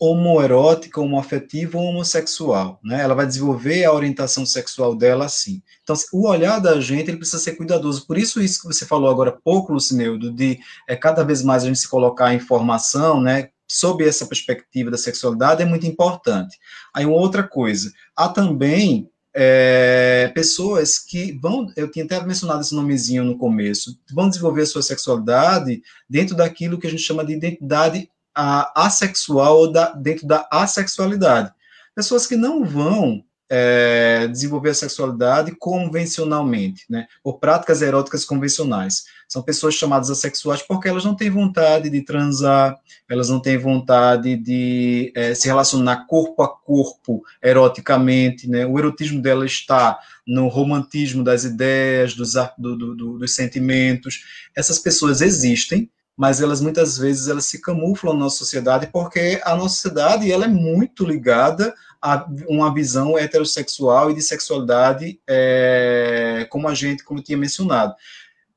homoerótica, 0.00 1.00
homoafetiva 1.00 1.76
ou 1.76 1.86
homossexual, 1.86 2.78
né? 2.84 3.02
Ela 3.02 3.14
vai 3.14 3.26
desenvolver 3.26 3.84
a 3.84 3.92
orientação 3.92 4.46
sexual 4.46 4.94
dela 4.94 5.24
assim. 5.24 5.60
Então, 5.82 5.96
o 6.12 6.28
olhar 6.28 6.60
da 6.60 6.80
gente, 6.80 7.08
ele 7.08 7.16
precisa 7.16 7.42
ser 7.42 7.56
cuidadoso. 7.56 8.06
Por 8.06 8.16
isso, 8.16 8.40
isso 8.40 8.60
que 8.60 8.66
você 8.68 8.86
falou 8.86 9.10
agora 9.10 9.30
há 9.30 9.32
pouco, 9.32 9.72
Lucineudo, 9.72 10.32
de 10.32 10.60
é, 10.88 10.94
cada 10.94 11.24
vez 11.24 11.42
mais 11.42 11.64
a 11.64 11.66
gente 11.66 11.80
se 11.80 11.88
colocar 11.88 12.26
a 12.26 12.34
informação, 12.34 13.20
né, 13.20 13.48
sob 13.66 14.06
essa 14.06 14.24
perspectiva 14.26 14.90
da 14.90 14.96
sexualidade 14.96 15.62
é 15.62 15.66
muito 15.66 15.86
importante. 15.86 16.56
Aí, 16.94 17.04
uma 17.04 17.16
outra 17.16 17.42
coisa, 17.42 17.92
há 18.16 18.28
também 18.28 19.10
é, 19.34 20.30
pessoas 20.32 20.98
que 20.98 21.32
vão, 21.40 21.72
eu 21.76 21.90
tinha 21.90 22.04
até 22.04 22.24
mencionado 22.24 22.60
esse 22.60 22.74
nomezinho 22.74 23.24
no 23.24 23.36
começo, 23.36 23.98
vão 24.12 24.28
desenvolver 24.28 24.62
a 24.62 24.66
sua 24.66 24.82
sexualidade 24.82 25.82
dentro 26.08 26.36
daquilo 26.36 26.78
que 26.78 26.86
a 26.86 26.90
gente 26.90 27.02
chama 27.02 27.24
de 27.24 27.34
identidade 27.34 28.08
a, 28.40 28.86
assexual 28.86 29.58
ou 29.58 29.72
da, 29.72 29.90
dentro 29.90 30.24
da 30.24 30.46
assexualidade. 30.48 31.52
Pessoas 31.92 32.24
que 32.24 32.36
não 32.36 32.64
vão 32.64 33.24
é, 33.50 34.28
desenvolver 34.28 34.70
a 34.70 34.74
sexualidade 34.74 35.56
convencionalmente, 35.58 36.84
né, 36.88 37.08
por 37.20 37.40
práticas 37.40 37.82
eróticas 37.82 38.24
convencionais. 38.24 39.06
São 39.26 39.42
pessoas 39.42 39.74
chamadas 39.74 40.08
assexuais 40.08 40.62
porque 40.62 40.88
elas 40.88 41.04
não 41.04 41.16
têm 41.16 41.30
vontade 41.30 41.90
de 41.90 42.02
transar, 42.02 42.78
elas 43.10 43.28
não 43.28 43.40
têm 43.40 43.58
vontade 43.58 44.36
de 44.36 45.12
é, 45.16 45.34
se 45.34 45.48
relacionar 45.48 46.06
corpo 46.06 46.40
a 46.42 46.48
corpo 46.48 47.24
eroticamente, 47.42 48.48
né, 48.48 48.64
o 48.64 48.78
erotismo 48.78 49.20
dela 49.20 49.44
está 49.44 49.98
no 50.24 50.46
romantismo 50.46 51.24
das 51.24 51.42
ideias, 51.42 52.14
dos, 52.14 52.34
do, 52.56 52.76
do, 52.76 52.94
do, 52.94 53.18
dos 53.18 53.34
sentimentos. 53.34 54.22
Essas 54.54 54.78
pessoas 54.78 55.22
existem, 55.22 55.90
mas 56.18 56.40
elas 56.40 56.60
muitas 56.60 56.98
vezes 56.98 57.28
elas 57.28 57.44
se 57.44 57.60
camuflam 57.60 58.12
na 58.12 58.24
nossa 58.24 58.38
sociedade 58.38 58.88
porque 58.92 59.40
a 59.44 59.54
nossa 59.54 59.76
sociedade 59.76 60.32
ela 60.32 60.46
é 60.46 60.48
muito 60.48 61.04
ligada 61.06 61.72
a 62.02 62.26
uma 62.48 62.74
visão 62.74 63.16
heterossexual 63.16 64.10
e 64.10 64.14
de 64.14 64.22
sexualidade 64.22 65.20
é, 65.28 66.44
como 66.50 66.66
a 66.66 66.74
gente 66.74 67.04
como 67.04 67.22
tinha 67.22 67.38
mencionado. 67.38 67.94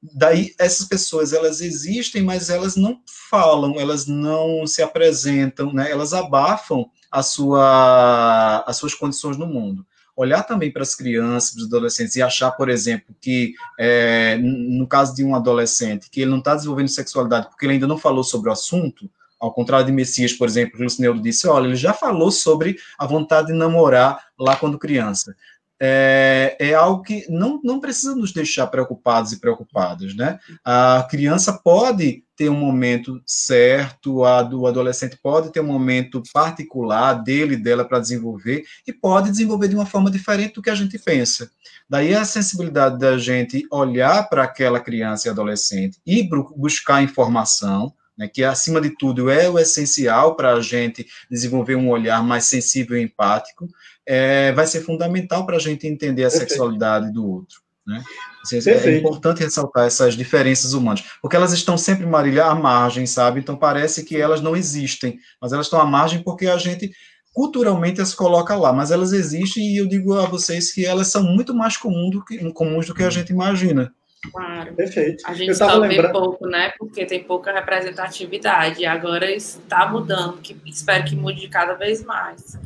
Daí 0.01 0.55
essas 0.57 0.87
pessoas 0.87 1.33
elas 1.33 1.61
existem 1.61 2.23
mas 2.23 2.49
elas 2.49 2.75
não 2.75 2.99
falam 3.29 3.79
elas 3.79 4.07
não 4.07 4.65
se 4.65 4.81
apresentam 4.81 5.71
né? 5.71 5.91
Elas 5.91 6.13
abafam 6.13 6.89
a 7.11 7.21
sua 7.21 8.63
as 8.65 8.75
suas 8.77 8.95
condições 8.95 9.37
no 9.37 9.45
mundo 9.45 9.85
olhar 10.21 10.43
também 10.43 10.71
para 10.71 10.81
as 10.81 10.95
crianças, 10.95 11.51
para 11.51 11.61
os 11.61 11.67
adolescentes 11.67 12.15
e 12.15 12.21
achar, 12.21 12.51
por 12.51 12.69
exemplo, 12.69 13.15
que 13.19 13.53
é, 13.79 14.37
no 14.37 14.87
caso 14.87 15.15
de 15.15 15.23
um 15.23 15.35
adolescente, 15.35 16.09
que 16.09 16.21
ele 16.21 16.31
não 16.31 16.39
está 16.39 16.55
desenvolvendo 16.55 16.89
sexualidade 16.89 17.49
porque 17.49 17.65
ele 17.65 17.73
ainda 17.73 17.87
não 17.87 17.97
falou 17.97 18.23
sobre 18.23 18.49
o 18.49 18.53
assunto, 18.53 19.09
ao 19.39 19.53
contrário 19.53 19.87
de 19.87 19.91
Messias, 19.91 20.33
por 20.33 20.47
exemplo, 20.47 20.75
que 20.75 20.81
o 20.81 20.83
Lucineudo 20.83 21.21
disse, 21.21 21.47
olha, 21.47 21.65
ele 21.65 21.75
já 21.75 21.93
falou 21.93 22.31
sobre 22.31 22.77
a 22.97 23.07
vontade 23.07 23.47
de 23.47 23.53
namorar 23.53 24.23
lá 24.39 24.55
quando 24.55 24.77
criança 24.77 25.35
é, 25.83 26.55
é, 26.59 26.75
algo 26.75 27.01
que 27.01 27.25
não, 27.27 27.59
não 27.63 27.79
precisa 27.79 28.15
nos 28.15 28.31
deixar 28.31 28.67
preocupados 28.67 29.31
e 29.31 29.39
preocupadas, 29.39 30.15
né? 30.15 30.39
A 30.63 31.07
criança 31.09 31.53
pode 31.53 32.23
ter 32.41 32.49
um 32.49 32.55
momento 32.55 33.21
certo, 33.23 34.23
a 34.23 34.41
do 34.41 34.65
adolescente 34.65 35.15
pode 35.15 35.51
ter 35.51 35.59
um 35.59 35.67
momento 35.67 36.23
particular 36.33 37.13
dele 37.13 37.53
e 37.53 37.57
dela 37.57 37.85
para 37.85 37.99
desenvolver 37.99 38.63
e 38.87 38.91
pode 38.91 39.29
desenvolver 39.29 39.67
de 39.67 39.75
uma 39.75 39.85
forma 39.85 40.09
diferente 40.09 40.55
do 40.55 40.61
que 40.63 40.71
a 40.71 40.75
gente 40.75 40.97
pensa. 40.97 41.51
Daí 41.87 42.15
a 42.15 42.25
sensibilidade 42.25 42.97
da 42.97 43.15
gente 43.15 43.63
olhar 43.71 44.27
para 44.27 44.41
aquela 44.41 44.79
criança 44.79 45.27
e 45.27 45.29
adolescente 45.29 45.99
e 46.03 46.27
buscar 46.57 47.03
informação, 47.03 47.93
né, 48.17 48.27
que 48.27 48.43
acima 48.43 48.81
de 48.81 48.89
tudo 48.97 49.29
é 49.29 49.47
o 49.47 49.59
essencial 49.59 50.35
para 50.35 50.53
a 50.53 50.61
gente 50.61 51.05
desenvolver 51.29 51.75
um 51.75 51.91
olhar 51.91 52.23
mais 52.23 52.45
sensível 52.45 52.97
e 52.97 53.03
empático, 53.03 53.69
é, 54.03 54.51
vai 54.53 54.65
ser 54.65 54.81
fundamental 54.81 55.45
para 55.45 55.57
a 55.57 55.59
gente 55.59 55.85
entender 55.85 56.23
a 56.23 56.31
sexualidade 56.31 57.13
do 57.13 57.23
outro. 57.23 57.60
Né? 57.85 58.01
Assim, 58.43 58.59
é 58.69 58.97
importante 58.97 59.43
ressaltar 59.43 59.87
essas 59.87 60.15
diferenças 60.15 60.73
humanas, 60.73 61.03
porque 61.21 61.35
elas 61.35 61.51
estão 61.51 61.77
sempre, 61.77 62.05
Marília, 62.05 62.45
à 62.45 62.55
margem, 62.55 63.05
sabe? 63.07 63.39
Então 63.39 63.55
parece 63.55 64.03
que 64.03 64.17
elas 64.17 64.39
não 64.39 64.55
existem, 64.55 65.19
mas 65.41 65.51
elas 65.51 65.65
estão 65.65 65.81
à 65.81 65.85
margem 65.85 66.21
porque 66.21 66.47
a 66.47 66.57
gente 66.57 66.91
culturalmente 67.33 68.01
as 68.01 68.13
coloca 68.13 68.55
lá, 68.55 68.73
mas 68.73 68.91
elas 68.91 69.13
existem 69.13 69.63
e 69.63 69.77
eu 69.77 69.87
digo 69.87 70.13
a 70.13 70.25
vocês 70.25 70.71
que 70.71 70.85
elas 70.85 71.07
são 71.07 71.23
muito 71.23 71.53
mais 71.53 71.77
comuns 71.77 72.11
do 72.11 72.25
que, 72.25 72.51
comuns 72.51 72.87
do 72.87 72.93
que 72.93 73.03
a 73.03 73.09
gente 73.09 73.31
imagina. 73.31 73.91
Claro. 74.31 74.75
Perfeito. 74.75 75.23
A 75.25 75.33
gente 75.33 75.55
só 75.55 75.73
lembrando... 75.77 76.07
vê 76.07 76.11
pouco, 76.11 76.47
né? 76.47 76.71
Porque 76.77 77.05
tem 77.05 77.23
pouca 77.23 77.51
representatividade. 77.51 78.85
Agora 78.85 79.31
está 79.31 79.89
mudando, 79.89 80.37
que 80.37 80.55
espero 80.65 81.05
que 81.05 81.15
mude 81.15 81.47
cada 81.47 81.73
vez 81.73 82.03
mais. 82.03 82.59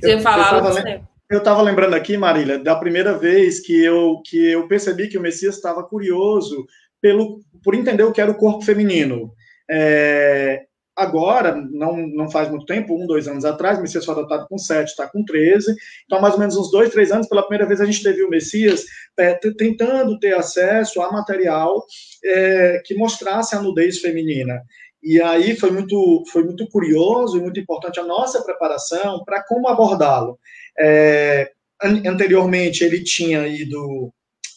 Você 0.00 0.20
falava 0.20 0.60
você. 0.60 1.00
Eu 1.32 1.38
estava 1.38 1.62
lembrando 1.62 1.94
aqui, 1.94 2.14
Marília, 2.14 2.58
da 2.58 2.76
primeira 2.76 3.16
vez 3.16 3.58
que 3.58 3.82
eu, 3.82 4.20
que 4.22 4.50
eu 4.50 4.68
percebi 4.68 5.08
que 5.08 5.16
o 5.16 5.20
Messias 5.22 5.56
estava 5.56 5.82
curioso 5.82 6.66
pelo, 7.00 7.40
por 7.64 7.74
entender 7.74 8.02
o 8.02 8.12
que 8.12 8.20
era 8.20 8.30
o 8.30 8.36
corpo 8.36 8.62
feminino. 8.62 9.32
É, 9.70 10.64
agora, 10.94 11.56
não, 11.56 11.96
não 11.96 12.30
faz 12.30 12.50
muito 12.50 12.66
tempo, 12.66 12.94
um, 12.94 13.06
dois 13.06 13.26
anos 13.26 13.46
atrás, 13.46 13.78
o 13.78 13.80
Messias 13.80 14.04
foi 14.04 14.12
adotado 14.12 14.46
com 14.46 14.58
sete, 14.58 14.88
está 14.88 15.08
com 15.08 15.24
13, 15.24 15.74
então 16.04 16.20
mais 16.20 16.34
ou 16.34 16.40
menos 16.40 16.54
uns 16.54 16.70
dois, 16.70 16.90
três 16.90 17.10
anos, 17.10 17.26
pela 17.26 17.44
primeira 17.44 17.66
vez 17.66 17.80
a 17.80 17.86
gente 17.86 18.02
teve 18.02 18.22
o 18.22 18.28
Messias 18.28 18.84
é, 19.18 19.32
tentando 19.56 20.18
ter 20.18 20.34
acesso 20.34 21.00
a 21.00 21.10
material 21.10 21.82
é, 22.22 22.82
que 22.84 22.94
mostrasse 22.94 23.56
a 23.56 23.62
nudez 23.62 24.00
feminina. 24.00 24.60
E 25.02 25.20
aí 25.20 25.56
foi 25.56 25.70
muito, 25.70 26.22
foi 26.30 26.44
muito 26.44 26.68
curioso 26.68 27.38
e 27.38 27.40
muito 27.40 27.58
importante 27.58 27.98
a 27.98 28.04
nossa 28.04 28.42
preparação 28.42 29.24
para 29.24 29.42
como 29.42 29.66
abordá-lo. 29.66 30.38
É, 30.78 31.50
anteriormente 31.82 32.84
ele 32.84 33.02
tinha 33.02 33.46
ido 33.46 34.12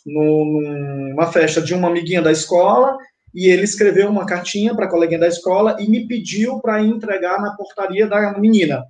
no, 0.06 0.62
numa 1.10 1.32
festa 1.32 1.62
de 1.62 1.74
uma 1.74 1.88
amiguinha 1.88 2.22
da 2.22 2.32
escola 2.32 2.98
e 3.34 3.48
ele 3.48 3.64
escreveu 3.64 4.10
uma 4.10 4.26
cartinha 4.26 4.74
para 4.74 4.86
a 4.86 4.90
coleguinha 4.90 5.20
da 5.20 5.28
escola 5.28 5.76
e 5.80 5.90
me 5.90 6.08
pediu 6.08 6.60
para 6.62 6.82
entregar 6.82 7.42
na 7.42 7.56
portaria 7.56 8.08
da 8.08 8.38
menina. 8.40 8.84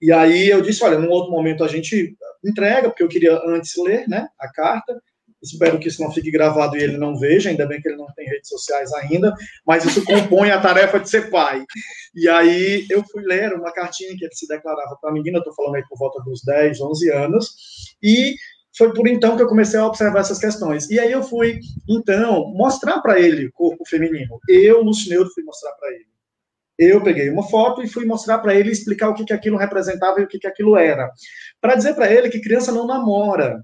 E 0.00 0.12
aí 0.12 0.48
eu 0.48 0.62
disse, 0.62 0.84
olha, 0.84 0.98
num 0.98 1.10
outro 1.10 1.32
momento 1.32 1.64
a 1.64 1.68
gente 1.68 2.16
entrega, 2.44 2.88
porque 2.88 3.02
eu 3.02 3.08
queria 3.08 3.38
antes 3.46 3.72
ler, 3.76 4.08
né, 4.08 4.28
a 4.38 4.50
carta. 4.50 5.00
Espero 5.42 5.78
que 5.78 5.88
isso 5.88 6.02
não 6.02 6.12
fique 6.12 6.30
gravado 6.30 6.76
e 6.76 6.82
ele 6.82 6.98
não 6.98 7.18
veja, 7.18 7.48
ainda 7.48 7.66
bem 7.66 7.80
que 7.80 7.88
ele 7.88 7.96
não 7.96 8.06
tem 8.14 8.26
redes 8.26 8.48
sociais 8.48 8.92
ainda, 8.92 9.34
mas 9.66 9.84
isso 9.84 10.04
compõe 10.04 10.50
a 10.50 10.60
tarefa 10.60 11.00
de 11.00 11.08
ser 11.08 11.30
pai. 11.30 11.64
E 12.14 12.28
aí 12.28 12.86
eu 12.90 13.02
fui 13.04 13.22
ler 13.22 13.54
uma 13.54 13.72
cartinha 13.72 14.14
que 14.16 14.24
ele 14.24 14.34
se 14.34 14.46
declarava 14.46 14.96
para 15.00 15.10
a 15.10 15.12
menina, 15.12 15.38
estou 15.38 15.54
falando 15.54 15.76
aí 15.76 15.84
por 15.88 15.98
volta 15.98 16.22
dos 16.22 16.42
10, 16.44 16.80
11 16.80 17.10
anos, 17.12 17.54
e 18.02 18.34
foi 18.76 18.92
por 18.92 19.08
então 19.08 19.36
que 19.36 19.42
eu 19.42 19.48
comecei 19.48 19.78
a 19.80 19.86
observar 19.86 20.20
essas 20.20 20.38
questões. 20.38 20.88
E 20.90 20.98
aí 20.98 21.10
eu 21.10 21.22
fui, 21.22 21.60
então, 21.88 22.52
mostrar 22.54 23.00
para 23.00 23.18
ele 23.18 23.46
o 23.46 23.52
corpo 23.52 23.84
feminino. 23.88 24.38
Eu, 24.48 24.82
Lucineudo, 24.82 25.30
fui 25.32 25.42
mostrar 25.42 25.72
para 25.72 25.90
ele. 25.90 26.10
Eu 26.78 27.02
peguei 27.02 27.28
uma 27.28 27.46
foto 27.46 27.82
e 27.82 27.88
fui 27.88 28.06
mostrar 28.06 28.38
para 28.38 28.54
ele 28.54 28.70
explicar 28.70 29.10
o 29.10 29.14
que, 29.14 29.24
que 29.24 29.34
aquilo 29.34 29.58
representava 29.58 30.20
e 30.20 30.24
o 30.24 30.26
que, 30.26 30.38
que 30.38 30.46
aquilo 30.46 30.78
era. 30.78 31.10
Para 31.60 31.74
dizer 31.74 31.94
para 31.94 32.10
ele 32.10 32.30
que 32.30 32.40
criança 32.40 32.72
não 32.72 32.86
namora, 32.86 33.62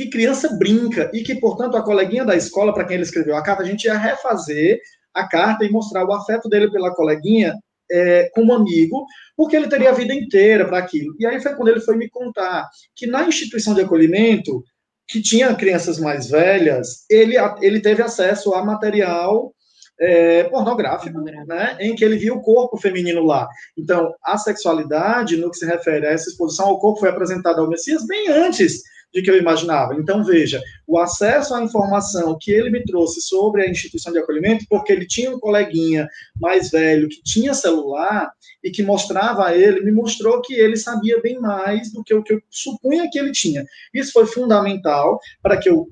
que 0.00 0.08
criança 0.08 0.56
brinca 0.56 1.10
e 1.12 1.22
que, 1.22 1.34
portanto, 1.34 1.76
a 1.76 1.82
coleguinha 1.82 2.24
da 2.24 2.34
escola, 2.34 2.72
para 2.72 2.84
quem 2.84 2.94
ele 2.94 3.02
escreveu 3.02 3.36
a 3.36 3.42
carta, 3.42 3.62
a 3.62 3.66
gente 3.66 3.84
ia 3.84 3.98
refazer 3.98 4.80
a 5.12 5.28
carta 5.28 5.62
e 5.64 5.70
mostrar 5.70 6.06
o 6.06 6.12
afeto 6.12 6.48
dele 6.48 6.70
pela 6.70 6.94
coleguinha 6.94 7.54
é, 7.90 8.30
como 8.34 8.54
amigo, 8.54 9.04
porque 9.36 9.56
ele 9.56 9.68
teria 9.68 9.90
a 9.90 9.94
vida 9.94 10.14
inteira 10.14 10.66
para 10.66 10.78
aquilo. 10.78 11.14
E 11.18 11.26
aí 11.26 11.38
foi 11.42 11.54
quando 11.54 11.68
ele 11.68 11.80
foi 11.80 11.96
me 11.96 12.08
contar 12.08 12.66
que 12.96 13.06
na 13.06 13.28
instituição 13.28 13.74
de 13.74 13.82
acolhimento, 13.82 14.64
que 15.06 15.20
tinha 15.20 15.54
crianças 15.54 15.98
mais 15.98 16.30
velhas, 16.30 17.04
ele, 17.10 17.34
ele 17.60 17.80
teve 17.80 18.00
acesso 18.00 18.54
a 18.54 18.64
material 18.64 19.52
é, 20.00 20.44
pornográfico, 20.44 21.20
né, 21.20 21.76
em 21.78 21.94
que 21.94 22.02
ele 22.02 22.16
viu 22.16 22.36
o 22.36 22.42
corpo 22.42 22.78
feminino 22.78 23.22
lá. 23.22 23.46
Então, 23.76 24.14
a 24.24 24.38
sexualidade, 24.38 25.36
no 25.36 25.50
que 25.50 25.58
se 25.58 25.66
refere 25.66 26.06
a 26.06 26.12
essa 26.12 26.30
exposição 26.30 26.68
ao 26.68 26.78
corpo, 26.78 27.00
foi 27.00 27.10
apresentada 27.10 27.60
ao 27.60 27.68
Messias 27.68 28.06
bem 28.06 28.28
antes 28.28 28.80
de 29.12 29.22
que 29.22 29.30
eu 29.30 29.36
imaginava. 29.36 29.94
Então, 29.94 30.24
veja, 30.24 30.60
o 30.86 30.98
acesso 30.98 31.54
à 31.54 31.62
informação 31.62 32.36
que 32.40 32.50
ele 32.50 32.70
me 32.70 32.84
trouxe 32.84 33.20
sobre 33.20 33.62
a 33.62 33.68
instituição 33.68 34.12
de 34.12 34.18
acolhimento, 34.18 34.64
porque 34.68 34.92
ele 34.92 35.06
tinha 35.06 35.34
um 35.34 35.38
coleguinha 35.38 36.08
mais 36.40 36.70
velho 36.70 37.08
que 37.08 37.22
tinha 37.22 37.54
celular 37.54 38.30
e 38.62 38.70
que 38.70 38.82
mostrava 38.82 39.46
a 39.46 39.56
ele, 39.56 39.80
me 39.80 39.92
mostrou 39.92 40.40
que 40.42 40.54
ele 40.54 40.76
sabia 40.76 41.20
bem 41.20 41.38
mais 41.40 41.92
do 41.92 42.04
que 42.04 42.14
o 42.14 42.22
que 42.22 42.34
eu 42.34 42.40
supunha 42.50 43.08
que 43.10 43.18
ele 43.18 43.32
tinha. 43.32 43.64
Isso 43.92 44.12
foi 44.12 44.26
fundamental 44.26 45.18
para 45.42 45.56
que 45.56 45.68
eu 45.68 45.88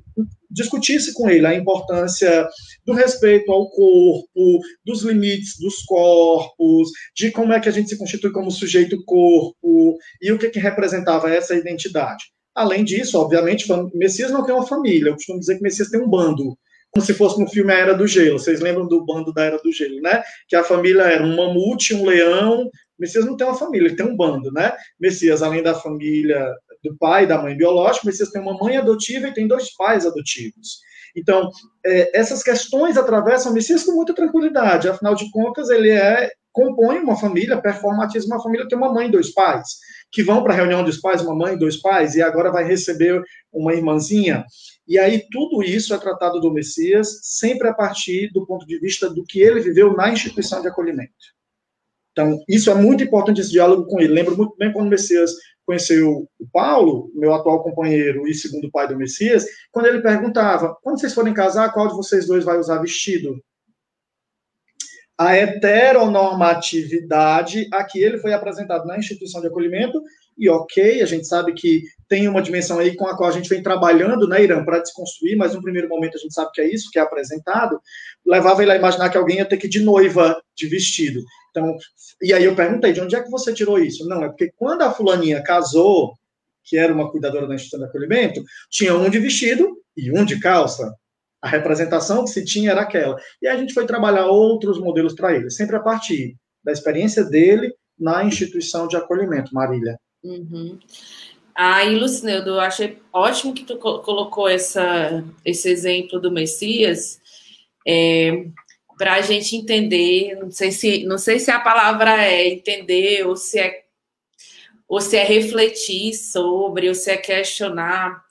discutisse 0.51 1.13
com 1.13 1.29
ele 1.29 1.47
a 1.47 1.55
importância 1.55 2.49
do 2.85 2.93
respeito 2.93 3.53
ao 3.53 3.69
corpo, 3.71 4.61
dos 4.85 5.03
limites 5.03 5.59
dos 5.59 5.83
corpos, 5.83 6.91
de 7.15 7.31
como 7.31 7.53
é 7.53 7.61
que 7.61 7.69
a 7.69 7.73
gente 7.73 7.91
se 7.91 7.99
constitui 7.99 8.33
como 8.33 8.51
sujeito 8.51 9.03
corpo 9.05 9.99
e 10.21 10.33
o 10.33 10.39
que, 10.39 10.49
que 10.49 10.59
representava 10.59 11.31
essa 11.31 11.55
identidade. 11.55 12.25
Além 12.59 12.83
disso, 12.83 13.17
obviamente, 13.17 13.69
Messias 13.95 14.33
não 14.33 14.45
tem 14.45 14.53
uma 14.53 14.67
família. 14.67 15.11
Eu 15.11 15.15
costumo 15.15 15.39
dizer 15.39 15.57
que 15.57 15.63
Messias 15.63 15.91
tem 15.91 16.01
um 16.01 16.11
bando, 16.11 16.59
como 16.91 17.07
se 17.07 17.15
fosse 17.15 17.41
no 17.41 17.49
filme 17.49 17.73
A 17.73 17.79
Era 17.79 17.95
do 17.95 18.05
Gelo. 18.05 18.37
Vocês 18.37 18.61
lembram 18.61 18.89
do 18.89 19.05
bando 19.05 19.33
da 19.33 19.45
Era 19.45 19.59
do 19.59 19.73
Gelo, 19.73 20.01
né? 20.01 20.25
Que 20.49 20.57
a 20.57 20.65
família 20.65 21.03
era 21.03 21.23
um 21.23 21.37
mamute, 21.37 21.95
um 21.95 22.05
leão. 22.05 22.69
Messias 22.99 23.25
não 23.25 23.37
tem 23.37 23.47
uma 23.47 23.57
família, 23.57 23.87
ele 23.87 23.95
tem 23.95 24.05
um 24.05 24.17
bando, 24.17 24.51
né? 24.51 24.73
Messias, 24.99 25.41
além 25.41 25.63
da 25.63 25.73
família 25.73 26.53
do 26.83 26.97
pai 26.97 27.25
e 27.25 27.27
da 27.29 27.41
mãe 27.41 27.57
biológica, 27.57 28.07
Messias 28.07 28.31
tem 28.31 28.43
uma 28.43 28.59
mãe 28.59 28.77
adotiva 28.77 29.29
e 29.29 29.35
tem 29.35 29.47
dois 29.47 29.73
pais 29.77 30.05
adotivos. 30.05 30.81
Então, 31.17 31.51
é, 31.87 32.19
essas 32.19 32.43
questões 32.43 32.97
atravessam 32.97 33.53
Messias 33.53 33.85
com 33.85 33.93
muita 33.93 34.13
tranquilidade. 34.13 34.89
Afinal 34.89 35.15
de 35.15 35.31
contas, 35.31 35.71
ele 35.71 35.91
é 35.91 36.29
compõe 36.59 36.99
uma 36.99 37.17
família, 37.17 37.61
performatiza 37.61 38.27
uma 38.27 38.43
família, 38.43 38.67
tem 38.67 38.77
uma 38.77 38.93
mãe 38.93 39.07
e 39.07 39.13
dois 39.13 39.33
pais, 39.33 39.79
que 40.11 40.23
vão 40.23 40.43
para 40.43 40.55
a 40.55 40.57
reunião 40.57 40.83
dos 40.83 40.99
pais, 40.99 41.23
uma 41.23 41.35
mãe 41.35 41.57
dois 41.57 41.77
pais, 41.77 42.15
e 42.15 42.23
agora 42.23 42.51
vai 42.51 42.65
receber 42.65 43.23
uma 43.53 43.75
irmãzinha. 43.75 44.45
E 44.87 44.99
aí 44.99 45.25
tudo 45.31 45.63
isso 45.63 45.95
é 45.95 45.99
tratado 45.99 46.41
do 46.41 46.53
Messias 46.53 47.21
sempre 47.23 47.69
a 47.69 47.75
partir 47.75 48.31
do 48.33 48.47
ponto 48.47 48.67
de 48.67 48.79
vista 48.79 49.11
do 49.11 49.25
que 49.25 49.41
ele 49.41 49.61
viveu 49.61 49.95
na 49.95 50.11
instituição 50.11 50.63
de 50.63 50.69
acolhimento. 50.69 51.13
Então, 52.13 52.43
isso 52.49 52.71
é 52.71 52.75
muito 52.75 53.05
importante, 53.05 53.41
esse 53.41 53.53
diálogo 53.53 53.87
com 53.87 54.01
ele. 54.01 54.13
Lembro 54.13 54.37
muito 54.37 54.57
bem 54.57 54.73
quando 54.73 54.87
o 54.87 54.91
Messias 54.91 55.31
conheceu 55.65 56.27
o 56.39 56.49
Paulo, 56.51 57.13
meu 57.15 57.33
atual 57.35 57.63
companheiro 57.63 58.27
e 58.27 58.35
segundo 58.35 58.71
pai 58.71 58.89
do 58.89 58.97
Messias, 58.97 59.45
quando 59.71 59.87
ele 59.87 60.01
perguntava: 60.01 60.77
quando 60.83 60.99
vocês 60.99 61.15
forem 61.15 61.35
casar, 61.35 61.73
qual 61.73 61.87
de 61.87 61.95
vocês 61.95 62.27
dois 62.27 62.43
vai 62.43 62.59
usar 62.59 62.79
vestido? 62.79 63.39
A 65.19 65.35
heteronormatividade 65.35 67.69
a 67.73 67.83
que 67.83 68.01
ele 68.01 68.19
foi 68.19 68.33
apresentado 68.33 68.87
na 68.87 68.97
instituição 68.97 69.41
de 69.41 69.49
acolhimento, 69.49 70.01
e 70.39 70.49
ok, 70.49 71.03
a 71.03 71.07
gente 71.07 71.27
sabe 71.27 71.53
que 71.53 71.83
tem 72.09 72.29
uma 72.29 72.41
dimensão 72.41 72.79
aí 72.79 72.95
com 72.95 73.09
a 73.09 73.17
qual 73.17 73.29
a 73.29 73.33
gente 73.33 73.49
vem 73.49 73.61
trabalhando, 73.61 74.29
né, 74.29 74.45
Irã, 74.45 74.65
para 74.65 74.79
desconstruir, 74.79 75.37
mas 75.37 75.55
no 75.55 75.61
primeiro 75.61 75.89
momento 75.89 76.17
a 76.17 76.21
gente 76.21 76.33
sabe 76.33 76.53
que 76.53 76.61
é 76.61 76.73
isso 76.73 76.89
que 76.93 77.01
é 77.01 77.03
apresentado, 77.03 77.81
levava 78.25 78.63
ele 78.63 78.71
a 78.71 78.77
imaginar 78.77 79.11
que 79.11 79.19
alguém 79.19 79.39
ia 79.39 79.45
ter 79.45 79.57
que 79.57 79.67
ir 79.67 79.71
de 79.71 79.81
noiva 79.81 80.41
de 80.55 80.69
vestido. 80.69 81.21
Então, 81.51 81.77
e 82.23 82.33
aí 82.33 82.45
eu 82.45 82.55
perguntei, 82.55 82.93
de 82.93 83.01
onde 83.01 83.17
é 83.17 83.23
que 83.23 83.31
você 83.31 83.53
tirou 83.53 83.81
isso? 83.81 84.07
Não, 84.07 84.23
é 84.23 84.29
porque 84.29 84.53
quando 84.57 84.83
a 84.83 84.93
fulaninha 84.93 85.43
casou, 85.43 86.15
que 86.63 86.79
era 86.79 86.95
uma 86.95 87.11
cuidadora 87.11 87.49
da 87.49 87.55
instituição 87.55 87.81
de 87.81 87.87
acolhimento, 87.87 88.41
tinha 88.71 88.95
um 88.95 89.11
de 89.11 89.19
vestido 89.19 89.77
e 89.97 90.13
um 90.13 90.25
de 90.25 90.39
calça. 90.39 90.95
A 91.41 91.49
representação 91.49 92.25
que 92.25 92.31
se 92.31 92.45
tinha 92.45 92.73
era 92.73 92.83
aquela. 92.83 93.17
E 93.41 93.47
a 93.47 93.57
gente 93.57 93.73
foi 93.73 93.87
trabalhar 93.87 94.27
outros 94.27 94.79
modelos 94.79 95.15
para 95.15 95.35
ele, 95.35 95.51
sempre 95.51 95.77
a 95.77 95.81
partir 95.81 96.37
da 96.65 96.73
experiência 96.73 97.25
dele 97.25 97.73
na 97.99 98.25
instituição 98.25 98.89
de 98.89 98.97
acolhimento, 98.97 99.55
Marília. 99.55 99.99
Uhum. 100.23 100.79
Aí, 101.55 101.97
Lucineudo, 101.97 102.51
eu 102.51 102.61
achei 102.61 102.99
ótimo 103.13 103.53
que 103.53 103.65
tu 103.65 103.77
colocou 103.79 104.49
essa, 104.49 105.25
esse 105.45 105.69
exemplo 105.69 106.21
do 106.21 106.31
Messias. 106.31 107.21
É, 107.87 108.47
para 108.97 109.15
a 109.15 109.21
gente 109.21 109.57
entender, 109.57 110.37
não 110.37 110.51
sei 110.51 110.73
se 110.73 111.05
não 111.05 111.19
sei 111.19 111.39
se 111.39 111.51
a 111.51 111.61
palavra 111.61 112.23
é 112.23 112.49
entender 112.49 113.27
ou 113.27 113.37
se 113.37 113.59
é 113.59 113.85
ou 114.87 115.01
se 115.01 115.17
é 115.17 115.25
refletir 115.25 116.15
sobre 116.15 116.89
ou 116.89 116.95
se 116.95 117.11
é 117.11 117.17
questionar 117.17 118.23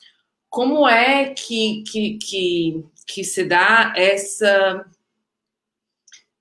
como 0.50 0.88
é 0.88 1.34
que 1.34 1.84
que, 1.84 2.18
que, 2.18 2.86
que 3.08 3.24
se 3.24 3.46
dá 3.46 3.94
essa 3.96 4.86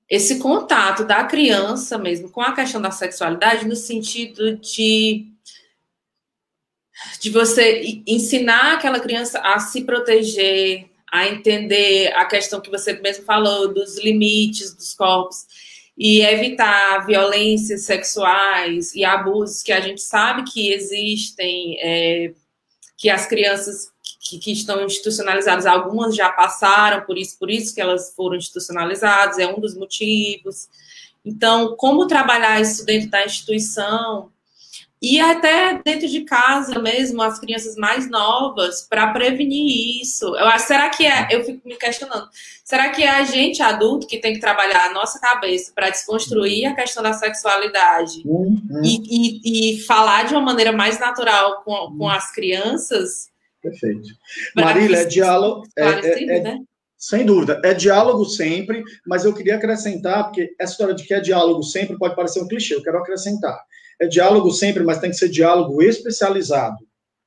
esse 0.08 0.38
contato 0.38 1.04
da 1.04 1.24
criança 1.24 1.98
mesmo 1.98 2.30
com 2.30 2.40
a 2.40 2.54
questão 2.54 2.80
da 2.80 2.90
sexualidade 2.90 3.66
no 3.66 3.76
sentido 3.76 4.56
de 4.56 5.32
de 7.20 7.30
você 7.30 8.02
ensinar 8.06 8.74
aquela 8.74 9.00
criança 9.00 9.38
a 9.40 9.58
se 9.58 9.84
proteger, 9.84 10.88
a 11.10 11.28
entender 11.28 12.12
a 12.14 12.24
questão 12.24 12.60
que 12.60 12.70
você 12.70 12.94
mesmo 12.94 13.24
falou 13.24 13.72
dos 13.72 13.98
limites 13.98 14.74
dos 14.74 14.94
corpos 14.94 15.46
e 15.96 16.20
evitar 16.20 17.06
violências 17.06 17.82
sexuais 17.82 18.94
e 18.94 19.04
abusos 19.04 19.62
que 19.62 19.72
a 19.72 19.80
gente 19.80 20.02
sabe 20.02 20.44
que 20.44 20.72
existem, 20.72 21.78
é, 21.80 22.34
que 22.96 23.08
as 23.08 23.26
crianças 23.26 23.90
que, 24.28 24.38
que, 24.38 24.52
estão 24.52 24.84
institucionalizadas, 24.84 25.66
algumas 25.66 26.14
já 26.14 26.30
passaram 26.30 27.04
por 27.04 27.16
isso, 27.18 27.38
por 27.38 27.50
isso 27.50 27.74
que 27.74 27.80
elas 27.80 28.14
foram 28.14 28.36
institucionalizadas, 28.36 29.38
é 29.38 29.46
um 29.46 29.60
dos 29.60 29.76
motivos. 29.76 30.68
Então, 31.24 31.74
como 31.76 32.06
trabalhar 32.06 32.60
isso 32.60 32.84
dentro 32.84 33.10
da 33.10 33.24
instituição 33.24 34.30
e 35.00 35.20
até 35.20 35.80
dentro 35.84 36.08
de 36.08 36.22
casa 36.22 36.78
mesmo, 36.78 37.20
as 37.22 37.38
crianças 37.38 37.76
mais 37.76 38.08
novas, 38.08 38.82
para 38.88 39.12
prevenir 39.12 40.00
isso. 40.00 40.24
Eu 40.36 40.58
será 40.58 40.88
que 40.88 41.06
é, 41.06 41.28
eu 41.30 41.44
fico 41.44 41.68
me 41.68 41.76
questionando, 41.76 42.28
será 42.64 42.88
que 42.88 43.02
é 43.02 43.10
a 43.10 43.24
gente 43.24 43.62
adulto 43.62 44.06
que 44.06 44.18
tem 44.18 44.32
que 44.32 44.40
trabalhar 44.40 44.86
a 44.86 44.92
nossa 44.92 45.20
cabeça 45.20 45.70
para 45.74 45.90
desconstruir 45.90 46.66
a 46.66 46.74
questão 46.74 47.02
da 47.02 47.12
sexualidade 47.12 48.22
uhum. 48.24 48.80
e, 48.82 49.00
e, 49.44 49.74
e, 49.74 49.82
falar 49.82 50.24
de 50.24 50.34
uma 50.34 50.40
maneira 50.40 50.72
mais 50.72 50.98
natural 50.98 51.62
com, 51.62 51.74
com 51.96 52.04
uhum. 52.04 52.08
as 52.08 52.32
crianças? 52.32 53.28
Perfeito. 53.70 54.08
Marília, 54.54 54.98
é 54.98 55.04
diálogo. 55.04 55.62
É, 55.76 55.84
é, 55.84 56.36
é, 56.36 56.40
né? 56.40 56.58
Sem 56.98 57.26
dúvida, 57.26 57.60
é 57.62 57.74
diálogo 57.74 58.24
sempre, 58.24 58.82
mas 59.06 59.24
eu 59.24 59.34
queria 59.34 59.56
acrescentar, 59.56 60.24
porque 60.24 60.54
essa 60.58 60.72
história 60.72 60.94
de 60.94 61.04
que 61.04 61.12
é 61.12 61.20
diálogo 61.20 61.62
sempre 61.62 61.98
pode 61.98 62.16
parecer 62.16 62.40
um 62.40 62.48
clichê, 62.48 62.74
eu 62.74 62.82
quero 62.82 62.98
acrescentar 62.98 63.58
é 64.00 64.06
diálogo 64.06 64.50
sempre, 64.50 64.84
mas 64.84 64.98
tem 64.98 65.10
que 65.10 65.16
ser 65.16 65.28
diálogo 65.28 65.82
especializado. 65.82 66.76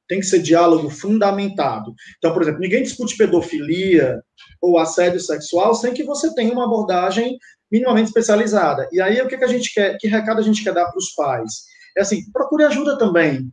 Tem 0.08 0.20
que 0.20 0.26
ser 0.26 0.40
diálogo 0.40 0.90
fundamentado. 0.90 1.94
Então, 2.18 2.34
por 2.34 2.42
exemplo, 2.42 2.60
ninguém 2.60 2.84
discute 2.84 3.18
pedofilia 3.18 4.22
ou 4.62 4.80
assédio 4.80 5.20
sexual 5.20 5.76
sem 5.76 5.94
que 5.94 6.04
você 6.04 6.34
tenha 6.34 6.52
uma 6.52 6.66
abordagem 6.66 7.38
minimamente 7.72 8.08
especializada. 8.08 8.88
E 8.92 9.00
aí, 9.00 9.22
o 9.22 9.28
que, 9.28 9.38
que 9.38 9.44
a 9.44 9.50
gente 9.50 9.72
quer, 9.74 9.98
que 9.98 10.08
recado 10.08 10.40
a 10.40 10.44
gente 10.44 10.64
quer 10.64 10.74
dar 10.74 10.86
para 10.86 10.98
os 10.98 11.12
pais? 11.12 11.66
É 11.96 12.02
assim, 12.02 12.24
procure 12.32 12.64
ajuda 12.64 12.98
também. 12.98 13.52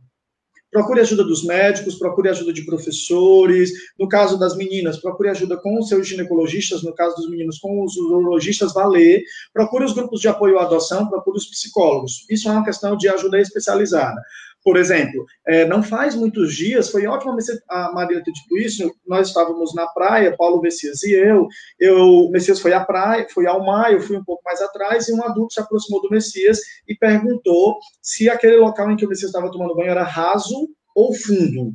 Procure 0.71 0.99
ajuda 1.01 1.23
dos 1.23 1.43
médicos, 1.45 1.95
procure 1.95 2.29
ajuda 2.29 2.51
de 2.51 2.65
professores. 2.65 3.71
No 3.97 4.07
caso 4.07 4.37
das 4.37 4.55
meninas, 4.55 4.97
procure 4.97 5.29
ajuda 5.29 5.57
com 5.57 5.79
os 5.79 5.87
seus 5.87 6.07
ginecologistas. 6.07 6.83
No 6.83 6.93
caso 6.93 7.15
dos 7.15 7.29
meninos, 7.29 7.57
com 7.59 7.83
os 7.83 7.95
urologistas, 7.95 8.73
valer. 8.73 9.23
Procure 9.53 9.85
os 9.85 9.93
grupos 9.93 10.19
de 10.19 10.27
apoio 10.27 10.59
à 10.59 10.63
adoção, 10.63 11.07
procure 11.07 11.37
os 11.37 11.45
psicólogos. 11.45 12.25
Isso 12.29 12.49
é 12.49 12.51
uma 12.51 12.65
questão 12.65 12.97
de 12.97 13.07
ajuda 13.07 13.39
especializada. 13.39 14.21
Por 14.67 14.75
exemplo, 14.75 15.25
é, 15.47 15.65
não 15.65 15.81
faz 15.81 16.13
muitos 16.13 16.53
dias, 16.53 16.89
foi 16.89 17.07
ótimo 17.07 17.33
a 17.69 17.93
Maria 17.93 18.21
ter 18.21 18.33
dito 18.33 18.57
isso, 18.57 18.93
nós 19.07 19.29
estávamos 19.29 19.73
na 19.73 19.87
praia, 19.87 20.35
Paulo 20.35 20.61
Messias 20.61 21.03
e 21.03 21.13
eu, 21.13 21.47
eu 21.79 21.95
o 22.25 22.29
Messias 22.29 22.59
foi 22.59 22.73
à 22.73 22.83
praia, 22.83 23.25
foi 23.33 23.47
ao 23.47 23.65
mar, 23.65 23.93
eu 23.93 24.01
fui 24.01 24.17
um 24.17 24.23
pouco 24.25 24.43
mais 24.43 24.59
atrás, 24.59 25.07
e 25.07 25.13
um 25.13 25.23
adulto 25.23 25.53
se 25.53 25.61
aproximou 25.61 26.01
do 26.01 26.09
Messias 26.09 26.59
e 26.85 26.93
perguntou 26.93 27.77
se 28.01 28.29
aquele 28.29 28.57
local 28.57 28.91
em 28.91 28.97
que 28.97 29.05
o 29.05 29.07
Messias 29.07 29.29
estava 29.29 29.49
tomando 29.49 29.73
banho 29.73 29.91
era 29.91 30.03
raso 30.03 30.67
ou 30.93 31.13
fundo. 31.13 31.73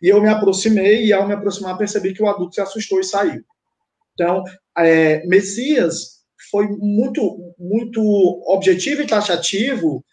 E 0.00 0.08
eu 0.08 0.22
me 0.22 0.28
aproximei, 0.28 1.06
e 1.06 1.12
ao 1.12 1.26
me 1.26 1.34
aproximar 1.34 1.76
percebi 1.76 2.14
que 2.14 2.22
o 2.22 2.28
adulto 2.28 2.54
se 2.54 2.60
assustou 2.60 3.00
e 3.00 3.04
saiu. 3.04 3.42
Então, 4.14 4.44
é, 4.78 5.26
Messias 5.26 6.20
foi 6.48 6.68
muito, 6.68 7.52
muito 7.58 8.00
objetivo 8.46 9.02
e 9.02 9.06
taxativo 9.08 10.04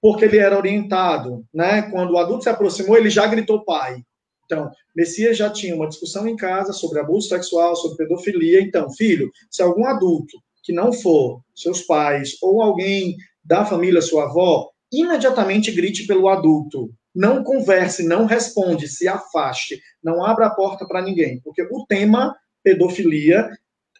porque 0.00 0.24
ele 0.24 0.38
era 0.38 0.56
orientado, 0.56 1.44
né? 1.52 1.82
Quando 1.90 2.12
o 2.12 2.18
adulto 2.18 2.44
se 2.44 2.48
aproximou, 2.48 2.96
ele 2.96 3.10
já 3.10 3.26
gritou 3.26 3.64
pai. 3.64 4.02
Então, 4.44 4.70
Messias 4.94 5.36
já 5.36 5.50
tinha 5.50 5.74
uma 5.74 5.88
discussão 5.88 6.26
em 6.26 6.36
casa 6.36 6.72
sobre 6.72 7.00
abuso 7.00 7.28
sexual, 7.28 7.74
sobre 7.74 7.96
pedofilia. 7.96 8.60
Então, 8.60 8.90
filho, 8.92 9.30
se 9.50 9.62
algum 9.62 9.84
adulto 9.84 10.38
que 10.62 10.72
não 10.72 10.92
for 10.92 11.40
seus 11.54 11.82
pais 11.82 12.36
ou 12.42 12.62
alguém 12.62 13.16
da 13.44 13.64
família, 13.64 14.02
sua 14.02 14.24
avó, 14.24 14.68
imediatamente 14.92 15.70
grite 15.70 16.06
pelo 16.06 16.28
adulto. 16.28 16.90
Não 17.14 17.42
converse, 17.42 18.06
não 18.06 18.26
responde, 18.26 18.88
se 18.88 19.08
afaste, 19.08 19.80
não 20.02 20.24
abra 20.24 20.46
a 20.46 20.54
porta 20.54 20.86
para 20.86 21.00
ninguém, 21.02 21.40
porque 21.40 21.62
o 21.62 21.86
tema 21.86 22.36
pedofilia 22.62 23.48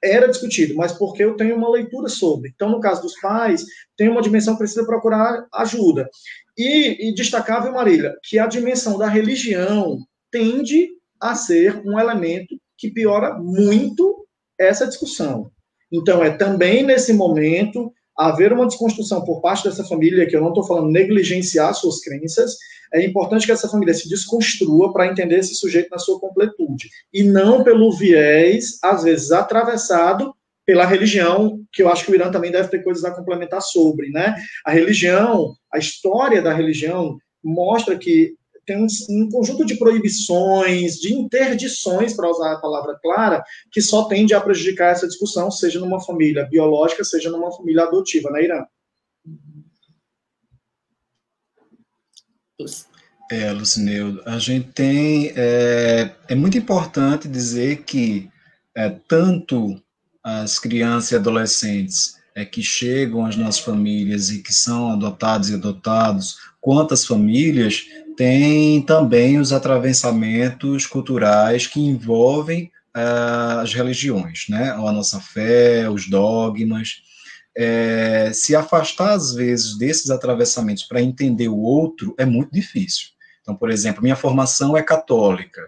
era 0.03 0.29
discutido, 0.29 0.75
mas 0.75 0.93
porque 0.93 1.25
eu 1.25 1.37
tenho 1.37 1.57
uma 1.57 1.71
leitura 1.71 2.09
sobre. 2.09 2.51
Então, 2.55 2.71
no 2.71 2.81
caso 2.81 3.03
dos 3.03 3.19
pais, 3.21 3.65
tem 3.97 4.09
uma 4.09 4.23
dimensão 4.23 4.55
que 4.55 4.61
precisa 4.61 4.87
procurar 4.87 5.47
ajuda. 5.55 6.09
E, 6.57 7.09
e 7.09 7.15
destacável, 7.15 7.73
Marília, 7.73 8.15
que 8.23 8.39
a 8.39 8.47
dimensão 8.47 8.99
da 8.99 9.09
religião 9.09 9.99
tende 10.31 10.89
a 11.21 11.35
ser 11.35 11.81
um 11.85 11.99
elemento 11.99 12.57
que 12.77 12.91
piora 12.91 13.35
muito 13.39 14.27
essa 14.59 14.87
discussão. 14.87 15.51
Então, 15.93 16.23
é 16.23 16.31
também 16.31 16.83
nesse 16.83 17.13
momento 17.13 17.93
haver 18.17 18.53
uma 18.53 18.67
desconstrução 18.67 19.25
por 19.25 19.41
parte 19.41 19.65
dessa 19.65 19.85
família, 19.85 20.27
que 20.27 20.37
eu 20.37 20.41
não 20.41 20.49
estou 20.49 20.67
falando 20.67 20.91
negligenciar 20.91 21.75
suas 21.75 22.01
crenças, 22.01 22.57
é 22.93 23.05
importante 23.05 23.47
que 23.47 23.53
essa 23.53 23.69
família 23.69 23.95
se 23.95 24.09
desconstrua 24.09 24.93
para 24.93 25.07
entender 25.07 25.39
esse 25.39 25.55
sujeito 25.55 25.91
na 25.91 25.99
sua 25.99 26.19
completude, 26.19 26.89
e 27.13 27.23
não 27.23 27.63
pelo 27.63 27.93
viés, 27.93 28.79
às 28.83 29.03
vezes, 29.03 29.33
atravessado 29.33 30.35
pela 30.65 30.85
religião, 30.85 31.61
que 31.73 31.83
eu 31.83 31.89
acho 31.89 32.05
que 32.05 32.11
o 32.11 32.15
Irã 32.15 32.31
também 32.31 32.51
deve 32.51 32.69
ter 32.69 32.83
coisas 32.83 33.05
a 33.05 33.13
complementar 33.13 33.63
sobre, 33.63 34.11
né? 34.11 34.35
A 34.65 34.73
religião, 34.73 35.55
a 35.73 35.79
história 35.79 36.43
da 36.43 36.53
religião 36.53 37.17
mostra 37.43 37.97
que 37.97 38.35
tem 38.67 38.77
um, 38.77 38.87
um, 39.11 39.31
conjunto 39.31 39.65
de 39.65 39.77
proibições, 39.77 40.97
de 40.97 41.15
interdições, 41.15 42.15
para 42.15 42.29
usar 42.29 42.53
a 42.53 42.61
palavra 42.61 42.99
clara, 43.01 43.45
que 43.71 43.81
só 43.81 44.05
tende 44.05 44.35
a 44.35 44.41
prejudicar 44.41 44.93
essa 44.93 45.07
discussão, 45.07 45.51
seja 45.51 45.79
numa 45.79 46.01
família 46.01 46.45
biológica, 46.45 47.05
seja 47.05 47.31
numa 47.31 47.53
família 47.53 47.85
adotiva, 47.85 48.29
né, 48.31 48.45
Irã? 48.45 48.65
É, 53.31 53.53
Lucineu, 53.53 54.21
a 54.25 54.39
gente 54.39 54.69
tem. 54.73 55.33
É, 55.37 56.11
é 56.29 56.35
muito 56.35 56.59
importante 56.59 57.29
dizer 57.29 57.85
que 57.85 58.31
é, 58.75 58.89
tanto 58.89 59.81
as 60.23 60.59
crianças 60.59 61.13
e 61.13 61.17
adolescentes 61.17 62.17
é, 62.35 62.45
que 62.45 62.63
chegam 62.63 63.25
às 63.25 63.37
nossas 63.37 63.61
famílias 63.61 64.31
e 64.31 64.43
que 64.43 64.53
são 64.53 64.93
adotados 64.93 65.51
e 65.51 65.55
adotados, 65.55 66.37
quanto 66.61 66.95
as 66.95 67.05
famílias, 67.05 67.85
tem 68.17 68.83
também 68.83 69.39
os 69.39 69.53
atravessamentos 69.53 70.87
culturais 70.87 71.67
que 71.67 71.81
envolvem 71.81 72.71
uh, 72.97 73.61
as 73.61 73.75
religiões, 73.75 74.47
né? 74.49 74.71
A 74.71 74.93
nossa 74.93 75.21
fé, 75.21 75.89
os 75.91 76.09
dogmas. 76.09 77.03
É, 77.59 78.33
se 78.35 78.55
afastar, 78.55 79.15
às 79.15 79.35
vezes, 79.35 79.79
desses 79.79 80.11
atravessamentos 80.11 80.83
para 80.83 81.01
entender 81.01 81.49
o 81.49 81.59
outro 81.59 82.15
é 82.19 82.25
muito 82.25 82.53
difícil. 82.53 83.09
Então, 83.41 83.55
por 83.55 83.71
exemplo, 83.71 84.03
minha 84.03 84.17
formação 84.17 84.77
é 84.77 84.83
católica. 84.83 85.63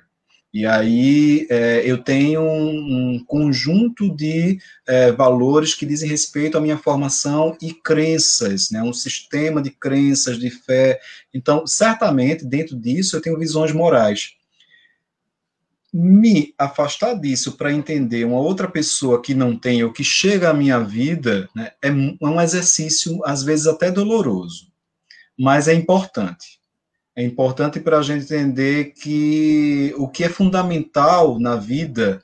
E 0.58 0.66
aí 0.66 1.46
é, 1.48 1.88
eu 1.88 2.02
tenho 2.02 2.40
um, 2.40 3.14
um 3.14 3.24
conjunto 3.24 4.12
de 4.12 4.58
é, 4.88 5.12
valores 5.12 5.72
que 5.72 5.86
dizem 5.86 6.08
respeito 6.08 6.58
à 6.58 6.60
minha 6.60 6.76
formação 6.76 7.56
e 7.62 7.72
crenças, 7.72 8.68
né, 8.72 8.82
um 8.82 8.92
sistema 8.92 9.62
de 9.62 9.70
crenças, 9.70 10.36
de 10.36 10.50
fé. 10.50 10.98
Então, 11.32 11.64
certamente, 11.64 12.44
dentro 12.44 12.74
disso, 12.74 13.14
eu 13.14 13.22
tenho 13.22 13.38
visões 13.38 13.70
morais. 13.70 14.32
Me 15.94 16.52
afastar 16.58 17.14
disso 17.14 17.52
para 17.52 17.72
entender 17.72 18.24
uma 18.24 18.40
outra 18.40 18.68
pessoa 18.68 19.22
que 19.22 19.34
não 19.34 19.56
tem 19.56 19.84
ou 19.84 19.92
que 19.92 20.02
chega 20.02 20.50
à 20.50 20.54
minha 20.54 20.80
vida 20.80 21.48
né, 21.54 21.70
é 21.80 21.88
um 22.20 22.40
exercício, 22.40 23.24
às 23.24 23.44
vezes, 23.44 23.68
até 23.68 23.92
doloroso, 23.92 24.72
mas 25.38 25.68
é 25.68 25.72
importante 25.72 26.57
é 27.18 27.24
importante 27.24 27.80
para 27.80 27.98
a 27.98 28.02
gente 28.02 28.32
entender 28.32 28.92
que 28.92 29.92
o 29.98 30.06
que 30.06 30.22
é 30.22 30.28
fundamental 30.28 31.40
na 31.40 31.56
vida 31.56 32.22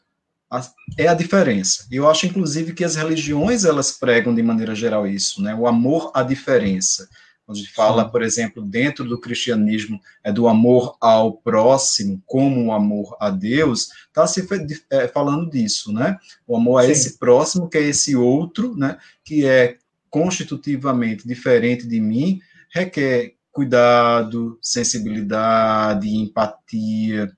é 0.96 1.08
a 1.08 1.14
diferença. 1.14 1.84
Eu 1.90 2.08
acho, 2.08 2.26
inclusive, 2.26 2.72
que 2.72 2.84
as 2.84 2.94
religiões 2.94 3.64
elas 3.64 3.90
pregam 3.90 4.32
de 4.32 4.40
maneira 4.40 4.72
geral 4.72 5.04
isso, 5.04 5.42
né? 5.42 5.52
O 5.52 5.66
amor 5.66 6.12
à 6.14 6.22
diferença. 6.22 7.08
Quando 7.44 7.58
a 7.58 7.60
gente 7.60 7.72
fala, 7.72 8.08
por 8.08 8.22
exemplo, 8.22 8.62
dentro 8.62 9.04
do 9.04 9.20
cristianismo, 9.20 9.98
é 10.22 10.30
do 10.30 10.46
amor 10.46 10.96
ao 11.00 11.32
próximo, 11.38 12.22
como 12.24 12.66
o 12.66 12.72
amor 12.72 13.16
a 13.18 13.30
Deus, 13.30 13.88
está 14.06 14.28
se 14.28 14.46
é, 14.90 15.08
falando 15.08 15.50
disso, 15.50 15.92
né? 15.92 16.16
O 16.46 16.56
amor 16.56 16.78
a 16.78 16.84
Sim. 16.84 16.92
esse 16.92 17.18
próximo, 17.18 17.68
que 17.68 17.78
é 17.78 17.82
esse 17.82 18.14
outro, 18.14 18.76
né? 18.76 18.96
Que 19.24 19.44
é 19.44 19.76
constitutivamente 20.08 21.26
diferente 21.26 21.84
de 21.84 22.00
mim, 22.00 22.38
requer 22.72 23.34
cuidado, 23.54 24.58
sensibilidade, 24.60 26.08
empatia. 26.08 27.32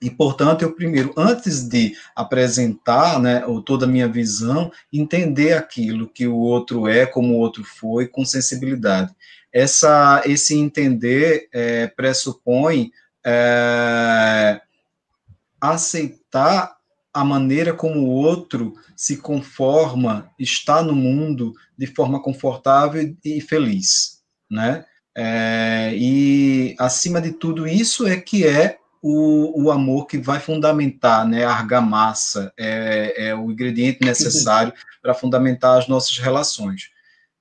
E, 0.00 0.10
portanto, 0.10 0.62
eu 0.62 0.74
primeiro, 0.74 1.12
antes 1.16 1.68
de 1.68 1.94
apresentar 2.16 3.20
né, 3.20 3.42
toda 3.66 3.84
a 3.84 3.88
minha 3.88 4.08
visão, 4.08 4.72
entender 4.90 5.52
aquilo 5.52 6.08
que 6.08 6.26
o 6.26 6.36
outro 6.36 6.88
é, 6.88 7.04
como 7.04 7.34
o 7.34 7.38
outro 7.38 7.62
foi, 7.64 8.08
com 8.08 8.24
sensibilidade. 8.24 9.14
Essa, 9.52 10.22
esse 10.24 10.56
entender 10.56 11.48
é, 11.52 11.86
pressupõe 11.88 12.90
é, 13.24 14.60
aceitar 15.60 16.76
a 17.12 17.24
maneira 17.24 17.74
como 17.74 18.00
o 18.00 18.10
outro 18.10 18.74
se 18.96 19.18
conforma, 19.18 20.30
está 20.38 20.82
no 20.82 20.94
mundo 20.94 21.52
de 21.76 21.86
forma 21.86 22.22
confortável 22.22 23.14
e 23.24 23.40
feliz, 23.40 24.22
né? 24.50 24.84
É, 25.20 25.90
e, 25.96 26.76
acima 26.78 27.20
de 27.20 27.32
tudo, 27.32 27.66
isso 27.66 28.06
é 28.06 28.16
que 28.16 28.46
é 28.46 28.78
o, 29.02 29.64
o 29.64 29.70
amor 29.72 30.06
que 30.06 30.16
vai 30.16 30.38
fundamentar, 30.38 31.26
né, 31.26 31.44
a 31.44 31.50
argamassa, 31.50 32.52
é, 32.56 33.30
é 33.30 33.34
o 33.34 33.50
ingrediente 33.50 33.98
necessário 34.00 34.72
para 35.02 35.14
fundamentar 35.14 35.76
as 35.76 35.88
nossas 35.88 36.18
relações. 36.18 36.90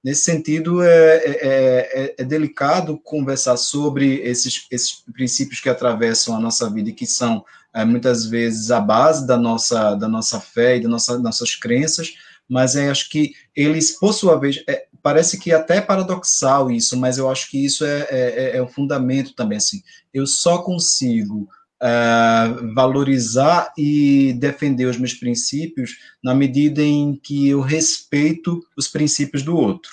Nesse 0.03 0.23
sentido, 0.23 0.81
é, 0.81 1.17
é, 1.17 1.37
é, 1.41 2.15
é, 2.17 2.23
delicado 2.23 2.99
conversar 3.03 3.57
sobre 3.57 4.21
esses, 4.21 4.65
esses 4.71 5.03
princípios 5.13 5.59
que 5.59 5.69
atravessam 5.69 6.35
a 6.35 6.39
nossa 6.39 6.67
vida 6.71 6.89
e 6.89 6.93
que 6.93 7.05
são, 7.05 7.45
é, 7.71 7.85
muitas 7.85 8.25
vezes, 8.25 8.71
a 8.71 8.81
base 8.81 9.27
da 9.27 9.37
nossa, 9.37 9.93
da 9.93 10.07
nossa 10.07 10.39
fé 10.39 10.77
e 10.77 10.79
das 10.79 10.89
nossa, 10.89 11.19
nossas 11.19 11.53
crenças, 11.53 12.15
mas 12.49 12.75
é, 12.75 12.89
acho 12.89 13.07
que 13.07 13.33
eles, 13.55 13.91
por 13.99 14.13
sua 14.13 14.39
vez, 14.39 14.63
é, 14.67 14.87
parece 15.07 15.39
que 15.39 15.53
até 15.53 15.77
é 15.77 15.81
paradoxal 15.81 16.69
isso, 16.69 16.97
mas 16.97 17.17
eu 17.17 17.31
acho 17.31 17.49
que 17.49 17.63
isso 17.63 17.85
é, 17.85 18.07
é, 18.09 18.57
é 18.57 18.61
um 18.61 18.67
fundamento 18.67 19.33
também, 19.33 19.57
assim, 19.57 19.81
eu 20.13 20.27
só 20.27 20.57
consigo 20.57 21.47
uh, 21.81 22.73
valorizar 22.75 23.71
e 23.77 24.33
defender 24.33 24.83
os 24.83 24.97
meus 24.97 25.13
princípios 25.13 25.91
na 26.21 26.35
medida 26.35 26.81
em 26.81 27.15
que 27.15 27.47
eu 27.47 27.61
respeito 27.61 28.61
os 28.75 28.89
princípios 28.89 29.43
do 29.43 29.55
outro, 29.55 29.91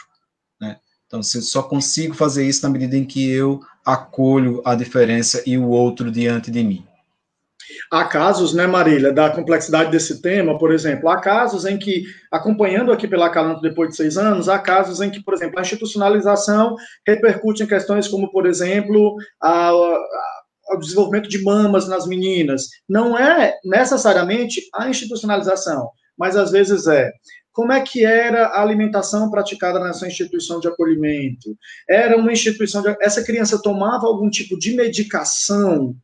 né? 0.61 0.79
Então, 1.07 1.21
eu 1.21 1.43
só 1.43 1.63
consigo 1.63 2.13
fazer 2.13 2.45
isso 2.45 2.65
na 2.65 2.71
medida 2.71 2.97
em 2.97 3.05
que 3.05 3.31
eu 3.31 3.61
acolho 3.87 4.63
a 4.65 4.75
diferença 4.75 5.45
e 5.47 5.57
o 5.57 5.69
outro 5.69 6.11
diante 6.11 6.51
de 6.51 6.65
mim. 6.65 6.85
Há 7.91 8.05
casos, 8.05 8.55
né, 8.55 8.67
Marília, 8.67 9.13
da 9.13 9.31
complexidade 9.31 9.91
desse 9.91 10.21
tema, 10.21 10.59
por 10.59 10.73
exemplo, 10.73 11.09
há 11.09 11.21
casos 11.21 11.65
em 11.65 11.79
que, 11.79 12.05
acompanhando 12.31 12.93
aqui 12.93 13.07
pela 13.07 13.31
Calanto 13.31 13.61
depois 13.61 13.91
de 13.91 13.97
seis 13.97 14.17
anos, 14.17 14.49
há 14.49 14.59
casos 14.59 15.01
em 15.01 15.11
que, 15.11 15.23
por 15.23 15.35
exemplo, 15.35 15.59
a 15.59 15.63
institucionalização 15.63 16.77
repercute 17.07 17.63
em 17.63 17.67
questões 17.67 18.09
como, 18.09 18.31
por 18.31 18.47
exemplo, 18.47 19.17
a, 19.43 19.71
a, 19.71 20.75
o 20.75 20.79
desenvolvimento 20.79 21.29
de 21.29 21.43
mamas 21.43 21.89
nas 21.89 22.07
meninas. 22.07 22.69
Não 22.89 23.19
é 23.19 23.55
necessariamente 23.65 24.63
a 24.75 24.89
institucionalização, 24.89 25.91
mas 26.19 26.37
às 26.37 26.51
vezes 26.51 26.87
é 26.87 27.11
como 27.55 27.73
é 27.73 27.81
que 27.81 28.05
era 28.05 28.47
a 28.47 28.63
alimentação 28.63 29.31
praticada 29.31 29.79
nessa 29.79 30.09
instituição 30.09 30.59
de 30.59 30.67
acolhimento? 30.67 31.57
Era 31.89 32.17
uma 32.17 32.33
instituição 32.33 32.83
de... 32.83 32.97
Essa 33.01 33.23
criança 33.23 33.63
tomava 33.63 34.09
algum 34.09 34.29
tipo 34.29 34.59
de 34.59 34.75
medicação 34.75 35.95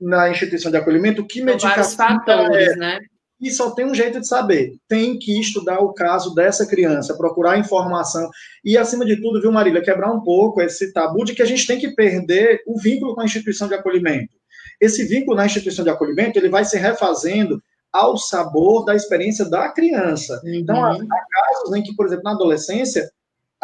na 0.00 0.30
instituição 0.30 0.70
de 0.70 0.76
acolhimento, 0.76 1.26
que 1.26 1.42
medicação 1.42 1.96
fatores, 1.96 2.68
é, 2.68 2.76
né? 2.76 2.98
E 3.40 3.50
só 3.50 3.70
tem 3.70 3.84
um 3.84 3.94
jeito 3.94 4.20
de 4.20 4.26
saber. 4.26 4.72
Tem 4.88 5.18
que 5.18 5.38
estudar 5.38 5.80
o 5.80 5.92
caso 5.92 6.34
dessa 6.34 6.66
criança, 6.66 7.16
procurar 7.16 7.58
informação. 7.58 8.28
E, 8.64 8.78
acima 8.78 9.04
de 9.04 9.20
tudo, 9.20 9.40
viu, 9.40 9.52
Marília, 9.52 9.82
quebrar 9.82 10.10
um 10.12 10.22
pouco 10.22 10.62
esse 10.62 10.92
tabu 10.92 11.24
de 11.24 11.34
que 11.34 11.42
a 11.42 11.46
gente 11.46 11.66
tem 11.66 11.78
que 11.78 11.94
perder 11.94 12.62
o 12.66 12.80
vínculo 12.80 13.14
com 13.14 13.20
a 13.20 13.24
instituição 13.24 13.68
de 13.68 13.74
acolhimento. 13.74 14.32
Esse 14.80 15.04
vínculo 15.04 15.36
na 15.36 15.46
instituição 15.46 15.84
de 15.84 15.90
acolhimento, 15.90 16.38
ele 16.38 16.48
vai 16.48 16.64
se 16.64 16.78
refazendo 16.78 17.60
ao 17.92 18.16
sabor 18.16 18.84
da 18.84 18.94
experiência 18.94 19.44
da 19.44 19.68
criança. 19.70 20.40
Uhum. 20.44 20.54
Então, 20.54 20.84
há, 20.84 20.92
há 20.92 20.96
casos 20.96 21.76
em 21.76 21.82
que, 21.82 21.94
por 21.94 22.06
exemplo, 22.06 22.24
na 22.24 22.32
adolescência, 22.32 23.08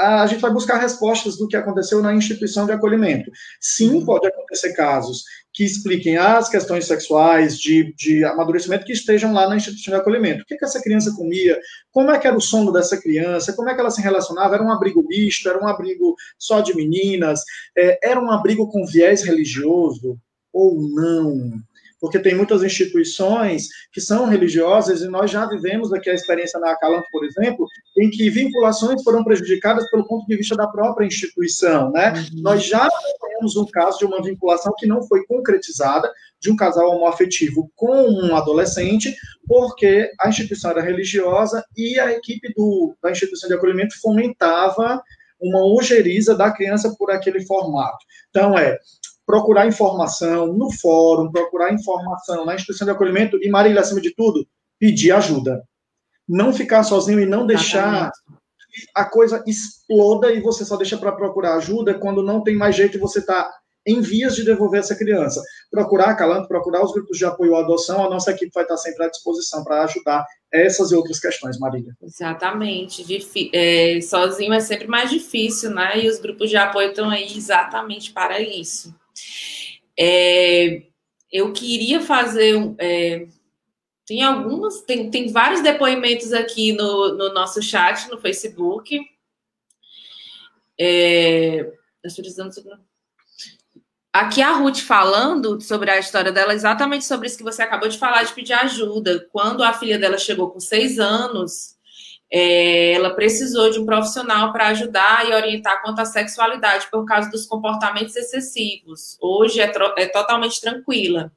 a 0.00 0.26
gente 0.26 0.40
vai 0.40 0.50
buscar 0.50 0.78
respostas 0.78 1.36
do 1.36 1.46
que 1.46 1.56
aconteceu 1.56 2.00
na 2.00 2.14
instituição 2.14 2.64
de 2.64 2.72
acolhimento. 2.72 3.30
Sim, 3.60 3.96
uhum. 3.96 4.04
pode 4.04 4.26
acontecer 4.26 4.72
casos 4.72 5.24
que 5.52 5.64
expliquem 5.64 6.16
as 6.16 6.48
questões 6.48 6.86
sexuais, 6.86 7.58
de, 7.58 7.92
de 7.94 8.24
amadurecimento, 8.24 8.84
que 8.84 8.92
estejam 8.92 9.32
lá 9.32 9.48
na 9.48 9.56
instituição 9.56 9.92
de 9.92 10.00
acolhimento. 10.00 10.42
O 10.42 10.46
que, 10.46 10.56
que 10.56 10.64
essa 10.64 10.80
criança 10.80 11.12
comia? 11.14 11.58
Como 11.90 12.10
é 12.10 12.18
que 12.18 12.26
era 12.26 12.36
o 12.36 12.40
sono 12.40 12.72
dessa 12.72 12.96
criança? 12.96 13.52
Como 13.52 13.68
é 13.68 13.74
que 13.74 13.80
ela 13.80 13.90
se 13.90 14.00
relacionava? 14.00 14.54
Era 14.54 14.64
um 14.64 14.72
abrigo 14.72 15.04
misto? 15.06 15.48
Era 15.48 15.62
um 15.62 15.66
abrigo 15.66 16.14
só 16.38 16.60
de 16.60 16.74
meninas? 16.74 17.42
É, 17.76 18.10
era 18.10 18.20
um 18.20 18.30
abrigo 18.30 18.68
com 18.68 18.86
viés 18.86 19.22
religioso 19.22 20.16
ou 20.52 20.80
não? 20.80 21.60
Porque 22.00 22.18
tem 22.18 22.34
muitas 22.34 22.62
instituições 22.62 23.68
que 23.92 24.00
são 24.00 24.26
religiosas 24.26 25.02
e 25.02 25.08
nós 25.08 25.30
já 25.30 25.46
vivemos 25.46 25.92
aqui 25.92 26.08
a 26.08 26.14
experiência 26.14 26.58
na 26.58 26.70
Acalanto, 26.70 27.06
por 27.12 27.24
exemplo, 27.24 27.66
em 27.98 28.10
que 28.10 28.30
vinculações 28.30 29.02
foram 29.02 29.22
prejudicadas 29.22 29.88
pelo 29.90 30.06
ponto 30.06 30.26
de 30.26 30.36
vista 30.36 30.56
da 30.56 30.66
própria 30.66 31.06
instituição, 31.06 31.90
né? 31.92 32.12
Uhum. 32.12 32.42
Nós 32.42 32.64
já 32.64 32.88
temos 33.20 33.56
um 33.56 33.66
caso 33.66 33.98
de 33.98 34.04
uma 34.06 34.22
vinculação 34.22 34.72
que 34.78 34.86
não 34.86 35.02
foi 35.02 35.24
concretizada, 35.26 36.10
de 36.40 36.50
um 36.50 36.56
casal 36.56 36.88
homoafetivo 36.90 37.70
com 37.76 38.08
um 38.08 38.34
adolescente, 38.34 39.14
porque 39.46 40.10
a 40.18 40.28
instituição 40.28 40.70
era 40.70 40.80
religiosa 40.80 41.62
e 41.76 42.00
a 42.00 42.12
equipe 42.12 42.52
do, 42.56 42.96
da 43.02 43.10
instituição 43.10 43.48
de 43.48 43.54
acolhimento 43.54 44.00
fomentava 44.00 45.02
uma 45.40 45.64
ojeriza 45.64 46.34
da 46.34 46.50
criança 46.50 46.94
por 46.98 47.10
aquele 47.10 47.44
formato. 47.44 47.98
Então, 48.30 48.56
é 48.56 48.78
procurar 49.30 49.68
informação 49.68 50.52
no 50.52 50.72
fórum, 50.72 51.30
procurar 51.30 51.72
informação 51.72 52.44
na 52.44 52.56
instituição 52.56 52.84
de 52.84 52.90
acolhimento 52.90 53.38
e, 53.40 53.48
Marília, 53.48 53.80
acima 53.80 54.00
de 54.00 54.12
tudo, 54.12 54.44
pedir 54.76 55.12
ajuda. 55.12 55.62
Não 56.28 56.52
ficar 56.52 56.82
sozinho 56.82 57.20
e 57.20 57.26
não 57.26 57.46
deixar 57.46 58.10
que 58.10 58.86
a 58.92 59.04
coisa 59.04 59.40
exploda 59.46 60.32
e 60.32 60.40
você 60.40 60.64
só 60.64 60.76
deixa 60.76 60.98
para 60.98 61.12
procurar 61.12 61.54
ajuda 61.54 61.94
quando 61.94 62.24
não 62.24 62.42
tem 62.42 62.56
mais 62.56 62.74
jeito 62.74 62.96
e 62.96 63.00
você 63.00 63.20
está 63.20 63.48
em 63.86 64.00
vias 64.00 64.34
de 64.34 64.44
devolver 64.44 64.80
essa 64.80 64.96
criança. 64.96 65.40
Procurar 65.70 66.10
a 66.10 66.14
Calanto, 66.14 66.48
procurar 66.48 66.84
os 66.84 66.92
grupos 66.92 67.16
de 67.16 67.24
apoio 67.24 67.54
à 67.54 67.60
adoção, 67.60 68.04
a 68.04 68.10
nossa 68.10 68.32
equipe 68.32 68.50
vai 68.52 68.64
estar 68.64 68.76
sempre 68.76 69.04
à 69.04 69.08
disposição 69.08 69.62
para 69.62 69.84
ajudar 69.84 70.26
essas 70.52 70.90
e 70.90 70.96
outras 70.96 71.20
questões, 71.20 71.56
Marília. 71.58 71.94
Exatamente. 72.02 73.04
É, 73.52 74.00
sozinho 74.00 74.52
é 74.52 74.60
sempre 74.60 74.88
mais 74.88 75.08
difícil, 75.08 75.70
né? 75.70 76.02
E 76.02 76.08
os 76.08 76.18
grupos 76.18 76.50
de 76.50 76.56
apoio 76.56 76.90
estão 76.90 77.08
aí 77.08 77.26
exatamente 77.36 78.12
para 78.12 78.40
isso. 78.40 78.92
É, 80.00 80.82
eu 81.30 81.52
queria 81.52 82.00
fazer 82.00 82.74
é, 82.78 83.26
tem 84.10 84.24
algumas, 84.24 84.80
tem, 84.80 85.08
tem 85.08 85.30
vários 85.30 85.62
depoimentos 85.62 86.32
aqui 86.32 86.72
no, 86.72 87.14
no 87.16 87.32
nosso 87.32 87.62
chat, 87.62 88.10
no 88.10 88.20
Facebook. 88.20 88.98
É, 90.76 91.72
Aqui 94.12 94.42
a 94.42 94.50
Ruth 94.50 94.78
falando 94.78 95.60
sobre 95.60 95.92
a 95.92 95.98
história 96.00 96.32
dela, 96.32 96.52
exatamente 96.52 97.04
sobre 97.04 97.28
isso 97.28 97.38
que 97.38 97.44
você 97.44 97.62
acabou 97.62 97.88
de 97.88 97.98
falar, 97.98 98.24
de 98.24 98.32
pedir 98.32 98.54
ajuda. 98.54 99.28
Quando 99.30 99.62
a 99.62 99.72
filha 99.72 99.96
dela 99.96 100.18
chegou 100.18 100.50
com 100.50 100.58
seis 100.58 100.98
anos, 100.98 101.76
é, 102.32 102.92
ela 102.92 103.10
precisou 103.10 103.70
de 103.70 103.80
um 103.80 103.84
profissional 103.84 104.52
para 104.52 104.68
ajudar 104.68 105.28
e 105.28 105.34
orientar 105.34 105.82
quanto 105.82 106.00
à 106.00 106.04
sexualidade 106.04 106.86
por 106.90 107.04
causa 107.04 107.30
dos 107.30 107.46
comportamentos 107.46 108.14
excessivos. 108.14 109.18
Hoje 109.20 109.60
é, 109.60 109.72
é 109.96 110.06
totalmente 110.06 110.60
tranquila. 110.60 111.32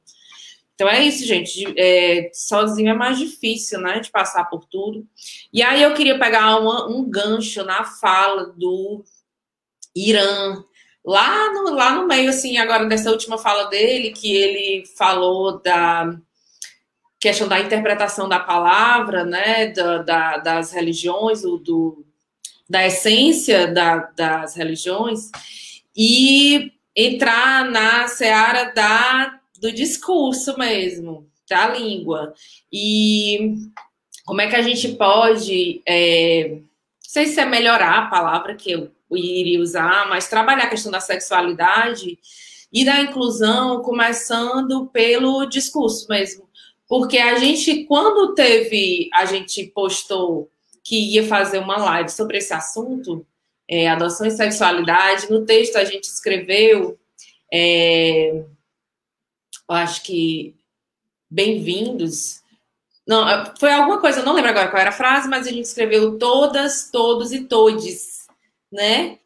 Então 0.74 0.88
é 0.88 1.02
isso, 1.04 1.24
gente. 1.24 1.72
É, 1.76 2.30
sozinho 2.32 2.90
é 2.90 2.94
mais 2.94 3.18
difícil, 3.18 3.80
né, 3.80 4.00
de 4.00 4.10
passar 4.10 4.44
por 4.44 4.64
tudo. 4.66 5.06
E 5.52 5.62
aí 5.62 5.82
eu 5.82 5.94
queria 5.94 6.18
pegar 6.18 6.58
uma, 6.58 6.88
um 6.88 7.08
gancho 7.08 7.64
na 7.64 7.84
fala 7.84 8.52
do 8.56 9.04
Irã, 9.94 10.62
lá 11.04 11.52
no, 11.52 11.70
lá 11.74 11.94
no 11.94 12.06
meio, 12.08 12.30
assim, 12.30 12.56
agora 12.58 12.86
dessa 12.86 13.10
última 13.10 13.38
fala 13.38 13.64
dele, 13.64 14.10
que 14.10 14.34
ele 14.34 14.84
falou 14.96 15.60
da 15.60 16.16
questão 17.24 17.48
da 17.48 17.58
interpretação 17.58 18.28
da 18.28 18.38
palavra, 18.38 19.24
né, 19.24 19.68
da, 19.68 19.98
da 20.02 20.36
das 20.36 20.72
religiões, 20.72 21.40
do, 21.40 21.56
do 21.56 22.04
da 22.68 22.86
essência 22.86 23.66
da, 23.66 24.10
das 24.14 24.54
religiões, 24.54 25.30
e 25.96 26.70
entrar 26.94 27.64
na 27.70 28.06
seara 28.08 28.72
da, 28.74 29.40
do 29.58 29.72
discurso 29.72 30.58
mesmo, 30.58 31.26
da 31.48 31.68
língua. 31.68 32.34
E 32.70 33.54
como 34.26 34.42
é 34.42 34.48
que 34.48 34.56
a 34.56 34.62
gente 34.62 34.88
pode, 34.88 35.82
é, 35.86 36.48
não 36.50 36.62
sei 37.00 37.26
se 37.26 37.40
é 37.40 37.46
melhorar 37.46 38.00
a 38.00 38.06
palavra 38.06 38.54
que 38.54 38.70
eu 38.70 38.90
iria 39.12 39.60
usar, 39.60 40.08
mas 40.10 40.28
trabalhar 40.28 40.64
a 40.64 40.70
questão 40.70 40.92
da 40.92 41.00
sexualidade 41.00 42.18
e 42.70 42.84
da 42.84 43.00
inclusão, 43.00 43.80
começando 43.82 44.86
pelo 44.86 45.46
discurso 45.46 46.06
mesmo. 46.08 46.43
Porque 46.96 47.18
a 47.18 47.36
gente, 47.40 47.82
quando 47.86 48.36
teve, 48.36 49.10
a 49.12 49.24
gente 49.24 49.66
postou 49.66 50.48
que 50.84 50.94
ia 51.14 51.26
fazer 51.26 51.58
uma 51.58 51.76
live 51.76 52.08
sobre 52.08 52.38
esse 52.38 52.54
assunto, 52.54 53.26
é, 53.66 53.88
adoção 53.88 54.24
e 54.28 54.30
sexualidade, 54.30 55.28
no 55.28 55.44
texto 55.44 55.74
a 55.74 55.84
gente 55.84 56.04
escreveu, 56.04 56.96
é, 57.52 58.28
eu 58.36 59.74
acho 59.74 60.04
que 60.04 60.54
bem-vindos. 61.28 62.44
Não, 63.04 63.52
foi 63.58 63.72
alguma 63.72 64.00
coisa, 64.00 64.20
eu 64.20 64.24
não 64.24 64.34
lembro 64.34 64.50
agora 64.50 64.68
qual 64.68 64.80
era 64.80 64.90
a 64.90 64.92
frase, 64.92 65.28
mas 65.28 65.48
a 65.48 65.50
gente 65.50 65.64
escreveu 65.64 66.16
todas, 66.16 66.90
todos 66.92 67.32
e 67.32 67.42
todes 67.42 68.24
né? 68.70 69.18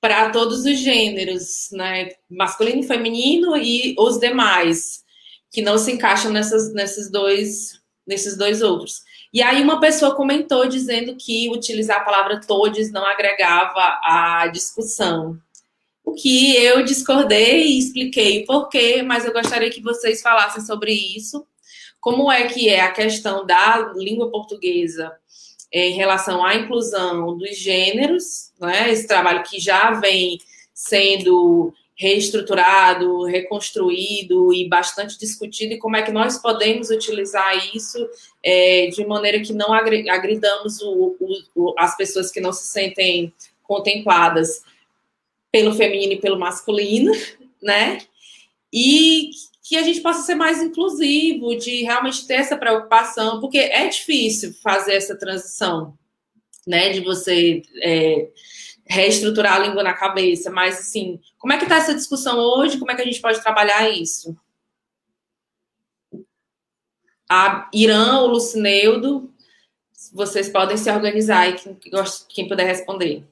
Para 0.00 0.30
todos 0.30 0.64
os 0.64 0.78
gêneros, 0.78 1.68
né? 1.70 2.12
Masculino 2.30 2.82
feminino 2.82 3.58
e 3.58 3.94
os 3.98 4.18
demais, 4.18 5.04
que 5.50 5.62
não 5.62 5.76
se 5.76 5.92
encaixam 5.92 6.30
nessas, 6.30 6.72
nesses, 6.72 7.10
dois, 7.10 7.80
nesses 8.06 8.36
dois 8.36 8.62
outros. 8.62 9.02
E 9.32 9.42
aí 9.42 9.62
uma 9.62 9.80
pessoa 9.80 10.14
comentou 10.14 10.68
dizendo 10.68 11.16
que 11.16 11.50
utilizar 11.50 11.98
a 11.98 12.04
palavra 12.04 12.40
todes 12.40 12.90
não 12.90 13.04
agregava 13.04 14.00
à 14.02 14.48
discussão. 14.48 15.38
O 16.04 16.14
que 16.14 16.56
eu 16.56 16.84
discordei 16.84 17.66
e 17.66 17.78
expliquei 17.78 18.44
por 18.44 18.68
quê, 18.68 19.02
mas 19.02 19.24
eu 19.24 19.32
gostaria 19.32 19.70
que 19.70 19.82
vocês 19.82 20.22
falassem 20.22 20.62
sobre 20.62 20.92
isso. 20.92 21.46
Como 22.00 22.30
é 22.32 22.48
que 22.48 22.68
é 22.68 22.80
a 22.80 22.92
questão 22.92 23.44
da 23.44 23.92
língua 23.94 24.30
portuguesa 24.30 25.12
em 25.72 25.92
relação 25.92 26.44
à 26.44 26.54
inclusão 26.54 27.36
dos 27.36 27.56
gêneros, 27.56 28.50
né? 28.60 28.90
esse 28.90 29.06
trabalho 29.06 29.44
que 29.44 29.60
já 29.60 29.92
vem 29.92 30.38
sendo 30.74 31.72
reestruturado, 32.00 33.24
reconstruído 33.24 34.54
e 34.54 34.66
bastante 34.66 35.18
discutido, 35.18 35.74
e 35.74 35.78
como 35.78 35.96
é 35.96 36.02
que 36.02 36.10
nós 36.10 36.38
podemos 36.38 36.88
utilizar 36.88 37.54
isso 37.76 38.08
é, 38.42 38.86
de 38.86 39.04
maneira 39.04 39.38
que 39.40 39.52
não 39.52 39.70
agridamos 39.70 40.80
o, 40.80 41.14
o, 41.54 41.74
as 41.78 41.94
pessoas 41.98 42.30
que 42.30 42.40
não 42.40 42.54
se 42.54 42.64
sentem 42.68 43.30
contempladas 43.62 44.62
pelo 45.52 45.74
feminino 45.74 46.14
e 46.14 46.20
pelo 46.20 46.38
masculino, 46.38 47.12
né? 47.62 47.98
E 48.72 49.32
que 49.62 49.76
a 49.76 49.82
gente 49.82 50.00
possa 50.00 50.22
ser 50.22 50.36
mais 50.36 50.62
inclusivo, 50.62 51.54
de 51.54 51.82
realmente 51.82 52.26
ter 52.26 52.36
essa 52.36 52.56
preocupação, 52.56 53.42
porque 53.42 53.58
é 53.58 53.86
difícil 53.88 54.54
fazer 54.62 54.94
essa 54.94 55.14
transição, 55.18 55.92
né? 56.66 56.88
De 56.88 57.00
você 57.00 57.60
é, 57.82 58.26
reestruturar 58.90 59.54
a 59.54 59.58
língua 59.60 59.84
na 59.84 59.94
cabeça, 59.94 60.50
mas 60.50 60.80
assim, 60.80 61.20
como 61.38 61.52
é 61.52 61.56
que 61.56 61.62
está 61.62 61.76
essa 61.76 61.94
discussão 61.94 62.36
hoje? 62.38 62.76
Como 62.76 62.90
é 62.90 62.96
que 62.96 63.02
a 63.02 63.04
gente 63.04 63.20
pode 63.20 63.40
trabalhar 63.40 63.88
isso? 63.88 64.36
A 67.30 67.70
Irã, 67.72 68.18
o 68.18 68.26
Lucineudo, 68.26 69.32
vocês 70.12 70.48
podem 70.48 70.76
se 70.76 70.90
organizar 70.90 71.48
e 71.48 71.54
quem, 71.54 71.78
quem 72.28 72.48
puder 72.48 72.66
responder. 72.66 73.24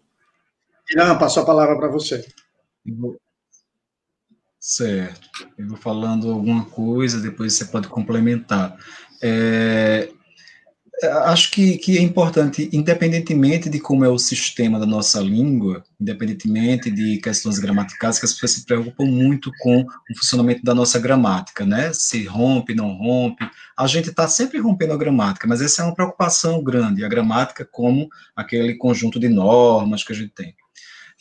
Irã, 0.93 1.19
passo 1.19 1.41
a 1.41 1.45
palavra 1.45 1.77
para 1.77 1.89
você. 1.89 2.25
Certo. 4.61 5.29
Eu 5.59 5.67
vou 5.69 5.77
falando 5.77 6.31
alguma 6.31 6.67
coisa, 6.67 7.21
depois 7.21 7.55
você 7.55 7.65
pode 7.65 7.89
complementar. 7.89 8.79
É, 9.21 10.13
acho 11.03 11.51
que, 11.51 11.79
que 11.79 11.97
é 11.97 12.03
importante, 12.03 12.69
independentemente 12.73 13.69
de 13.69 13.79
como 13.79 14.05
é 14.05 14.09
o 14.09 14.19
sistema 14.19 14.79
da 14.79 14.87
nossa 14.87 15.21
língua, 15.21 15.85
independentemente 16.01 16.91
de 16.91 17.19
questões 17.19 17.59
gramaticais, 17.59 18.19
que 18.19 18.25
as 18.25 18.33
pessoas 18.33 18.53
se 18.53 18.67
preocupam 18.67 19.05
muito 19.05 19.53
com 19.61 19.83
o 19.83 20.19
funcionamento 20.19 20.63
da 20.65 20.75
nossa 20.75 20.99
gramática, 20.99 21.65
né? 21.65 21.93
Se 21.93 22.25
rompe, 22.25 22.75
não 22.75 22.95
rompe. 22.95 23.49
A 23.77 23.87
gente 23.87 24.11
está 24.11 24.27
sempre 24.27 24.59
rompendo 24.59 24.93
a 24.93 24.97
gramática, 24.97 25.47
mas 25.47 25.61
essa 25.61 25.83
é 25.83 25.85
uma 25.85 25.95
preocupação 25.95 26.63
grande, 26.63 27.05
a 27.05 27.09
gramática 27.09 27.65
como 27.65 28.09
aquele 28.35 28.75
conjunto 28.75 29.21
de 29.21 29.29
normas 29.29 30.03
que 30.03 30.13
a 30.13 30.17
gente 30.17 30.33
tem. 30.35 30.55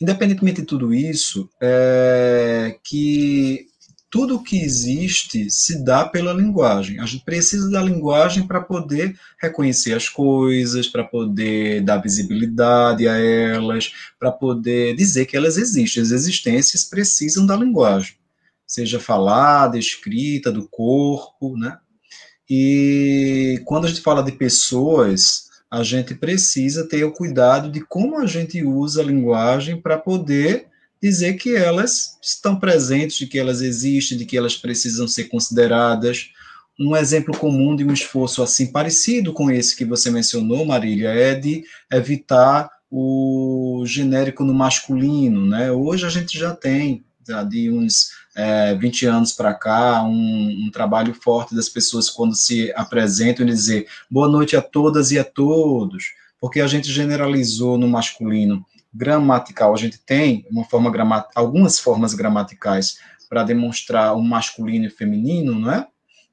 Independentemente 0.00 0.60
de 0.60 0.66
tudo 0.66 0.94
isso, 0.94 1.48
é 1.60 2.76
que 2.84 3.66
tudo 4.10 4.42
que 4.42 4.58
existe 4.58 5.50
se 5.50 5.84
dá 5.84 6.06
pela 6.06 6.32
linguagem. 6.32 6.98
A 6.98 7.06
gente 7.06 7.24
precisa 7.24 7.70
da 7.70 7.82
linguagem 7.82 8.46
para 8.46 8.60
poder 8.60 9.18
reconhecer 9.40 9.92
as 9.92 10.08
coisas, 10.08 10.88
para 10.88 11.04
poder 11.04 11.82
dar 11.82 11.98
visibilidade 11.98 13.06
a 13.06 13.16
elas, 13.18 13.92
para 14.18 14.32
poder 14.32 14.96
dizer 14.96 15.26
que 15.26 15.36
elas 15.36 15.58
existem. 15.58 16.02
As 16.02 16.10
existências 16.10 16.84
precisam 16.84 17.44
da 17.44 17.54
linguagem, 17.54 18.14
seja 18.66 18.98
falada, 18.98 19.78
escrita, 19.78 20.50
do 20.50 20.66
corpo, 20.68 21.56
né? 21.56 21.78
E 22.48 23.60
quando 23.66 23.84
a 23.84 23.88
gente 23.88 24.00
fala 24.00 24.22
de 24.22 24.32
pessoas, 24.32 25.48
a 25.70 25.82
gente 25.82 26.14
precisa 26.14 26.88
ter 26.88 27.04
o 27.04 27.12
cuidado 27.12 27.70
de 27.70 27.82
como 27.82 28.18
a 28.18 28.26
gente 28.26 28.64
usa 28.64 29.02
a 29.02 29.04
linguagem 29.04 29.78
para 29.78 29.98
poder 29.98 30.66
dizer 31.02 31.34
que 31.34 31.54
elas 31.54 32.18
estão 32.22 32.58
presentes, 32.58 33.18
de 33.18 33.26
que 33.26 33.38
elas 33.38 33.60
existem, 33.60 34.18
de 34.18 34.24
que 34.24 34.36
elas 34.36 34.56
precisam 34.56 35.06
ser 35.06 35.24
consideradas. 35.24 36.30
Um 36.78 36.94
exemplo 36.96 37.36
comum 37.36 37.74
de 37.74 37.84
um 37.84 37.92
esforço 37.92 38.42
assim 38.42 38.70
parecido 38.70 39.32
com 39.32 39.50
esse 39.50 39.76
que 39.76 39.84
você 39.84 40.10
mencionou, 40.10 40.64
Marília, 40.64 41.08
é 41.08 41.34
de 41.34 41.64
evitar 41.92 42.70
o 42.90 43.82
genérico 43.86 44.44
no 44.44 44.54
masculino, 44.54 45.46
né? 45.46 45.70
Hoje 45.70 46.06
a 46.06 46.08
gente 46.08 46.38
já 46.38 46.54
tem 46.54 47.04
de 47.48 47.70
uns 47.70 48.10
é, 48.34 48.74
20 48.74 49.06
anos 49.06 49.32
para 49.32 49.52
cá, 49.52 50.02
um, 50.02 50.66
um, 50.66 50.70
trabalho 50.70 51.12
forte 51.12 51.54
das 51.54 51.68
pessoas 51.68 52.08
quando 52.08 52.34
se 52.34 52.72
apresentam 52.74 53.44
e 53.44 53.50
dizer 53.50 53.86
boa 54.10 54.28
noite 54.28 54.56
a 54.56 54.62
todas 54.62 55.10
e 55.10 55.18
a 55.18 55.24
todos, 55.24 56.12
porque 56.40 56.60
a 56.60 56.66
gente 56.66 56.90
generalizou 56.90 57.76
no 57.76 57.86
masculino 57.86 58.64
gramatical, 58.92 59.74
a 59.74 59.76
gente 59.76 59.98
tem 59.98 60.46
uma 60.50 60.64
forma 60.64 60.90
gramat 60.90 61.28
algumas 61.34 61.78
formas 61.78 62.14
gramaticais 62.14 62.98
para 63.28 63.44
demonstrar 63.44 64.16
o 64.16 64.22
masculino 64.22 64.86
e 64.86 64.88
o 64.88 64.96
feminino, 64.96 65.58
não 65.58 65.72
é? 65.72 65.86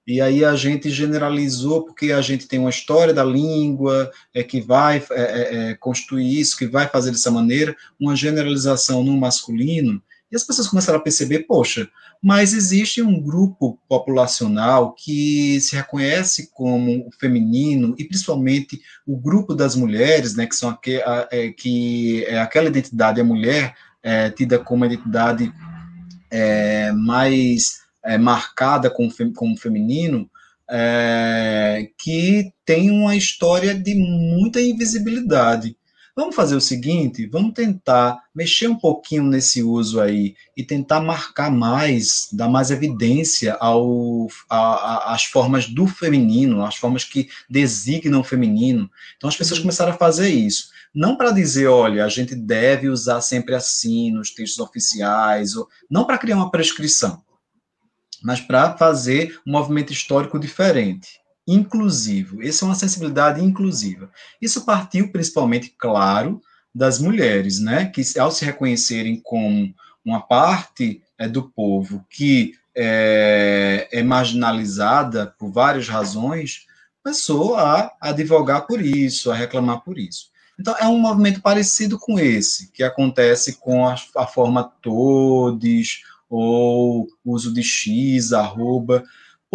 E 0.07 0.21
aí 0.21 0.45
a 0.45 0.55
gente 0.55 0.89
generalizou 0.91 1.83
porque 1.83 2.11
a 2.11 2.21
gente 2.21 2.47
tem 2.47 2.59
uma 2.59 2.69
história 2.69 3.13
da 3.13 3.23
língua 3.23 4.11
é, 4.33 4.43
que 4.43 4.61
vai 4.61 5.03
é, 5.11 5.21
é, 5.21 5.69
é 5.71 5.73
construir 5.75 6.39
isso, 6.39 6.57
que 6.57 6.67
vai 6.67 6.87
fazer 6.87 7.09
dessa 7.09 7.31
maneira, 7.31 7.75
uma 7.99 8.15
generalização 8.15 9.03
no 9.03 9.17
masculino, 9.17 10.01
e 10.35 10.37
as 10.37 10.43
pessoas 10.43 10.67
começaram 10.67 10.99
a 10.99 11.01
perceber, 11.01 11.45
poxa, 11.47 11.89
mas 12.21 12.53
existe 12.53 13.01
um 13.01 13.21
grupo 13.21 13.79
populacional 13.87 14.93
que 14.93 15.59
se 15.61 15.77
reconhece 15.77 16.49
como 16.51 17.09
feminino, 17.19 17.95
e 17.97 18.03
principalmente 18.03 18.81
o 19.07 19.15
grupo 19.15 19.55
das 19.55 19.75
mulheres, 19.75 20.35
né, 20.35 20.45
que, 20.45 20.55
são 20.55 20.69
aqu 20.69 21.01
a, 21.05 21.27
é, 21.31 21.49
que 21.51 22.25
é 22.25 22.39
aquela 22.39 22.67
identidade, 22.67 23.21
a 23.21 23.23
mulher 23.23 23.75
é, 24.03 24.29
tida 24.29 24.59
como 24.59 24.83
uma 24.83 24.93
identidade 24.93 25.51
é, 26.29 26.91
mais 26.91 27.79
é, 28.03 28.17
marcada 28.17 28.89
como, 28.89 29.09
como 29.33 29.57
feminino, 29.57 30.29
é, 30.69 31.87
que 31.97 32.51
tem 32.65 32.91
uma 32.91 33.15
história 33.15 33.73
de 33.73 33.95
muita 33.95 34.59
invisibilidade. 34.59 35.77
Vamos 36.15 36.33
fazer 36.33 36.55
o 36.55 36.61
seguinte, 36.61 37.27
vamos 37.27 37.53
tentar 37.53 38.23
mexer 38.33 38.69
um 38.69 38.75
pouquinho 38.77 39.23
nesse 39.23 39.61
uso 39.61 39.99
aí 39.99 40.33
e 40.55 40.63
tentar 40.63 41.01
marcar 41.01 41.51
mais, 41.51 42.29
dar 42.31 42.47
mais 42.47 42.71
evidência 42.71 43.55
ao, 43.55 44.29
a, 44.49 44.57
a, 44.57 45.13
às 45.13 45.25
formas 45.25 45.67
do 45.67 45.85
feminino, 45.85 46.63
as 46.63 46.77
formas 46.77 47.03
que 47.03 47.27
designam 47.49 48.21
o 48.21 48.23
feminino. 48.23 48.89
Então 49.17 49.27
as 49.27 49.35
pessoas 49.35 49.57
uhum. 49.59 49.63
começaram 49.63 49.91
a 49.91 49.97
fazer 49.97 50.29
isso. 50.29 50.69
Não 50.93 51.17
para 51.17 51.31
dizer, 51.31 51.67
olha, 51.67 52.05
a 52.05 52.09
gente 52.09 52.33
deve 52.33 52.87
usar 52.87 53.19
sempre 53.19 53.53
assim 53.53 54.09
nos 54.09 54.31
textos 54.31 54.59
oficiais, 54.59 55.57
ou, 55.57 55.67
não 55.89 56.05
para 56.05 56.17
criar 56.17 56.37
uma 56.37 56.49
prescrição, 56.49 57.21
mas 58.23 58.39
para 58.39 58.77
fazer 58.77 59.37
um 59.45 59.51
movimento 59.51 59.91
histórico 59.91 60.39
diferente 60.39 61.24
inclusivo. 61.47 62.41
Essa 62.41 62.65
é 62.65 62.67
uma 62.67 62.75
sensibilidade 62.75 63.43
inclusiva. 63.43 64.09
Isso 64.41 64.65
partiu 64.65 65.11
principalmente, 65.11 65.73
claro, 65.77 66.41
das 66.73 66.99
mulheres, 66.99 67.59
né, 67.59 67.85
que 67.85 68.01
ao 68.19 68.31
se 68.31 68.43
reconhecerem 68.43 69.19
como 69.23 69.73
uma 70.03 70.21
parte 70.21 71.01
é, 71.17 71.27
do 71.27 71.43
povo 71.43 72.05
que 72.09 72.53
é, 72.75 73.87
é, 73.91 74.03
marginalizada 74.03 75.33
por 75.39 75.51
várias 75.51 75.87
razões, 75.87 76.65
começou 77.01 77.55
a 77.55 77.93
advogar 78.01 78.67
por 78.67 78.81
isso, 78.81 79.31
a 79.31 79.35
reclamar 79.35 79.81
por 79.81 79.97
isso. 79.97 80.29
Então, 80.59 80.75
é 80.77 80.87
um 80.87 80.99
movimento 80.99 81.41
parecido 81.41 81.97
com 81.97 82.19
esse, 82.19 82.71
que 82.71 82.83
acontece 82.83 83.57
com 83.57 83.87
a, 83.87 83.95
a 84.17 84.27
forma 84.27 84.63
todes, 84.81 86.01
ou 86.29 87.07
uso 87.23 87.53
de 87.53 87.63
X, 87.63 88.33
arroba, 88.33 89.03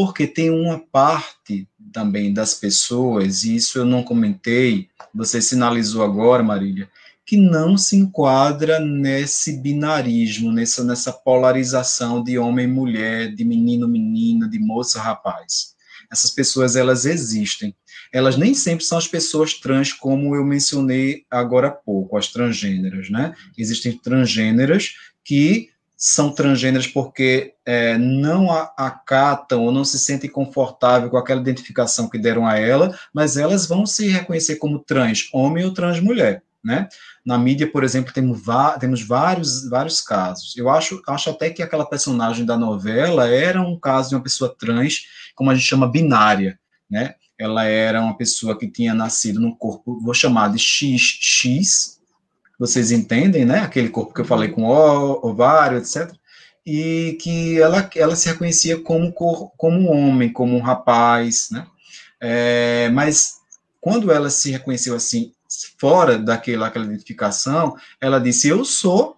porque 0.00 0.26
tem 0.26 0.48
uma 0.48 0.78
parte 0.78 1.68
também 1.92 2.32
das 2.32 2.54
pessoas, 2.54 3.44
e 3.44 3.56
isso 3.56 3.78
eu 3.78 3.84
não 3.84 4.02
comentei, 4.02 4.88
você 5.14 5.42
sinalizou 5.42 6.02
agora, 6.02 6.42
Marília, 6.42 6.88
que 7.26 7.36
não 7.36 7.76
se 7.76 7.96
enquadra 7.96 8.80
nesse 8.80 9.60
binarismo, 9.60 10.50
nessa, 10.52 10.82
nessa 10.82 11.12
polarização 11.12 12.24
de 12.24 12.38
homem 12.38 12.64
e 12.64 12.70
mulher, 12.70 13.34
de 13.34 13.44
menino 13.44 13.86
menina, 13.86 14.48
de 14.48 14.58
moça 14.58 14.98
rapaz. 14.98 15.74
Essas 16.10 16.30
pessoas, 16.30 16.76
elas 16.76 17.04
existem. 17.04 17.76
Elas 18.10 18.38
nem 18.38 18.54
sempre 18.54 18.86
são 18.86 18.96
as 18.96 19.06
pessoas 19.06 19.52
trans, 19.52 19.92
como 19.92 20.34
eu 20.34 20.42
mencionei 20.46 21.26
agora 21.30 21.68
há 21.68 21.72
pouco, 21.72 22.16
as 22.16 22.28
transgêneras, 22.28 23.10
né? 23.10 23.34
Existem 23.58 23.98
transgêneras 23.98 24.94
que 25.22 25.68
são 26.02 26.32
transgêneras 26.32 26.86
porque 26.86 27.52
é, 27.66 27.98
não 27.98 28.50
acatam 28.50 29.66
ou 29.66 29.70
não 29.70 29.84
se 29.84 29.98
sentem 29.98 30.30
confortáveis 30.30 31.10
com 31.10 31.18
aquela 31.18 31.42
identificação 31.42 32.08
que 32.08 32.18
deram 32.18 32.46
a 32.46 32.56
ela, 32.58 32.98
mas 33.12 33.36
elas 33.36 33.66
vão 33.66 33.84
se 33.84 34.08
reconhecer 34.08 34.56
como 34.56 34.78
trans 34.78 35.28
homem 35.30 35.62
ou 35.62 35.74
trans 35.74 36.00
mulher, 36.00 36.42
né? 36.64 36.88
Na 37.22 37.36
mídia, 37.36 37.70
por 37.70 37.84
exemplo, 37.84 38.14
temos, 38.14 38.40
temos 38.80 39.02
vários, 39.02 39.68
vários 39.68 40.00
casos. 40.00 40.56
Eu 40.56 40.70
acho, 40.70 41.02
acho 41.06 41.28
até 41.28 41.50
que 41.50 41.62
aquela 41.62 41.84
personagem 41.84 42.46
da 42.46 42.56
novela 42.56 43.28
era 43.28 43.60
um 43.60 43.78
caso 43.78 44.08
de 44.08 44.14
uma 44.14 44.22
pessoa 44.22 44.56
trans, 44.58 45.02
como 45.34 45.50
a 45.50 45.54
gente 45.54 45.66
chama 45.66 45.86
binária, 45.86 46.58
né? 46.90 47.14
Ela 47.38 47.64
era 47.64 48.00
uma 48.00 48.16
pessoa 48.16 48.58
que 48.58 48.66
tinha 48.66 48.94
nascido 48.94 49.38
no 49.38 49.54
corpo, 49.54 50.00
vou 50.00 50.14
chamar 50.14 50.50
de 50.50 50.58
XX, 50.58 51.99
vocês 52.60 52.92
entendem, 52.92 53.46
né? 53.46 53.60
Aquele 53.60 53.88
corpo 53.88 54.12
que 54.12 54.20
eu 54.20 54.24
falei 54.26 54.50
com 54.50 54.64
ovário, 54.64 55.78
etc. 55.78 56.12
E 56.64 57.16
que 57.18 57.58
ela, 57.58 57.88
ela 57.96 58.14
se 58.14 58.28
reconhecia 58.28 58.78
como, 58.82 59.10
como 59.12 59.80
um 59.80 59.90
homem, 59.90 60.30
como 60.30 60.54
um 60.54 60.60
rapaz, 60.60 61.48
né? 61.50 61.66
É, 62.20 62.90
mas 62.90 63.38
quando 63.80 64.12
ela 64.12 64.28
se 64.28 64.50
reconheceu 64.50 64.94
assim, 64.94 65.32
fora 65.78 66.18
daquela 66.18 66.66
aquela 66.66 66.84
identificação, 66.84 67.74
ela 67.98 68.20
disse: 68.20 68.48
Eu 68.48 68.62
sou 68.62 69.16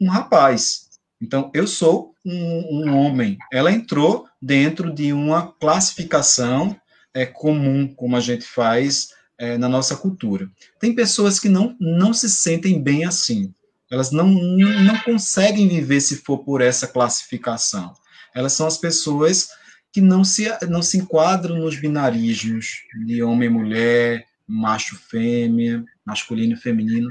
um 0.00 0.08
rapaz. 0.08 0.88
Então, 1.20 1.50
eu 1.52 1.66
sou 1.66 2.14
um, 2.24 2.86
um 2.86 2.96
homem. 2.96 3.36
Ela 3.52 3.70
entrou 3.70 4.26
dentro 4.40 4.94
de 4.94 5.12
uma 5.12 5.52
classificação 5.60 6.74
é, 7.12 7.26
comum, 7.26 7.86
como 7.94 8.16
a 8.16 8.20
gente 8.20 8.46
faz 8.46 9.10
é, 9.38 9.56
na 9.56 9.68
nossa 9.68 9.96
cultura. 9.96 10.50
Tem 10.80 10.94
pessoas 10.94 11.38
que 11.38 11.48
não, 11.48 11.76
não 11.80 12.12
se 12.12 12.28
sentem 12.28 12.82
bem 12.82 13.04
assim. 13.04 13.54
Elas 13.90 14.10
não, 14.10 14.28
não 14.28 14.98
conseguem 15.00 15.68
viver 15.68 16.00
se 16.00 16.16
for 16.16 16.38
por 16.38 16.60
essa 16.60 16.86
classificação. 16.86 17.94
Elas 18.34 18.52
são 18.52 18.66
as 18.66 18.76
pessoas 18.76 19.48
que 19.92 20.00
não 20.00 20.22
se, 20.24 20.46
não 20.68 20.82
se 20.82 20.98
enquadram 20.98 21.56
nos 21.58 21.80
binarismos 21.80 22.82
de 23.06 23.22
homem 23.22 23.48
e 23.48 23.52
mulher, 23.52 24.26
macho 24.46 24.96
fêmea, 24.96 25.82
masculino 26.04 26.54
e 26.54 26.56
feminino. 26.56 27.08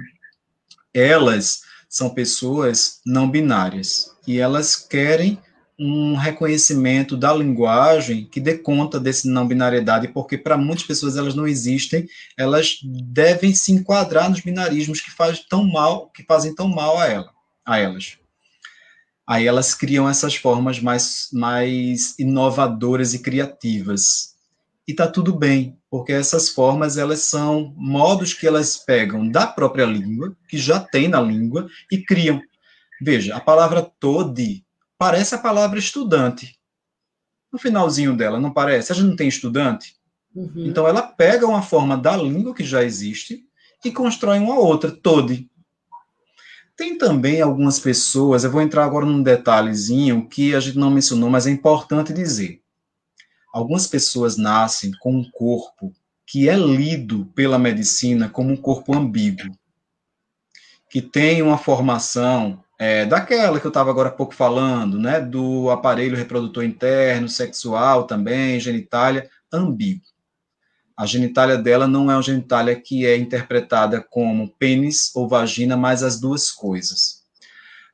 Elas 0.93 1.61
são 1.89 2.09
pessoas 2.09 2.99
não 3.05 3.29
binárias 3.29 4.11
e 4.27 4.37
elas 4.39 4.75
querem 4.75 5.39
um 5.79 6.15
reconhecimento 6.15 7.15
da 7.15 7.33
linguagem 7.33 8.25
que 8.25 8.39
dê 8.39 8.57
conta 8.57 8.99
desse 8.99 9.27
não 9.27 9.47
binariedade, 9.47 10.07
porque 10.07 10.37
para 10.37 10.57
muitas 10.57 10.85
pessoas 10.85 11.17
elas 11.17 11.35
não 11.35 11.47
existem, 11.47 12.07
elas 12.37 12.79
devem 12.83 13.53
se 13.53 13.71
enquadrar 13.71 14.29
nos 14.29 14.41
binarismos 14.41 15.01
que 15.01 15.11
fazem 15.11 15.43
tão 15.47 15.63
mal, 15.63 16.09
que 16.09 16.23
fazem 16.23 16.55
tão 16.55 16.67
mal 16.67 16.97
a 16.97 17.05
ela, 17.05 17.31
a 17.63 17.77
elas. 17.77 18.17
Aí 19.27 19.45
elas 19.45 19.73
criam 19.73 20.09
essas 20.09 20.35
formas 20.35 20.79
mais, 20.79 21.27
mais 21.31 22.17
inovadoras 22.17 23.13
e 23.13 23.19
criativas. 23.19 24.35
E 24.87 24.93
tá 24.93 25.05
tudo 25.05 25.35
bem, 25.35 25.77
porque 25.91 26.13
essas 26.13 26.49
formas 26.49 26.97
elas 26.97 27.19
são 27.19 27.73
modos 27.75 28.33
que 28.33 28.47
elas 28.47 28.77
pegam 28.77 29.29
da 29.29 29.45
própria 29.45 29.85
língua, 29.85 30.35
que 30.47 30.57
já 30.57 30.79
tem 30.79 31.09
na 31.09 31.19
língua, 31.19 31.67
e 31.91 31.97
criam. 32.01 32.41
Veja, 33.01 33.35
a 33.35 33.39
palavra 33.39 33.83
tode 33.99 34.65
parece 34.97 35.35
a 35.35 35.39
palavra 35.39 35.79
estudante. 35.79 36.57
No 37.51 37.59
finalzinho 37.59 38.15
dela, 38.15 38.39
não 38.39 38.51
parece? 38.51 38.91
A 38.91 38.95
gente 38.95 39.07
não 39.07 39.15
tem 39.15 39.27
estudante? 39.27 39.95
Uhum. 40.35 40.65
Então 40.65 40.87
ela 40.87 41.01
pega 41.01 41.47
uma 41.47 41.61
forma 41.61 41.97
da 41.97 42.15
língua 42.15 42.53
que 42.53 42.63
já 42.63 42.83
existe 42.83 43.45
e 43.83 43.91
constrói 43.91 44.39
uma 44.39 44.59
outra, 44.59 44.91
tode. 44.91 45.49
Tem 46.75 46.97
também 46.97 47.41
algumas 47.41 47.79
pessoas, 47.79 48.43
eu 48.43 48.51
vou 48.51 48.61
entrar 48.61 48.85
agora 48.85 49.05
num 49.05 49.23
detalhezinho 49.23 50.27
que 50.27 50.53
a 50.53 50.59
gente 50.59 50.77
não 50.77 50.91
mencionou, 50.91 51.29
mas 51.29 51.47
é 51.47 51.51
importante 51.51 52.13
dizer. 52.13 52.61
Algumas 53.51 53.87
pessoas 53.87 54.37
nascem 54.37 54.91
com 54.99 55.15
um 55.15 55.31
corpo 55.31 55.91
que 56.25 56.49
é 56.49 56.55
lido 56.55 57.25
pela 57.33 57.57
medicina 57.57 58.29
como 58.29 58.51
um 58.51 58.57
corpo 58.57 58.93
ambíguo, 58.93 59.49
que 60.89 61.01
tem 61.01 61.41
uma 61.41 61.57
formação 61.57 62.63
é, 62.79 63.05
daquela 63.05 63.59
que 63.59 63.65
eu 63.65 63.69
estava 63.69 63.89
agora 63.89 64.09
há 64.09 64.11
pouco 64.11 64.35
falando, 64.35 64.99
né, 64.99 65.19
do 65.19 65.69
aparelho 65.69 66.15
reprodutor 66.15 66.63
interno, 66.63 67.27
sexual 67.27 68.05
também, 68.05 68.59
genitália, 68.59 69.29
ambíguo. 69.51 70.05
A 70.95 71.05
genitália 71.05 71.57
dela 71.57 71.87
não 71.87 72.09
é 72.11 72.15
uma 72.15 72.23
genitália 72.23 72.75
que 72.75 73.05
é 73.05 73.15
interpretada 73.15 74.01
como 74.01 74.49
pênis 74.57 75.11
ou 75.15 75.27
vagina, 75.27 75.77
mas 75.77 76.01
as 76.03 76.19
duas 76.19 76.51
coisas. 76.51 77.23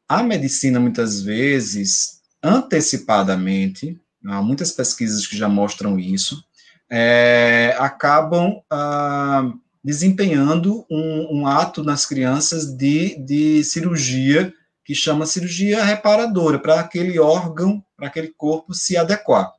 A 0.07 0.23
medicina, 0.23 0.79
muitas 0.79 1.21
vezes, 1.21 2.21
antecipadamente, 2.41 3.99
há 4.25 4.41
muitas 4.41 4.71
pesquisas 4.71 5.27
que 5.27 5.37
já 5.37 5.49
mostram 5.49 5.99
isso, 5.99 6.43
é, 6.89 7.75
acabam 7.79 8.61
ah, 8.69 9.51
desempenhando 9.83 10.85
um, 10.89 11.39
um, 11.39 11.47
ato 11.47 11.83
nas 11.83 12.05
crianças 12.05 12.65
de, 12.65 13.17
de 13.17 13.63
cirurgia 13.63 14.53
que 14.83 14.93
chama 14.93 15.25
cirurgia 15.25 15.83
reparadora, 15.83 16.59
para 16.59 16.79
aquele 16.79 17.19
órgão, 17.19 17.83
para 17.95 18.07
aquele 18.07 18.29
corpo 18.29 18.73
se 18.73 18.97
adequar. 18.97 19.51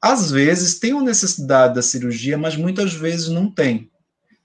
Às 0.00 0.30
vezes 0.30 0.78
tem 0.78 0.92
uma 0.92 1.02
necessidade 1.02 1.74
da 1.74 1.82
cirurgia, 1.82 2.36
mas 2.36 2.56
muitas 2.56 2.94
vezes 2.94 3.28
não 3.28 3.50
tem. 3.50 3.90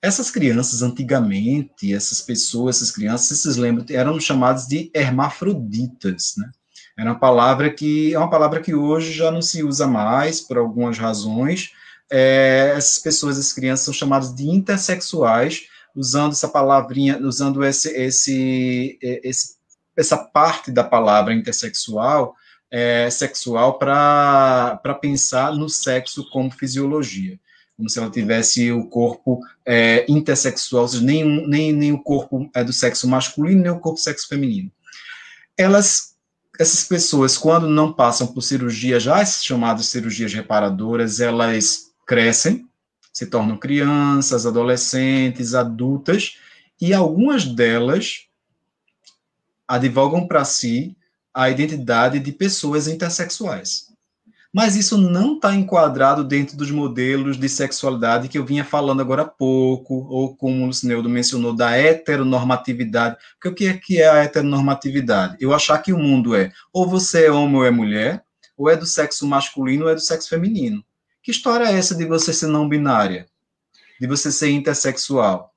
Essas 0.01 0.32
crianças, 0.32 0.82
antigamente, 0.82 1.93
essas 1.93 2.22
pessoas, 2.22 2.78
essas 2.78 2.91
crianças, 2.91 3.38
vocês 3.38 3.55
lembram, 3.55 3.86
eram 3.89 4.19
chamadas 4.19 4.67
de 4.67 4.89
hermafroditas, 4.93 6.34
né? 6.38 6.49
Era 6.97 7.11
uma 7.11 7.19
palavra 7.19 7.72
que 7.72 8.13
é 8.13 8.17
uma 8.17 8.30
palavra 8.30 8.59
que 8.59 8.74
hoje 8.74 9.13
já 9.13 9.32
não 9.32 9.41
se 9.41 9.63
usa 9.63 9.88
mais 9.88 10.41
por 10.41 10.57
algumas 10.57 10.97
razões. 10.97 11.72
É, 12.11 12.74
essas 12.76 12.99
pessoas, 12.99 13.38
essas 13.38 13.53
crianças, 13.53 13.86
são 13.86 13.93
chamadas 13.93 14.36
de 14.36 14.49
intersexuais, 14.49 15.67
usando 15.95 16.34
essa 16.34 16.47
palavrinha, 16.47 17.19
usando 17.19 17.63
esse, 17.63 17.89
esse, 17.89 18.99
esse 19.01 19.55
essa 19.98 20.18
parte 20.18 20.72
da 20.72 20.84
palavra 20.84 21.34
intersexual 21.34 22.36
é, 22.70 23.10
sexual 23.10 23.78
para 23.78 24.98
pensar 25.02 25.54
no 25.54 25.70
sexo 25.70 26.30
como 26.30 26.52
fisiologia 26.52 27.39
como 27.82 27.89
se 27.89 27.98
ela 27.98 28.12
tivesse 28.12 28.72
o 28.72 28.86
corpo 28.86 29.39
é, 29.66 30.06
intersexual, 30.08 30.84
ou 30.84 30.88
seja, 30.88 31.04
nem, 31.04 31.48
nem, 31.48 31.74
nem 31.74 31.92
o 31.92 31.98
corpo 31.98 32.48
é 32.54 32.64
do 32.64 32.72
sexo 32.72 33.08
masculino, 33.08 33.64
nem 33.64 33.72
o 33.72 33.80
corpo 33.80 33.98
do 33.98 34.04
sexo 34.04 34.28
feminino. 34.28 34.72
Elas 35.58 36.12
essas 36.60 36.84
pessoas, 36.84 37.39
quando 37.39 37.68
não 37.68 37.92
passam 37.92 38.28
por 38.28 38.42
cirurgia, 38.42 39.00
já 39.00 39.26
chamadas 39.26 39.88
cirurgias 39.88 40.32
reparadoras, 40.32 41.20
elas 41.20 41.92
crescem, 42.06 42.68
se 43.12 43.26
tornam 43.26 43.58
crianças, 43.58 44.46
adolescentes, 44.46 45.56
adultas, 45.56 46.38
e 46.80 46.94
algumas 46.94 47.46
delas 47.46 48.28
advogam 49.76 50.28
para 50.28 50.43
si 50.45 50.95
a 51.34 51.49
identidade 51.49 52.19
de 52.19 52.32
pessoas 52.32 52.88
intersexuais 52.88 53.91
mas 54.53 54.76
isso 54.76 54.97
não 54.97 55.36
está 55.36 55.55
enquadrado 55.55 56.26
dentro 56.26 56.57
dos 56.57 56.69
modelos 56.69 57.38
de 57.38 57.47
sexualidade 57.47 58.28
que 58.28 58.38
eu 58.38 58.45
vinha 58.45 58.65
falando 58.65 58.99
agora 58.99 59.22
há 59.22 59.28
pouco, 59.28 59.93
ou 60.09 60.36
como 60.36 60.63
o 60.63 60.67
Lucineudo 60.67 61.09
mencionou, 61.09 61.55
da 61.55 61.78
heteronormatividade. 61.78 63.15
Porque 63.39 63.47
o 63.47 63.55
que 63.55 63.67
é, 63.67 63.78
que 63.78 64.01
é 64.01 64.09
a 64.09 64.24
heteronormatividade? 64.24 65.38
Eu 65.39 65.53
achar 65.53 65.78
que 65.78 65.93
o 65.93 65.97
mundo 65.97 66.36
é 66.36 66.51
ou 66.74 66.86
você 66.86 67.28
é 67.28 67.32
homem 67.32 67.55
ou 67.55 67.65
é 67.65 67.72
mulher, 67.72 68.26
ou 68.57 68.69
é 68.69 68.76
do 68.76 68.86
sexo 68.86 69.26
masculino 69.26 69.86
ou 69.86 69.89
é 69.89 69.95
do 69.95 70.01
sexo 70.01 70.28
feminino. 70.28 70.84
Que 71.24 71.32
história 71.32 71.65
é 71.65 71.78
essa 71.78 71.95
de 71.95 72.05
você 72.05 72.34
ser 72.34 72.47
não 72.47 72.67
binária? 72.67 73.28
De 74.01 74.07
você 74.07 74.32
ser 74.32 74.49
intersexual? 74.49 75.53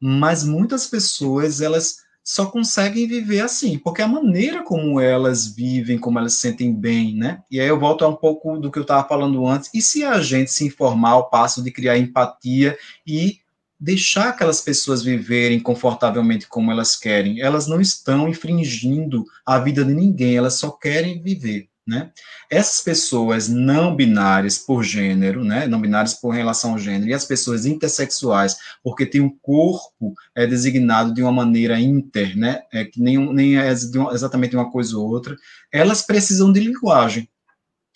Mas 0.00 0.42
muitas 0.42 0.86
pessoas, 0.86 1.60
elas 1.60 1.98
só 2.28 2.44
conseguem 2.44 3.08
viver 3.08 3.40
assim, 3.40 3.78
porque 3.78 4.02
a 4.02 4.06
maneira 4.06 4.62
como 4.62 5.00
elas 5.00 5.46
vivem, 5.46 5.98
como 5.98 6.18
elas 6.18 6.34
se 6.34 6.40
sentem 6.40 6.74
bem, 6.74 7.16
né? 7.16 7.42
E 7.50 7.58
aí 7.58 7.66
eu 7.66 7.80
volto 7.80 8.04
a 8.04 8.08
um 8.08 8.14
pouco 8.14 8.58
do 8.58 8.70
que 8.70 8.78
eu 8.78 8.82
estava 8.82 9.08
falando 9.08 9.46
antes. 9.46 9.70
E 9.72 9.80
se 9.80 10.04
a 10.04 10.20
gente 10.20 10.50
se 10.50 10.66
informar 10.66 11.12
ao 11.12 11.30
passo 11.30 11.62
de 11.64 11.70
criar 11.70 11.96
empatia 11.96 12.76
e 13.06 13.38
deixar 13.80 14.28
aquelas 14.28 14.60
pessoas 14.60 15.02
viverem 15.02 15.58
confortavelmente 15.58 16.46
como 16.46 16.70
elas 16.70 16.94
querem, 16.94 17.40
elas 17.40 17.66
não 17.66 17.80
estão 17.80 18.28
infringindo 18.28 19.24
a 19.46 19.58
vida 19.58 19.82
de 19.82 19.94
ninguém, 19.94 20.36
elas 20.36 20.52
só 20.52 20.70
querem 20.70 21.22
viver. 21.22 21.70
Né? 21.88 22.10
Essas 22.50 22.82
pessoas 22.82 23.48
não 23.48 23.96
binárias 23.96 24.58
por 24.58 24.84
gênero, 24.84 25.42
né? 25.42 25.66
não 25.66 25.80
binárias 25.80 26.12
por 26.12 26.34
relação 26.34 26.72
ao 26.72 26.78
gênero, 26.78 27.08
e 27.08 27.14
as 27.14 27.24
pessoas 27.24 27.64
intersexuais, 27.64 28.58
porque 28.84 29.06
tem 29.06 29.22
um 29.22 29.34
corpo 29.40 30.12
é 30.34 30.46
designado 30.46 31.14
de 31.14 31.22
uma 31.22 31.32
maneira 31.32 31.80
inter, 31.80 32.36
né? 32.36 32.60
é, 32.70 32.84
que 32.84 33.00
nem, 33.00 33.32
nem 33.32 33.58
é 33.58 33.70
exatamente 33.70 34.54
uma 34.54 34.70
coisa 34.70 34.98
ou 34.98 35.08
outra, 35.08 35.34
elas 35.72 36.02
precisam 36.02 36.52
de 36.52 36.60
linguagem. 36.60 37.26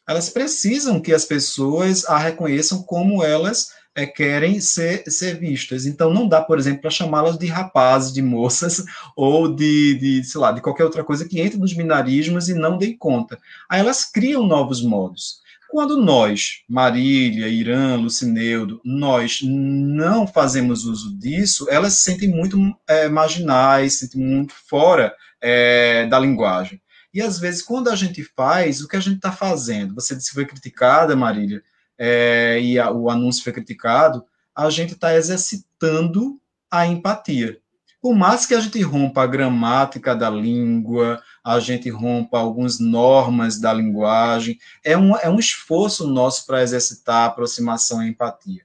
Elas 0.09 0.31
precisam 0.31 0.99
que 0.99 1.13
as 1.13 1.27
pessoas 1.27 2.07
a 2.07 2.17
reconheçam 2.17 2.83
como 2.83 3.23
elas 3.23 3.73
é, 3.95 4.07
querem 4.07 4.61
ser, 4.61 5.05
ser 5.07 5.39
vistas. 5.39 5.87
Então, 5.87 6.13
não 6.13 6.29
dá, 6.29 6.41
por 6.41 6.59
exemplo, 6.59 6.83
para 6.83 6.91
chamá-las 6.91 7.39
de 7.39 7.47
rapazes, 7.47 8.13
de 8.13 8.23
moças, 8.23 8.85
ou 9.17 9.55
de, 9.55 9.95
de, 9.95 10.25
sei 10.25 10.41
lá, 10.41 10.53
de 10.53 10.61
qualquer 10.61 10.85
outra 10.85 11.05
coisa 11.05 11.29
que 11.29 11.41
entre 11.41 11.59
nos 11.59 11.73
binarismos 11.73 12.49
e 12.49 12.55
não 12.55 12.79
dê 12.79 12.95
conta. 12.95 13.39
Aí 13.69 13.81
elas 13.81 14.05
criam 14.05 14.47
novos 14.47 14.83
modos. 14.83 15.43
Quando 15.71 15.97
nós, 15.97 16.63
Marília, 16.69 17.49
Irã, 17.49 17.97
Lucineudo, 17.97 18.79
nós 18.85 19.41
não 19.43 20.27
fazemos 20.27 20.85
uso 20.85 21.19
disso, 21.19 21.67
elas 21.71 21.95
se 21.95 22.03
sentem 22.03 22.29
muito 22.29 22.59
é, 22.87 23.09
marginais, 23.09 23.95
se 23.95 23.99
sentem 24.01 24.21
muito 24.21 24.53
fora 24.69 25.15
é, 25.41 26.07
da 26.09 26.19
linguagem. 26.19 26.79
E 27.15 27.23
às 27.23 27.39
vezes, 27.39 27.63
quando 27.63 27.89
a 27.89 27.97
gente 27.97 28.23
faz, 28.37 28.83
o 28.83 28.89
que 28.89 28.97
a 28.97 29.01
gente 29.01 29.17
está 29.17 29.33
fazendo? 29.33 29.95
Você 29.95 30.15
disse 30.15 30.29
que 30.29 30.35
foi 30.35 30.47
criticada, 30.47 31.17
Marília, 31.17 31.63
é, 31.99 32.59
e 32.61 32.79
a, 32.79 32.91
o 32.91 33.11
anúncio 33.11 33.45
foi 33.45 33.53
criticado, 33.53 34.25
a 34.55 34.69
gente 34.71 34.95
está 34.95 35.15
exercitando 35.15 36.41
a 36.71 36.87
empatia. 36.87 37.59
Por 38.01 38.15
mais 38.15 38.47
que 38.47 38.55
a 38.55 38.61
gente 38.61 38.83
rompa 38.83 39.23
a 39.23 39.27
gramática 39.27 40.15
da 40.15 40.29
língua, 40.29 41.23
a 41.45 41.61
gente 41.61 41.89
rompa 41.89 42.39
algumas 42.39 42.81
normas 42.81 43.61
da 43.61 43.73
linguagem, 43.73 44.59
é 44.85 44.99
um, 44.99 45.17
é 45.17 45.31
um 45.31 45.39
esforço 45.39 46.07
nosso 46.09 46.45
para 46.45 46.63
exercitar 46.63 47.23
a 47.23 47.27
aproximação 47.27 48.03
e 48.03 48.07
a 48.07 48.09
empatia. 48.09 48.63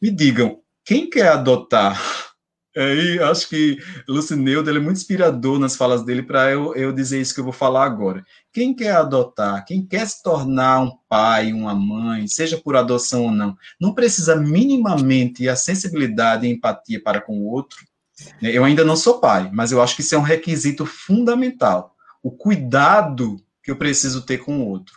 Me 0.00 0.10
digam, 0.10 0.60
quem 0.84 1.08
quer 1.08 1.28
adotar 1.28 2.31
Aí, 2.74 3.18
acho 3.18 3.48
que 3.50 3.78
Lucineudo 4.08 4.70
ele 4.70 4.78
é 4.78 4.80
muito 4.80 4.96
inspirador 4.96 5.58
nas 5.58 5.76
falas 5.76 6.02
dele 6.02 6.22
para 6.22 6.50
eu, 6.50 6.74
eu 6.74 6.90
dizer 6.90 7.20
isso 7.20 7.34
que 7.34 7.40
eu 7.40 7.44
vou 7.44 7.52
falar 7.52 7.84
agora. 7.84 8.24
Quem 8.50 8.74
quer 8.74 8.96
adotar, 8.96 9.64
quem 9.66 9.84
quer 9.84 10.06
se 10.06 10.22
tornar 10.22 10.80
um 10.80 10.92
pai, 11.06 11.52
uma 11.52 11.74
mãe, 11.74 12.26
seja 12.26 12.56
por 12.56 12.74
adoção 12.74 13.24
ou 13.24 13.30
não, 13.30 13.56
não 13.78 13.92
precisa 13.92 14.36
minimamente 14.36 15.48
a 15.48 15.56
sensibilidade 15.56 16.46
e 16.46 16.50
empatia 16.50 17.02
para 17.02 17.20
com 17.20 17.40
o 17.40 17.50
outro. 17.50 17.78
Né? 18.40 18.50
Eu 18.52 18.64
ainda 18.64 18.84
não 18.84 18.96
sou 18.96 19.20
pai, 19.20 19.50
mas 19.52 19.70
eu 19.70 19.82
acho 19.82 19.94
que 19.94 20.00
isso 20.00 20.14
é 20.14 20.18
um 20.18 20.22
requisito 20.22 20.86
fundamental. 20.86 21.94
O 22.22 22.30
cuidado 22.30 23.36
que 23.62 23.70
eu 23.70 23.76
preciso 23.76 24.22
ter 24.22 24.38
com 24.38 24.60
o 24.60 24.68
outro. 24.68 24.96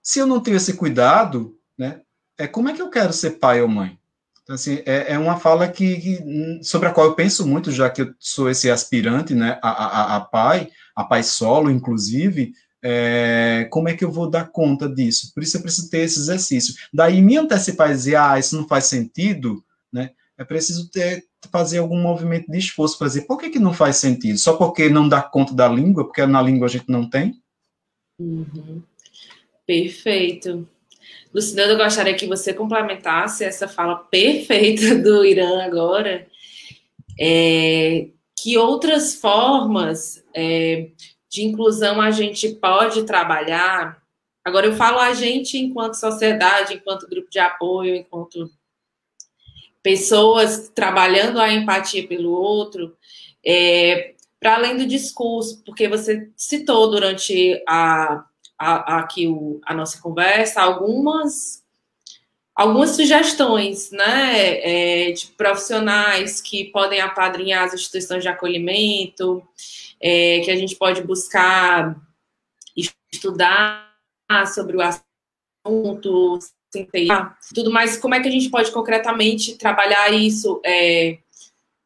Se 0.00 0.20
eu 0.20 0.26
não 0.26 0.40
tenho 0.40 0.56
esse 0.56 0.74
cuidado, 0.74 1.58
né, 1.76 2.00
é 2.38 2.46
como 2.46 2.68
é 2.68 2.72
que 2.72 2.82
eu 2.82 2.88
quero 2.88 3.12
ser 3.12 3.32
pai 3.32 3.60
ou 3.60 3.68
mãe? 3.68 3.98
Então, 4.46 4.54
assim, 4.54 4.80
é, 4.86 5.14
é 5.14 5.18
uma 5.18 5.40
fala 5.40 5.66
que, 5.66 5.96
que, 6.00 6.60
sobre 6.62 6.88
a 6.88 6.92
qual 6.92 7.06
eu 7.08 7.14
penso 7.16 7.44
muito, 7.44 7.72
já 7.72 7.90
que 7.90 8.02
eu 8.02 8.14
sou 8.20 8.48
esse 8.48 8.70
aspirante, 8.70 9.34
né, 9.34 9.58
a, 9.60 9.70
a, 9.70 10.16
a 10.16 10.20
pai, 10.20 10.70
a 10.94 11.02
pai 11.02 11.24
solo, 11.24 11.68
inclusive, 11.68 12.52
é, 12.80 13.66
como 13.72 13.88
é 13.88 13.96
que 13.96 14.04
eu 14.04 14.12
vou 14.12 14.30
dar 14.30 14.52
conta 14.52 14.88
disso? 14.88 15.32
Por 15.34 15.42
isso 15.42 15.56
eu 15.56 15.62
preciso 15.62 15.90
ter 15.90 16.02
esse 16.02 16.20
exercício. 16.20 16.76
Daí 16.94 17.20
me 17.20 17.36
antecipar 17.36 17.90
e 17.90 17.94
dizer, 17.94 18.14
ah, 18.14 18.38
isso 18.38 18.56
não 18.56 18.68
faz 18.68 18.84
sentido, 18.84 19.64
né? 19.92 20.12
É 20.38 20.44
preciso 20.44 20.88
ter, 20.92 21.24
fazer 21.50 21.78
algum 21.78 22.00
movimento 22.00 22.48
de 22.48 22.58
esforço 22.58 22.96
para 22.96 23.08
dizer, 23.08 23.22
por 23.22 23.38
que, 23.38 23.50
que 23.50 23.58
não 23.58 23.74
faz 23.74 23.96
sentido? 23.96 24.38
Só 24.38 24.56
porque 24.56 24.88
não 24.88 25.08
dá 25.08 25.20
conta 25.22 25.52
da 25.52 25.66
língua, 25.66 26.04
porque 26.04 26.24
na 26.24 26.40
língua 26.40 26.68
a 26.68 26.70
gente 26.70 26.88
não 26.88 27.10
tem? 27.10 27.42
Uhum. 28.20 28.80
Perfeito. 29.66 30.68
Lucinando, 31.36 31.72
eu 31.72 31.76
gostaria 31.76 32.14
que 32.14 32.26
você 32.26 32.54
complementasse 32.54 33.44
essa 33.44 33.68
fala 33.68 33.96
perfeita 33.96 34.94
do 34.96 35.22
Irã 35.22 35.62
agora. 35.62 36.26
É, 37.20 38.08
que 38.34 38.56
outras 38.56 39.16
formas 39.16 40.24
é, 40.34 40.88
de 41.28 41.44
inclusão 41.44 42.00
a 42.00 42.10
gente 42.10 42.54
pode 42.54 43.02
trabalhar? 43.02 44.02
Agora, 44.42 44.64
eu 44.64 44.76
falo 44.76 44.98
a 44.98 45.12
gente 45.12 45.58
enquanto 45.58 46.00
sociedade, 46.00 46.72
enquanto 46.72 47.06
grupo 47.06 47.28
de 47.28 47.38
apoio, 47.38 47.94
enquanto 47.94 48.50
pessoas 49.82 50.70
trabalhando 50.74 51.38
a 51.38 51.52
empatia 51.52 52.08
pelo 52.08 52.30
outro, 52.32 52.96
é, 53.44 54.14
para 54.40 54.54
além 54.54 54.78
do 54.78 54.86
discurso, 54.86 55.62
porque 55.66 55.86
você 55.86 56.30
citou 56.34 56.90
durante 56.90 57.62
a 57.68 58.24
a, 58.58 58.98
aqui 58.98 59.28
o, 59.28 59.60
a 59.64 59.74
nossa 59.74 60.00
conversa 60.00 60.62
algumas 60.62 61.64
algumas 62.54 62.92
sugestões, 62.92 63.90
né, 63.90 65.08
é, 65.08 65.12
de 65.12 65.26
profissionais 65.26 66.40
que 66.40 66.64
podem 66.64 67.02
apadrinhar 67.02 67.64
as 67.64 67.74
instituições 67.74 68.22
de 68.22 68.28
acolhimento, 68.28 69.46
é, 70.00 70.40
que 70.40 70.50
a 70.50 70.56
gente 70.56 70.74
pode 70.74 71.02
buscar 71.02 71.94
estudar 73.12 73.92
sobre 74.54 74.76
o 74.76 74.80
assunto, 74.80 76.38
tudo 77.54 77.70
mais. 77.70 77.96
Como 77.98 78.14
é 78.14 78.20
que 78.20 78.28
a 78.28 78.32
gente 78.32 78.48
pode 78.48 78.70
concretamente 78.70 79.56
trabalhar 79.56 80.10
isso? 80.12 80.60
É, 80.64 81.18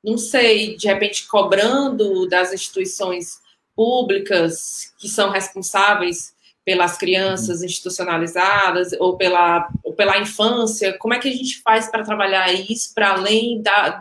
não 0.03 0.17
sei, 0.17 0.77
de 0.77 0.87
repente 0.87 1.27
cobrando 1.27 2.29
das 2.29 2.53
instituições 2.53 3.41
públicas 3.75 4.93
que 4.99 5.09
são 5.09 5.31
responsáveis 5.31 6.33
pelas 6.65 6.97
crianças 6.97 7.63
institucionalizadas 7.63 8.93
ou 8.99 9.17
pela, 9.17 9.69
ou 9.83 9.95
pela 9.95 10.19
infância, 10.19 10.97
como 10.99 11.15
é 11.15 11.19
que 11.19 11.29
a 11.29 11.33
gente 11.33 11.61
faz 11.63 11.91
para 11.91 12.05
trabalhar 12.05 12.53
isso 12.53 12.93
para 12.95 13.13
além 13.13 13.63
da, 13.63 13.99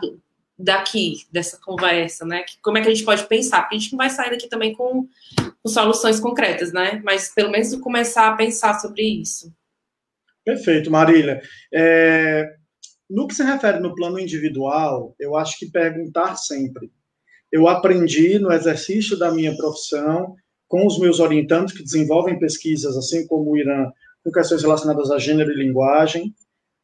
daqui, 0.58 1.26
dessa 1.32 1.58
conversa, 1.58 2.24
né? 2.24 2.44
Como 2.62 2.78
é 2.78 2.82
que 2.82 2.88
a 2.88 2.94
gente 2.94 3.04
pode 3.04 3.26
pensar? 3.26 3.62
Porque 3.62 3.76
a 3.76 3.78
gente 3.78 3.92
não 3.92 3.98
vai 3.98 4.10
sair 4.10 4.30
daqui 4.30 4.48
também 4.48 4.74
com, 4.74 5.08
com 5.62 5.68
soluções 5.68 6.20
concretas, 6.20 6.72
né? 6.72 7.00
Mas 7.04 7.32
pelo 7.34 7.50
menos 7.50 7.74
começar 7.76 8.28
a 8.28 8.36
pensar 8.36 8.78
sobre 8.78 9.02
isso. 9.02 9.52
Perfeito, 10.44 10.90
Marília. 10.90 11.40
É, 11.72 12.56
no 13.08 13.26
que 13.26 13.34
se 13.34 13.42
refere 13.42 13.80
no 13.80 13.94
plano 13.94 14.18
individual, 14.18 15.14
eu 15.18 15.36
acho 15.36 15.58
que 15.58 15.70
perguntar 15.70 16.36
sempre. 16.36 16.90
Eu 17.50 17.66
aprendi 17.66 18.38
no 18.38 18.52
exercício 18.52 19.18
da 19.18 19.32
minha 19.32 19.56
profissão 19.56 20.36
com 20.70 20.86
os 20.86 21.00
meus 21.00 21.18
orientantes 21.18 21.76
que 21.76 21.82
desenvolvem 21.82 22.38
pesquisas, 22.38 22.96
assim 22.96 23.26
como 23.26 23.50
o 23.50 23.58
Irã, 23.58 23.90
com 24.22 24.30
questões 24.30 24.62
relacionadas 24.62 25.10
a 25.10 25.18
gênero 25.18 25.50
e 25.50 25.56
linguagem, 25.56 26.32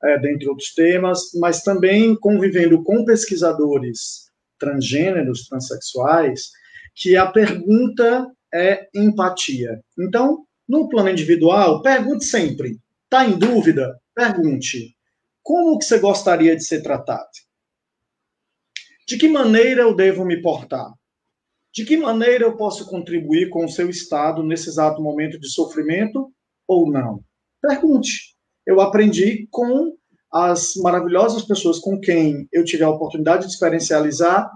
é, 0.02 0.18
dentre 0.18 0.48
outros 0.48 0.74
temas, 0.74 1.30
mas 1.36 1.62
também 1.62 2.16
convivendo 2.16 2.82
com 2.82 3.04
pesquisadores 3.04 4.26
transgêneros, 4.58 5.46
transexuais, 5.46 6.50
que 6.96 7.16
a 7.16 7.30
pergunta 7.30 8.28
é 8.52 8.88
empatia. 8.92 9.80
Então, 9.96 10.44
no 10.68 10.88
plano 10.88 11.10
individual, 11.10 11.80
pergunte 11.80 12.24
sempre. 12.24 12.80
Está 13.04 13.24
em 13.24 13.38
dúvida? 13.38 13.96
Pergunte. 14.12 14.96
Como 15.44 15.78
que 15.78 15.84
você 15.84 16.00
gostaria 16.00 16.56
de 16.56 16.64
ser 16.64 16.82
tratado? 16.82 17.28
De 19.06 19.16
que 19.16 19.28
maneira 19.28 19.82
eu 19.82 19.94
devo 19.94 20.24
me 20.24 20.42
portar? 20.42 20.90
De 21.76 21.84
que 21.84 21.94
maneira 21.98 22.44
eu 22.44 22.56
posso 22.56 22.86
contribuir 22.86 23.50
com 23.50 23.66
o 23.66 23.68
seu 23.68 23.90
estado 23.90 24.42
nesse 24.42 24.66
exato 24.66 25.02
momento 25.02 25.38
de 25.38 25.46
sofrimento 25.50 26.32
ou 26.66 26.90
não? 26.90 27.20
Pergunte. 27.60 28.34
Eu 28.66 28.80
aprendi 28.80 29.46
com 29.50 29.92
as 30.32 30.74
maravilhosas 30.76 31.42
pessoas 31.42 31.78
com 31.78 32.00
quem 32.00 32.48
eu 32.50 32.64
tive 32.64 32.82
a 32.82 32.88
oportunidade 32.88 33.46
de 33.46 33.52
experiencializar 33.52 34.50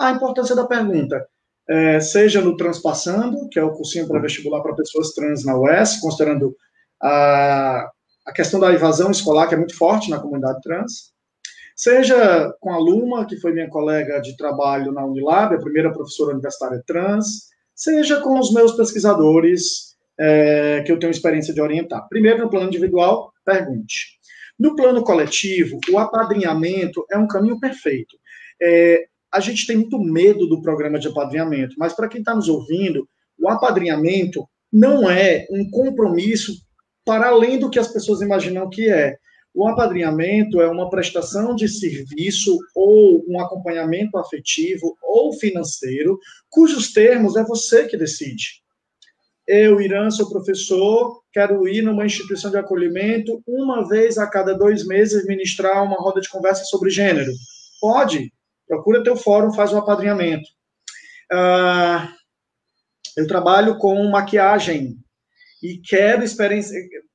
a 0.00 0.10
importância 0.10 0.56
da 0.56 0.66
pergunta. 0.66 1.24
É, 1.70 2.00
seja 2.00 2.40
no 2.40 2.56
Transpassando, 2.56 3.48
que 3.50 3.60
é 3.60 3.62
o 3.62 3.74
cursinho 3.74 4.08
para 4.08 4.20
vestibular 4.20 4.60
para 4.60 4.74
pessoas 4.74 5.12
trans 5.12 5.44
na 5.44 5.56
UES, 5.56 6.00
considerando 6.00 6.56
a, 7.00 7.88
a 8.26 8.32
questão 8.32 8.58
da 8.58 8.72
evasão 8.72 9.12
escolar, 9.12 9.46
que 9.46 9.54
é 9.54 9.58
muito 9.58 9.76
forte 9.76 10.10
na 10.10 10.18
comunidade 10.18 10.60
trans, 10.62 11.12
seja 11.78 12.52
com 12.58 12.72
a 12.72 12.76
Luma, 12.76 13.24
que 13.24 13.36
foi 13.36 13.52
minha 13.52 13.70
colega 13.70 14.20
de 14.20 14.36
trabalho 14.36 14.90
na 14.90 15.06
Unilab, 15.06 15.54
a 15.54 15.60
primeira 15.60 15.92
professora 15.92 16.32
universitária 16.32 16.82
trans, 16.84 17.46
seja 17.72 18.20
com 18.20 18.36
os 18.36 18.52
meus 18.52 18.72
pesquisadores 18.72 19.96
é, 20.18 20.82
que 20.84 20.90
eu 20.90 20.98
tenho 20.98 21.12
experiência 21.12 21.54
de 21.54 21.60
orientar. 21.60 22.08
Primeiro, 22.08 22.40
no 22.40 22.50
plano 22.50 22.66
individual, 22.66 23.32
pergunte. 23.44 24.18
No 24.58 24.74
plano 24.74 25.04
coletivo, 25.04 25.78
o 25.92 25.98
apadrinhamento 26.00 27.06
é 27.12 27.16
um 27.16 27.28
caminho 27.28 27.60
perfeito. 27.60 28.16
É, 28.60 29.04
a 29.30 29.38
gente 29.38 29.64
tem 29.64 29.76
muito 29.76 30.00
medo 30.00 30.48
do 30.48 30.60
programa 30.60 30.98
de 30.98 31.06
apadrinhamento, 31.06 31.76
mas 31.78 31.92
para 31.92 32.08
quem 32.08 32.18
está 32.18 32.34
nos 32.34 32.48
ouvindo, 32.48 33.08
o 33.38 33.48
apadrinhamento 33.48 34.44
não 34.72 35.08
é 35.08 35.46
um 35.48 35.70
compromisso 35.70 36.54
para 37.04 37.28
além 37.28 37.56
do 37.56 37.70
que 37.70 37.78
as 37.78 37.86
pessoas 37.86 38.20
imaginam 38.20 38.68
que 38.68 38.90
é. 38.90 39.16
O 39.58 39.66
apadrinhamento 39.66 40.60
é 40.60 40.68
uma 40.68 40.88
prestação 40.88 41.52
de 41.52 41.68
serviço 41.68 42.56
ou 42.76 43.24
um 43.28 43.40
acompanhamento 43.40 44.16
afetivo 44.16 44.96
ou 45.02 45.32
financeiro, 45.32 46.16
cujos 46.48 46.92
termos 46.92 47.34
é 47.34 47.42
você 47.42 47.84
que 47.88 47.96
decide. 47.96 48.62
Eu, 49.44 49.80
Irã, 49.80 50.12
sou 50.12 50.30
professor, 50.30 51.24
quero 51.32 51.66
ir 51.66 51.82
numa 51.82 52.06
instituição 52.06 52.52
de 52.52 52.56
acolhimento 52.56 53.42
uma 53.48 53.88
vez 53.88 54.16
a 54.16 54.28
cada 54.28 54.54
dois 54.54 54.86
meses 54.86 55.26
ministrar 55.26 55.82
uma 55.82 55.96
roda 55.96 56.20
de 56.20 56.28
conversa 56.28 56.62
sobre 56.62 56.88
gênero. 56.88 57.32
Pode, 57.80 58.32
procura 58.64 59.02
teu 59.02 59.16
fórum, 59.16 59.52
faz 59.52 59.72
um 59.72 59.78
apadrinhamento. 59.78 60.48
Uh, 61.32 62.08
eu 63.16 63.26
trabalho 63.26 63.76
com 63.76 64.08
maquiagem 64.08 64.96
e 65.62 65.78
quero 65.78 66.24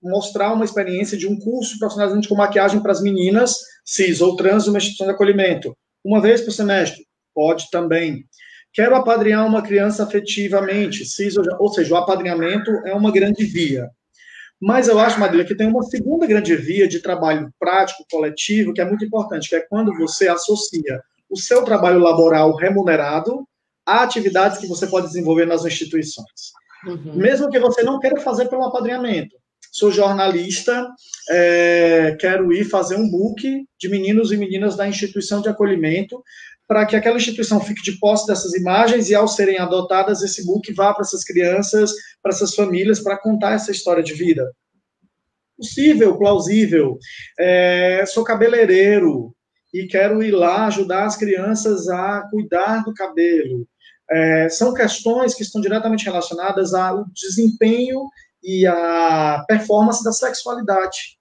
mostrar 0.02 0.54
uma 0.54 0.66
experiência 0.66 1.18
de 1.18 1.28
um 1.28 1.38
curso 1.40 1.78
profissionalizante 1.80 2.28
com 2.28 2.36
maquiagem 2.36 2.82
para 2.82 2.92
as 2.92 3.02
meninas 3.02 3.56
cis 3.86 4.22
ou 4.22 4.36
trans 4.36 4.68
numa 4.68 4.78
instituição 4.78 5.08
de 5.08 5.14
acolhimento. 5.14 5.76
Uma 6.04 6.22
vez 6.22 6.42
por 6.42 6.52
semestre? 6.52 7.06
Pode 7.34 7.70
também. 7.72 8.26
Quero 8.74 8.96
apadrinhar 8.96 9.46
uma 9.46 9.62
criança 9.62 10.04
afetivamente, 10.04 11.06
cis, 11.06 11.36
ou 11.38 11.74
seja, 11.74 11.94
o 11.94 11.98
apadrinhamento 11.98 12.72
é 12.86 12.94
uma 12.94 13.12
grande 13.12 13.46
via. 13.46 13.90
Mas 14.62 14.88
eu 14.88 14.98
acho, 14.98 15.20
Marília, 15.20 15.46
que 15.46 15.56
tem 15.56 15.68
uma 15.68 15.84
segunda 15.84 16.26
grande 16.26 16.56
via 16.56 16.88
de 16.88 17.02
trabalho 17.02 17.54
prático, 17.60 18.06
coletivo, 18.10 18.74
que 18.74 18.82
é 18.82 18.86
muito 18.86 19.06
importante, 19.06 19.50
que 19.50 19.56
é 19.56 19.60
quando 19.60 19.96
você 19.98 20.28
associa 20.28 21.02
o 21.30 21.38
seu 21.38 21.64
trabalho 21.64 22.00
laboral 22.00 22.56
remunerado 22.56 23.46
a 23.86 24.04
atividades 24.04 24.58
que 24.58 24.68
você 24.68 24.88
pode 24.88 25.08
desenvolver 25.08 25.46
nas 25.46 25.66
instituições. 25.66 26.54
Uhum. 26.86 27.16
Mesmo 27.16 27.50
que 27.50 27.60
você 27.60 27.84
não 27.84 28.00
queira 28.00 28.20
fazer 28.20 28.48
pelo 28.48 28.64
apadrinhamento. 28.64 29.36
Sou 29.72 29.92
jornalista, 29.92 30.88
é, 31.30 32.16
quero 32.20 32.54
ir 32.54 32.66
fazer 32.66 32.96
um 32.96 33.10
book 33.10 33.66
de 33.80 33.90
meninos 33.90 34.32
e 34.32 34.38
meninas 34.38 34.76
da 34.76 34.88
instituição 34.88 35.42
de 35.42 35.50
acolhimento, 35.50 36.24
para 36.68 36.86
que 36.86 36.96
aquela 36.96 37.18
instituição 37.18 37.60
fique 37.60 37.82
de 37.82 38.00
posse 38.00 38.28
dessas 38.28 38.54
imagens 38.54 39.10
e, 39.10 39.16
ao 39.16 39.28
serem 39.28 39.58
adotadas, 39.58 40.22
esse 40.22 40.46
book 40.46 40.72
vá 40.74 40.94
para 40.94 41.02
essas 41.02 41.24
crianças, 41.24 41.92
para 42.22 42.32
essas 42.32 42.54
famílias, 42.56 43.00
para 43.00 43.18
contar 43.18 43.54
essa 43.54 43.72
história 43.72 44.04
de 44.04 44.14
vida. 44.14 44.52
Possível, 45.58 46.18
plausível. 46.18 46.98
É, 47.40 48.04
sou 48.08 48.24
cabeleireiro 48.24 49.34
e 49.74 49.88
quero 49.88 50.22
ir 50.24 50.32
lá 50.32 50.68
ajudar 50.68 51.06
as 51.06 51.18
crianças 51.18 51.90
a 51.90 52.28
cuidar 52.30 52.84
do 52.84 52.94
cabelo 52.94 53.68
é, 54.12 54.50
são 54.50 54.74
questões 54.74 55.34
que 55.34 55.44
estão 55.44 55.62
diretamente 55.62 56.06
relacionadas 56.06 56.74
ao 56.74 57.06
desempenho 57.14 58.10
e 58.44 58.68
à 58.68 59.44
performance 59.48 60.04
da 60.04 60.12
sexualidade, 60.12 61.18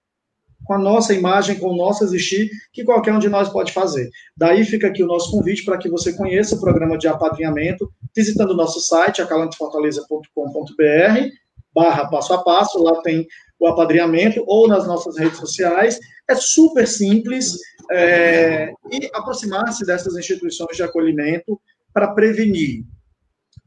com 0.65 0.73
a 0.73 0.77
nossa 0.77 1.13
imagem, 1.13 1.57
com 1.57 1.67
o 1.67 1.75
nosso 1.75 2.03
existir, 2.03 2.49
que 2.71 2.83
qualquer 2.83 3.13
um 3.13 3.19
de 3.19 3.29
nós 3.29 3.49
pode 3.49 3.71
fazer. 3.71 4.09
Daí 4.35 4.65
fica 4.65 4.87
aqui 4.87 5.03
o 5.03 5.07
nosso 5.07 5.31
convite 5.31 5.63
para 5.63 5.77
que 5.77 5.89
você 5.89 6.13
conheça 6.13 6.55
o 6.55 6.61
programa 6.61 6.97
de 6.97 7.07
apadrinhamento, 7.07 7.91
visitando 8.15 8.51
o 8.51 8.55
nosso 8.55 8.81
site, 8.81 9.21
acalantefortaleza.com.br, 9.21 11.29
barra 11.73 12.07
passo 12.07 12.33
a 12.33 12.43
passo, 12.43 12.81
lá 12.81 13.01
tem 13.01 13.27
o 13.59 13.67
apadrinhamento, 13.67 14.43
ou 14.45 14.67
nas 14.67 14.87
nossas 14.87 15.17
redes 15.17 15.37
sociais. 15.37 15.99
É 16.29 16.35
super 16.35 16.87
simples, 16.87 17.57
é, 17.91 18.71
e 18.91 19.09
aproximar-se 19.13 19.85
dessas 19.85 20.15
instituições 20.15 20.75
de 20.75 20.83
acolhimento, 20.83 21.59
para 21.93 22.13
prevenir. 22.13 22.83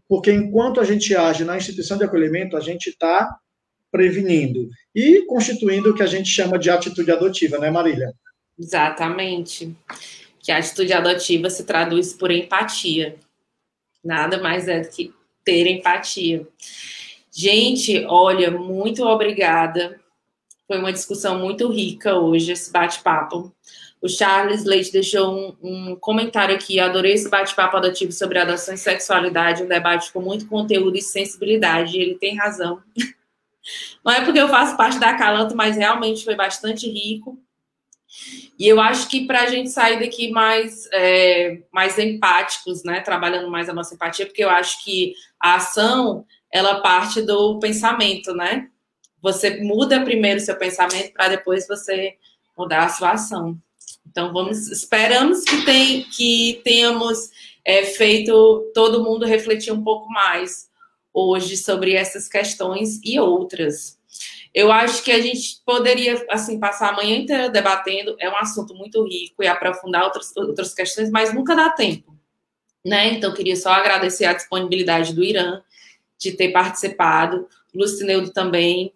Porque 0.08 0.32
enquanto 0.32 0.80
a 0.80 0.84
gente 0.84 1.14
age 1.14 1.44
na 1.44 1.56
instituição 1.56 1.98
de 1.98 2.04
acolhimento, 2.04 2.56
a 2.56 2.60
gente 2.60 2.88
está 2.88 3.38
prevenindo 3.90 4.68
e 4.94 5.24
constituindo 5.26 5.90
o 5.90 5.94
que 5.94 6.02
a 6.02 6.06
gente 6.06 6.28
chama 6.28 6.58
de 6.58 6.70
atitude 6.70 7.10
adotiva, 7.10 7.58
né, 7.58 7.70
Marília? 7.70 8.12
Exatamente. 8.58 9.74
Que 10.40 10.52
a 10.52 10.58
atitude 10.58 10.92
adotiva 10.92 11.50
se 11.50 11.64
traduz 11.64 12.12
por 12.12 12.30
empatia. 12.30 13.16
Nada 14.04 14.38
mais 14.38 14.68
é 14.68 14.80
do 14.80 14.88
que 14.88 15.12
ter 15.44 15.66
empatia. 15.66 16.46
Gente, 17.30 18.04
olha, 18.06 18.50
muito 18.50 19.04
obrigada. 19.04 20.00
Foi 20.66 20.78
uma 20.78 20.92
discussão 20.92 21.38
muito 21.38 21.70
rica 21.70 22.16
hoje, 22.16 22.52
esse 22.52 22.72
bate-papo. 22.72 23.52
O 24.00 24.08
Charles 24.08 24.64
Leite 24.64 24.92
deixou 24.92 25.34
um, 25.34 25.56
um 25.62 25.96
comentário 25.96 26.54
aqui. 26.54 26.78
Adorei 26.78 27.14
esse 27.14 27.28
bate-papo 27.28 27.76
adotivo 27.76 28.12
sobre 28.12 28.38
adoção 28.38 28.74
e 28.74 28.78
sexualidade, 28.78 29.62
um 29.62 29.68
debate 29.68 30.12
com 30.12 30.20
muito 30.20 30.46
conteúdo 30.46 30.96
e 30.96 31.02
sensibilidade. 31.02 31.96
E 31.96 32.02
ele 32.02 32.14
tem 32.16 32.36
razão. 32.36 32.82
Não 34.04 34.12
é 34.12 34.24
porque 34.24 34.38
eu 34.38 34.48
faço 34.48 34.76
parte 34.76 34.98
da 34.98 35.14
Calanto, 35.14 35.56
mas 35.56 35.76
realmente 35.76 36.24
foi 36.24 36.36
bastante 36.36 36.88
rico. 36.88 37.38
E 38.58 38.66
eu 38.66 38.80
acho 38.80 39.08
que 39.08 39.26
para 39.26 39.42
a 39.42 39.46
gente 39.46 39.70
sair 39.70 39.98
daqui 39.98 40.30
mais, 40.30 40.88
é, 40.92 41.58
mais 41.72 41.98
empáticos, 41.98 42.84
né, 42.84 43.00
trabalhando 43.00 43.50
mais 43.50 43.68
a 43.68 43.74
nossa 43.74 43.94
empatia, 43.94 44.26
porque 44.26 44.44
eu 44.44 44.48
acho 44.48 44.82
que 44.84 45.14
a 45.38 45.56
ação 45.56 46.24
ela 46.50 46.80
parte 46.80 47.20
do 47.20 47.58
pensamento, 47.58 48.32
né? 48.32 48.70
Você 49.20 49.62
muda 49.62 50.02
primeiro 50.02 50.38
o 50.38 50.42
seu 50.42 50.56
pensamento 50.56 51.12
para 51.12 51.28
depois 51.28 51.66
você 51.66 52.16
mudar 52.56 52.84
a 52.84 52.88
sua 52.88 53.12
ação. 53.12 53.60
Então 54.16 54.32
vamos, 54.32 54.68
esperamos 54.68 55.44
que, 55.44 55.62
tem, 55.66 56.04
que 56.04 56.62
tenhamos 56.64 57.30
é, 57.62 57.82
feito 57.84 58.72
todo 58.72 59.04
mundo 59.04 59.26
refletir 59.26 59.70
um 59.74 59.84
pouco 59.84 60.10
mais 60.10 60.70
hoje 61.12 61.54
sobre 61.58 61.92
essas 61.92 62.26
questões 62.26 62.98
e 63.04 63.20
outras. 63.20 63.98
Eu 64.54 64.72
acho 64.72 65.02
que 65.02 65.12
a 65.12 65.20
gente 65.20 65.60
poderia 65.66 66.24
assim 66.30 66.58
passar 66.58 66.94
a 66.94 66.96
manhã 66.96 67.14
inteira 67.14 67.50
debatendo, 67.50 68.16
é 68.18 68.26
um 68.30 68.38
assunto 68.38 68.74
muito 68.74 69.04
rico 69.04 69.42
e 69.42 69.46
aprofundar 69.46 70.04
outras, 70.04 70.34
outras 70.34 70.72
questões, 70.72 71.10
mas 71.10 71.34
nunca 71.34 71.54
dá 71.54 71.68
tempo. 71.68 72.16
né? 72.82 73.12
Então, 73.12 73.34
queria 73.34 73.54
só 73.54 73.68
agradecer 73.68 74.24
a 74.24 74.32
disponibilidade 74.32 75.12
do 75.12 75.22
Irã 75.22 75.60
de 76.18 76.32
ter 76.32 76.52
participado, 76.52 77.46
Lucineudo 77.74 78.32
também. 78.32 78.94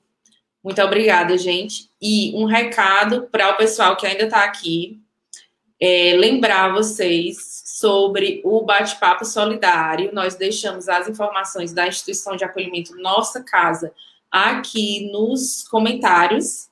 Muito 0.65 0.81
obrigada, 0.81 1.37
gente. 1.37 1.91
E 2.01 2.33
um 2.35 2.47
recado 2.47 3.29
para 3.31 3.51
o 3.51 3.57
pessoal 3.59 3.99
que 3.99 4.07
ainda 4.07 4.25
está 4.25 4.45
aqui, 4.45 4.99
é, 5.81 6.15
lembrar 6.17 6.75
vocês 6.75 7.63
sobre 7.65 8.43
o 8.45 8.61
bate-papo 8.63 9.25
solidário. 9.25 10.11
Nós 10.13 10.35
deixamos 10.35 10.89
as 10.89 11.09
informações 11.09 11.73
da 11.73 11.89
instituição 11.89 12.37
de 12.37 12.45
acolhimento 12.45 12.95
Nossa 12.97 13.43
Casa 13.43 13.93
aqui 14.31 15.11
nos 15.11 15.67
comentários. 15.69 16.69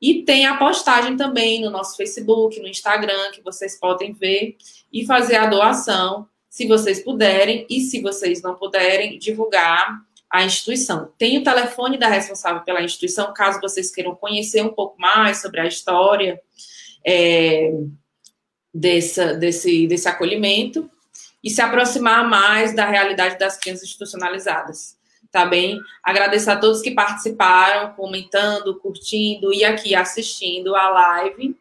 E 0.00 0.22
tem 0.22 0.46
a 0.46 0.56
postagem 0.56 1.16
também 1.16 1.62
no 1.62 1.70
nosso 1.70 1.96
Facebook, 1.96 2.60
no 2.60 2.68
Instagram, 2.68 3.30
que 3.32 3.42
vocês 3.42 3.78
podem 3.78 4.12
ver 4.12 4.56
e 4.92 5.06
fazer 5.06 5.36
a 5.36 5.46
doação 5.46 6.26
se 6.48 6.66
vocês 6.66 7.04
puderem, 7.04 7.66
e 7.70 7.80
se 7.80 8.00
vocês 8.00 8.42
não 8.42 8.54
puderem, 8.54 9.18
divulgar 9.18 10.00
a 10.30 10.44
instituição. 10.44 11.12
Tem 11.16 11.38
o 11.38 11.44
telefone 11.44 11.96
da 11.96 12.08
responsável 12.08 12.62
pela 12.62 12.82
instituição, 12.82 13.32
caso 13.32 13.60
vocês 13.60 13.92
queiram 13.92 14.14
conhecer 14.14 14.62
um 14.62 14.72
pouco 14.72 15.00
mais 15.00 15.40
sobre 15.40 15.60
a 15.60 15.66
história 15.66 16.40
é, 17.06 17.72
dessa, 18.78 19.34
desse, 19.34 19.86
desse 19.86 20.08
acolhimento 20.08 20.88
e 21.42 21.50
se 21.50 21.60
aproximar 21.60 22.28
mais 22.28 22.74
da 22.74 22.86
realidade 22.86 23.38
das 23.38 23.58
crianças 23.58 23.84
institucionalizadas. 23.84 24.96
Tá 25.30 25.44
bem? 25.44 25.78
Agradecer 26.02 26.50
a 26.50 26.56
todos 26.56 26.80
que 26.80 26.92
participaram, 26.92 27.92
comentando, 27.92 28.78
curtindo 28.78 29.52
e 29.52 29.64
aqui 29.64 29.94
assistindo 29.94 30.74
a 30.74 30.88
live. 30.88 31.56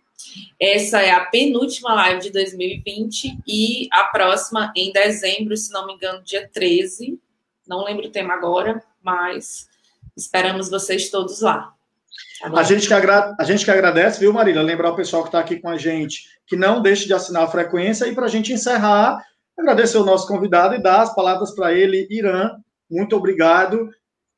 Essa 0.59 1.01
é 1.01 1.11
a 1.11 1.25
penúltima 1.25 1.93
live 1.93 2.21
de 2.21 2.31
2020 2.31 3.39
e 3.45 3.89
a 3.91 4.05
próxima 4.05 4.71
em 4.75 4.91
dezembro, 4.93 5.57
se 5.57 5.71
não 5.73 5.85
me 5.85 5.93
engano, 5.93 6.23
dia 6.23 6.49
13. 6.51 7.19
Não 7.67 7.83
lembro 7.83 8.07
o 8.07 8.11
tema 8.11 8.33
agora, 8.33 8.81
mas 9.03 9.67
esperamos 10.15 10.69
vocês 10.69 11.09
todos 11.09 11.41
lá. 11.41 11.73
Tá 12.39 12.59
a, 12.59 12.63
gente 12.63 12.87
que 12.87 12.93
agra... 12.93 13.35
a 13.37 13.43
gente 13.43 13.65
que 13.65 13.71
agradece, 13.71 14.19
viu, 14.19 14.31
Marília? 14.31 14.61
Lembrar 14.61 14.91
o 14.91 14.95
pessoal 14.95 15.23
que 15.23 15.29
está 15.29 15.39
aqui 15.39 15.59
com 15.59 15.69
a 15.69 15.77
gente 15.77 16.36
que 16.47 16.55
não 16.55 16.81
deixe 16.81 17.05
de 17.05 17.13
assinar 17.13 17.43
a 17.43 17.51
frequência. 17.51 18.07
E 18.07 18.15
para 18.15 18.25
a 18.25 18.29
gente 18.29 18.53
encerrar, 18.53 19.21
agradecer 19.57 19.97
o 19.97 20.05
nosso 20.05 20.27
convidado 20.27 20.75
e 20.75 20.81
dar 20.81 21.01
as 21.01 21.13
palavras 21.13 21.53
para 21.53 21.73
ele, 21.73 22.07
Irã. 22.09 22.55
Muito 22.89 23.15
obrigado 23.15 23.89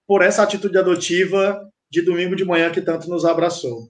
por 0.08 0.22
essa 0.22 0.42
atitude 0.42 0.78
adotiva 0.78 1.62
de 1.92 2.02
domingo 2.02 2.36
de 2.36 2.44
manhã 2.44 2.72
que 2.72 2.82
tanto 2.82 3.08
nos 3.10 3.26
abraçou. 3.26 3.90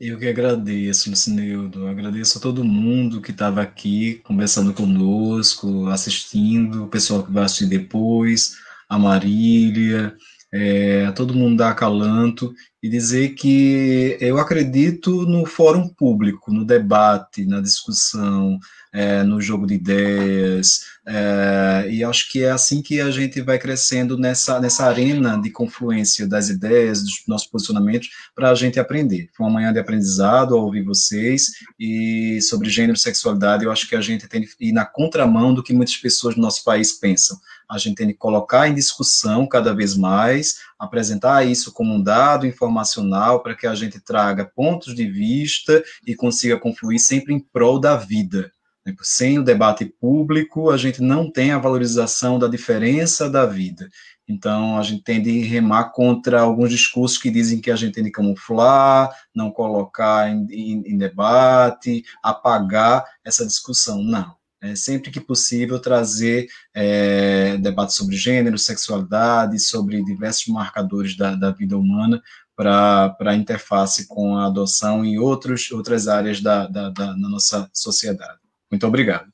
Eu 0.00 0.18
que 0.18 0.26
agradeço, 0.26 1.10
Lucineudo. 1.10 1.86
Agradeço 1.86 2.38
a 2.38 2.40
todo 2.40 2.64
mundo 2.64 3.20
que 3.20 3.32
estava 3.32 3.60
aqui 3.60 4.14
conversando 4.24 4.72
conosco, 4.72 5.88
assistindo, 5.88 6.84
o 6.84 6.88
pessoal 6.88 7.22
que 7.22 7.30
vai 7.30 7.44
assistir 7.44 7.66
depois, 7.66 8.56
a 8.88 8.98
Marília, 8.98 10.16
é, 10.52 11.10
todo 11.12 11.34
mundo 11.34 11.58
da 11.58 11.70
Acalanto, 11.70 12.52
e 12.82 12.88
dizer 12.88 13.34
que 13.34 14.16
eu 14.20 14.38
acredito 14.38 15.26
no 15.26 15.44
fórum 15.44 15.86
público, 15.88 16.50
no 16.50 16.64
debate, 16.64 17.44
na 17.44 17.60
discussão, 17.60 18.58
é, 18.92 19.22
no 19.22 19.40
jogo 19.40 19.66
de 19.66 19.74
ideias, 19.74 20.80
é, 21.06 21.86
e 21.90 22.02
acho 22.02 22.30
que 22.30 22.42
é 22.42 22.50
assim 22.50 22.80
que 22.80 23.00
a 23.00 23.10
gente 23.10 23.40
vai 23.42 23.58
crescendo 23.58 24.16
nessa, 24.16 24.58
nessa 24.58 24.86
arena 24.86 25.36
de 25.40 25.50
confluência 25.50 26.26
das 26.26 26.48
ideias, 26.48 27.02
dos 27.02 27.22
nossos 27.28 27.46
posicionamentos, 27.46 28.08
para 28.34 28.50
a 28.50 28.54
gente 28.54 28.80
aprender. 28.80 29.28
Foi 29.34 29.46
uma 29.46 29.52
manhã 29.52 29.72
de 29.72 29.78
aprendizado 29.78 30.54
ao 30.56 30.64
ouvir 30.64 30.82
vocês, 30.82 31.50
e 31.78 32.40
sobre 32.40 32.70
gênero 32.70 32.94
e 32.94 32.98
sexualidade, 33.00 33.64
eu 33.64 33.70
acho 33.70 33.88
que 33.88 33.94
a 33.94 34.00
gente 34.00 34.26
tem 34.26 34.40
que 34.42 34.48
ir 34.58 34.72
na 34.72 34.86
contramão 34.86 35.52
do 35.52 35.62
que 35.62 35.74
muitas 35.74 35.96
pessoas 35.96 36.34
do 36.34 36.40
nosso 36.40 36.64
país 36.64 36.92
pensam. 36.92 37.38
A 37.70 37.78
gente 37.78 37.96
tem 37.96 38.08
que 38.08 38.14
colocar 38.14 38.68
em 38.68 38.74
discussão 38.74 39.46
cada 39.46 39.72
vez 39.72 39.96
mais, 39.96 40.56
apresentar 40.78 41.46
isso 41.46 41.72
como 41.72 41.94
um 41.94 42.02
dado 42.02 42.46
informacional 42.46 43.42
para 43.42 43.54
que 43.54 43.66
a 43.66 43.74
gente 43.74 44.00
traga 44.00 44.50
pontos 44.54 44.94
de 44.94 45.06
vista 45.06 45.82
e 46.06 46.14
consiga 46.14 46.58
confluir 46.58 46.98
sempre 46.98 47.32
em 47.32 47.38
prol 47.38 47.78
da 47.78 47.96
vida 47.96 48.50
né? 48.84 48.94
Sem 49.02 49.38
o 49.38 49.44
debate 49.44 49.84
público, 49.84 50.70
a 50.70 50.76
gente 50.76 51.02
não 51.02 51.30
tem 51.30 51.52
a 51.52 51.58
valorização 51.58 52.38
da 52.38 52.48
diferença 52.48 53.28
da 53.28 53.46
vida. 53.46 53.88
Então, 54.28 54.78
a 54.78 54.82
gente 54.82 55.02
tem 55.02 55.20
de 55.20 55.40
remar 55.40 55.90
contra 55.90 56.40
alguns 56.40 56.70
discursos 56.70 57.18
que 57.18 57.30
dizem 57.30 57.60
que 57.60 57.70
a 57.70 57.76
gente 57.76 57.94
tem 57.94 58.04
de 58.04 58.12
camuflar, 58.12 59.10
não 59.34 59.50
colocar 59.50 60.30
em, 60.30 60.46
em, 60.50 60.92
em 60.92 60.98
debate, 60.98 62.04
apagar 62.22 63.04
essa 63.24 63.44
discussão. 63.44 64.02
Não. 64.02 64.39
É 64.62 64.74
sempre 64.74 65.10
que 65.10 65.20
possível 65.20 65.80
trazer 65.80 66.46
é, 66.74 67.56
debate 67.56 67.94
sobre 67.94 68.16
gênero, 68.16 68.58
sexualidade, 68.58 69.58
sobre 69.58 70.04
diversos 70.04 70.46
marcadores 70.48 71.16
da, 71.16 71.34
da 71.34 71.50
vida 71.50 71.78
humana 71.78 72.22
para 72.54 73.16
a 73.20 73.34
interface 73.34 74.06
com 74.06 74.36
a 74.36 74.46
adoção 74.46 75.02
e 75.02 75.18
outros, 75.18 75.70
outras 75.70 76.06
áreas 76.06 76.42
da, 76.42 76.66
da, 76.66 76.90
da, 76.90 77.16
nossa 77.16 77.70
sociedade. 77.72 78.38
Muito 78.70 78.86
obrigado. 78.86 79.32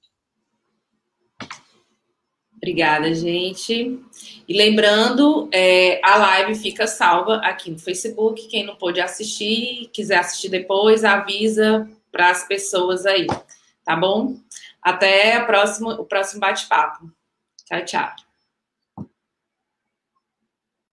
Obrigada, 2.57 3.13
gente. 3.13 3.99
E 4.49 4.57
lembrando, 4.57 5.49
é, 5.53 6.01
a 6.05 6.17
live 6.19 6.55
fica 6.55 6.87
salva 6.87 7.37
aqui 7.39 7.71
no 7.71 7.79
Facebook. 7.79 8.47
Quem 8.49 8.65
não 8.65 8.77
pôde 8.77 9.01
assistir, 9.01 9.91
quiser 9.93 10.19
assistir 10.19 10.49
depois, 10.49 11.05
avisa 11.05 11.89
para 12.13 12.31
as 12.31 12.47
pessoas 12.47 13.05
aí, 13.05 13.27
tá 13.85 13.97
bom? 13.97 14.37
Até 14.87 15.41
o 15.41 16.05
próximo 16.05 16.41
bate-papo. 16.41 17.11
Tchau, 17.65 17.85
tchau. 17.85 18.26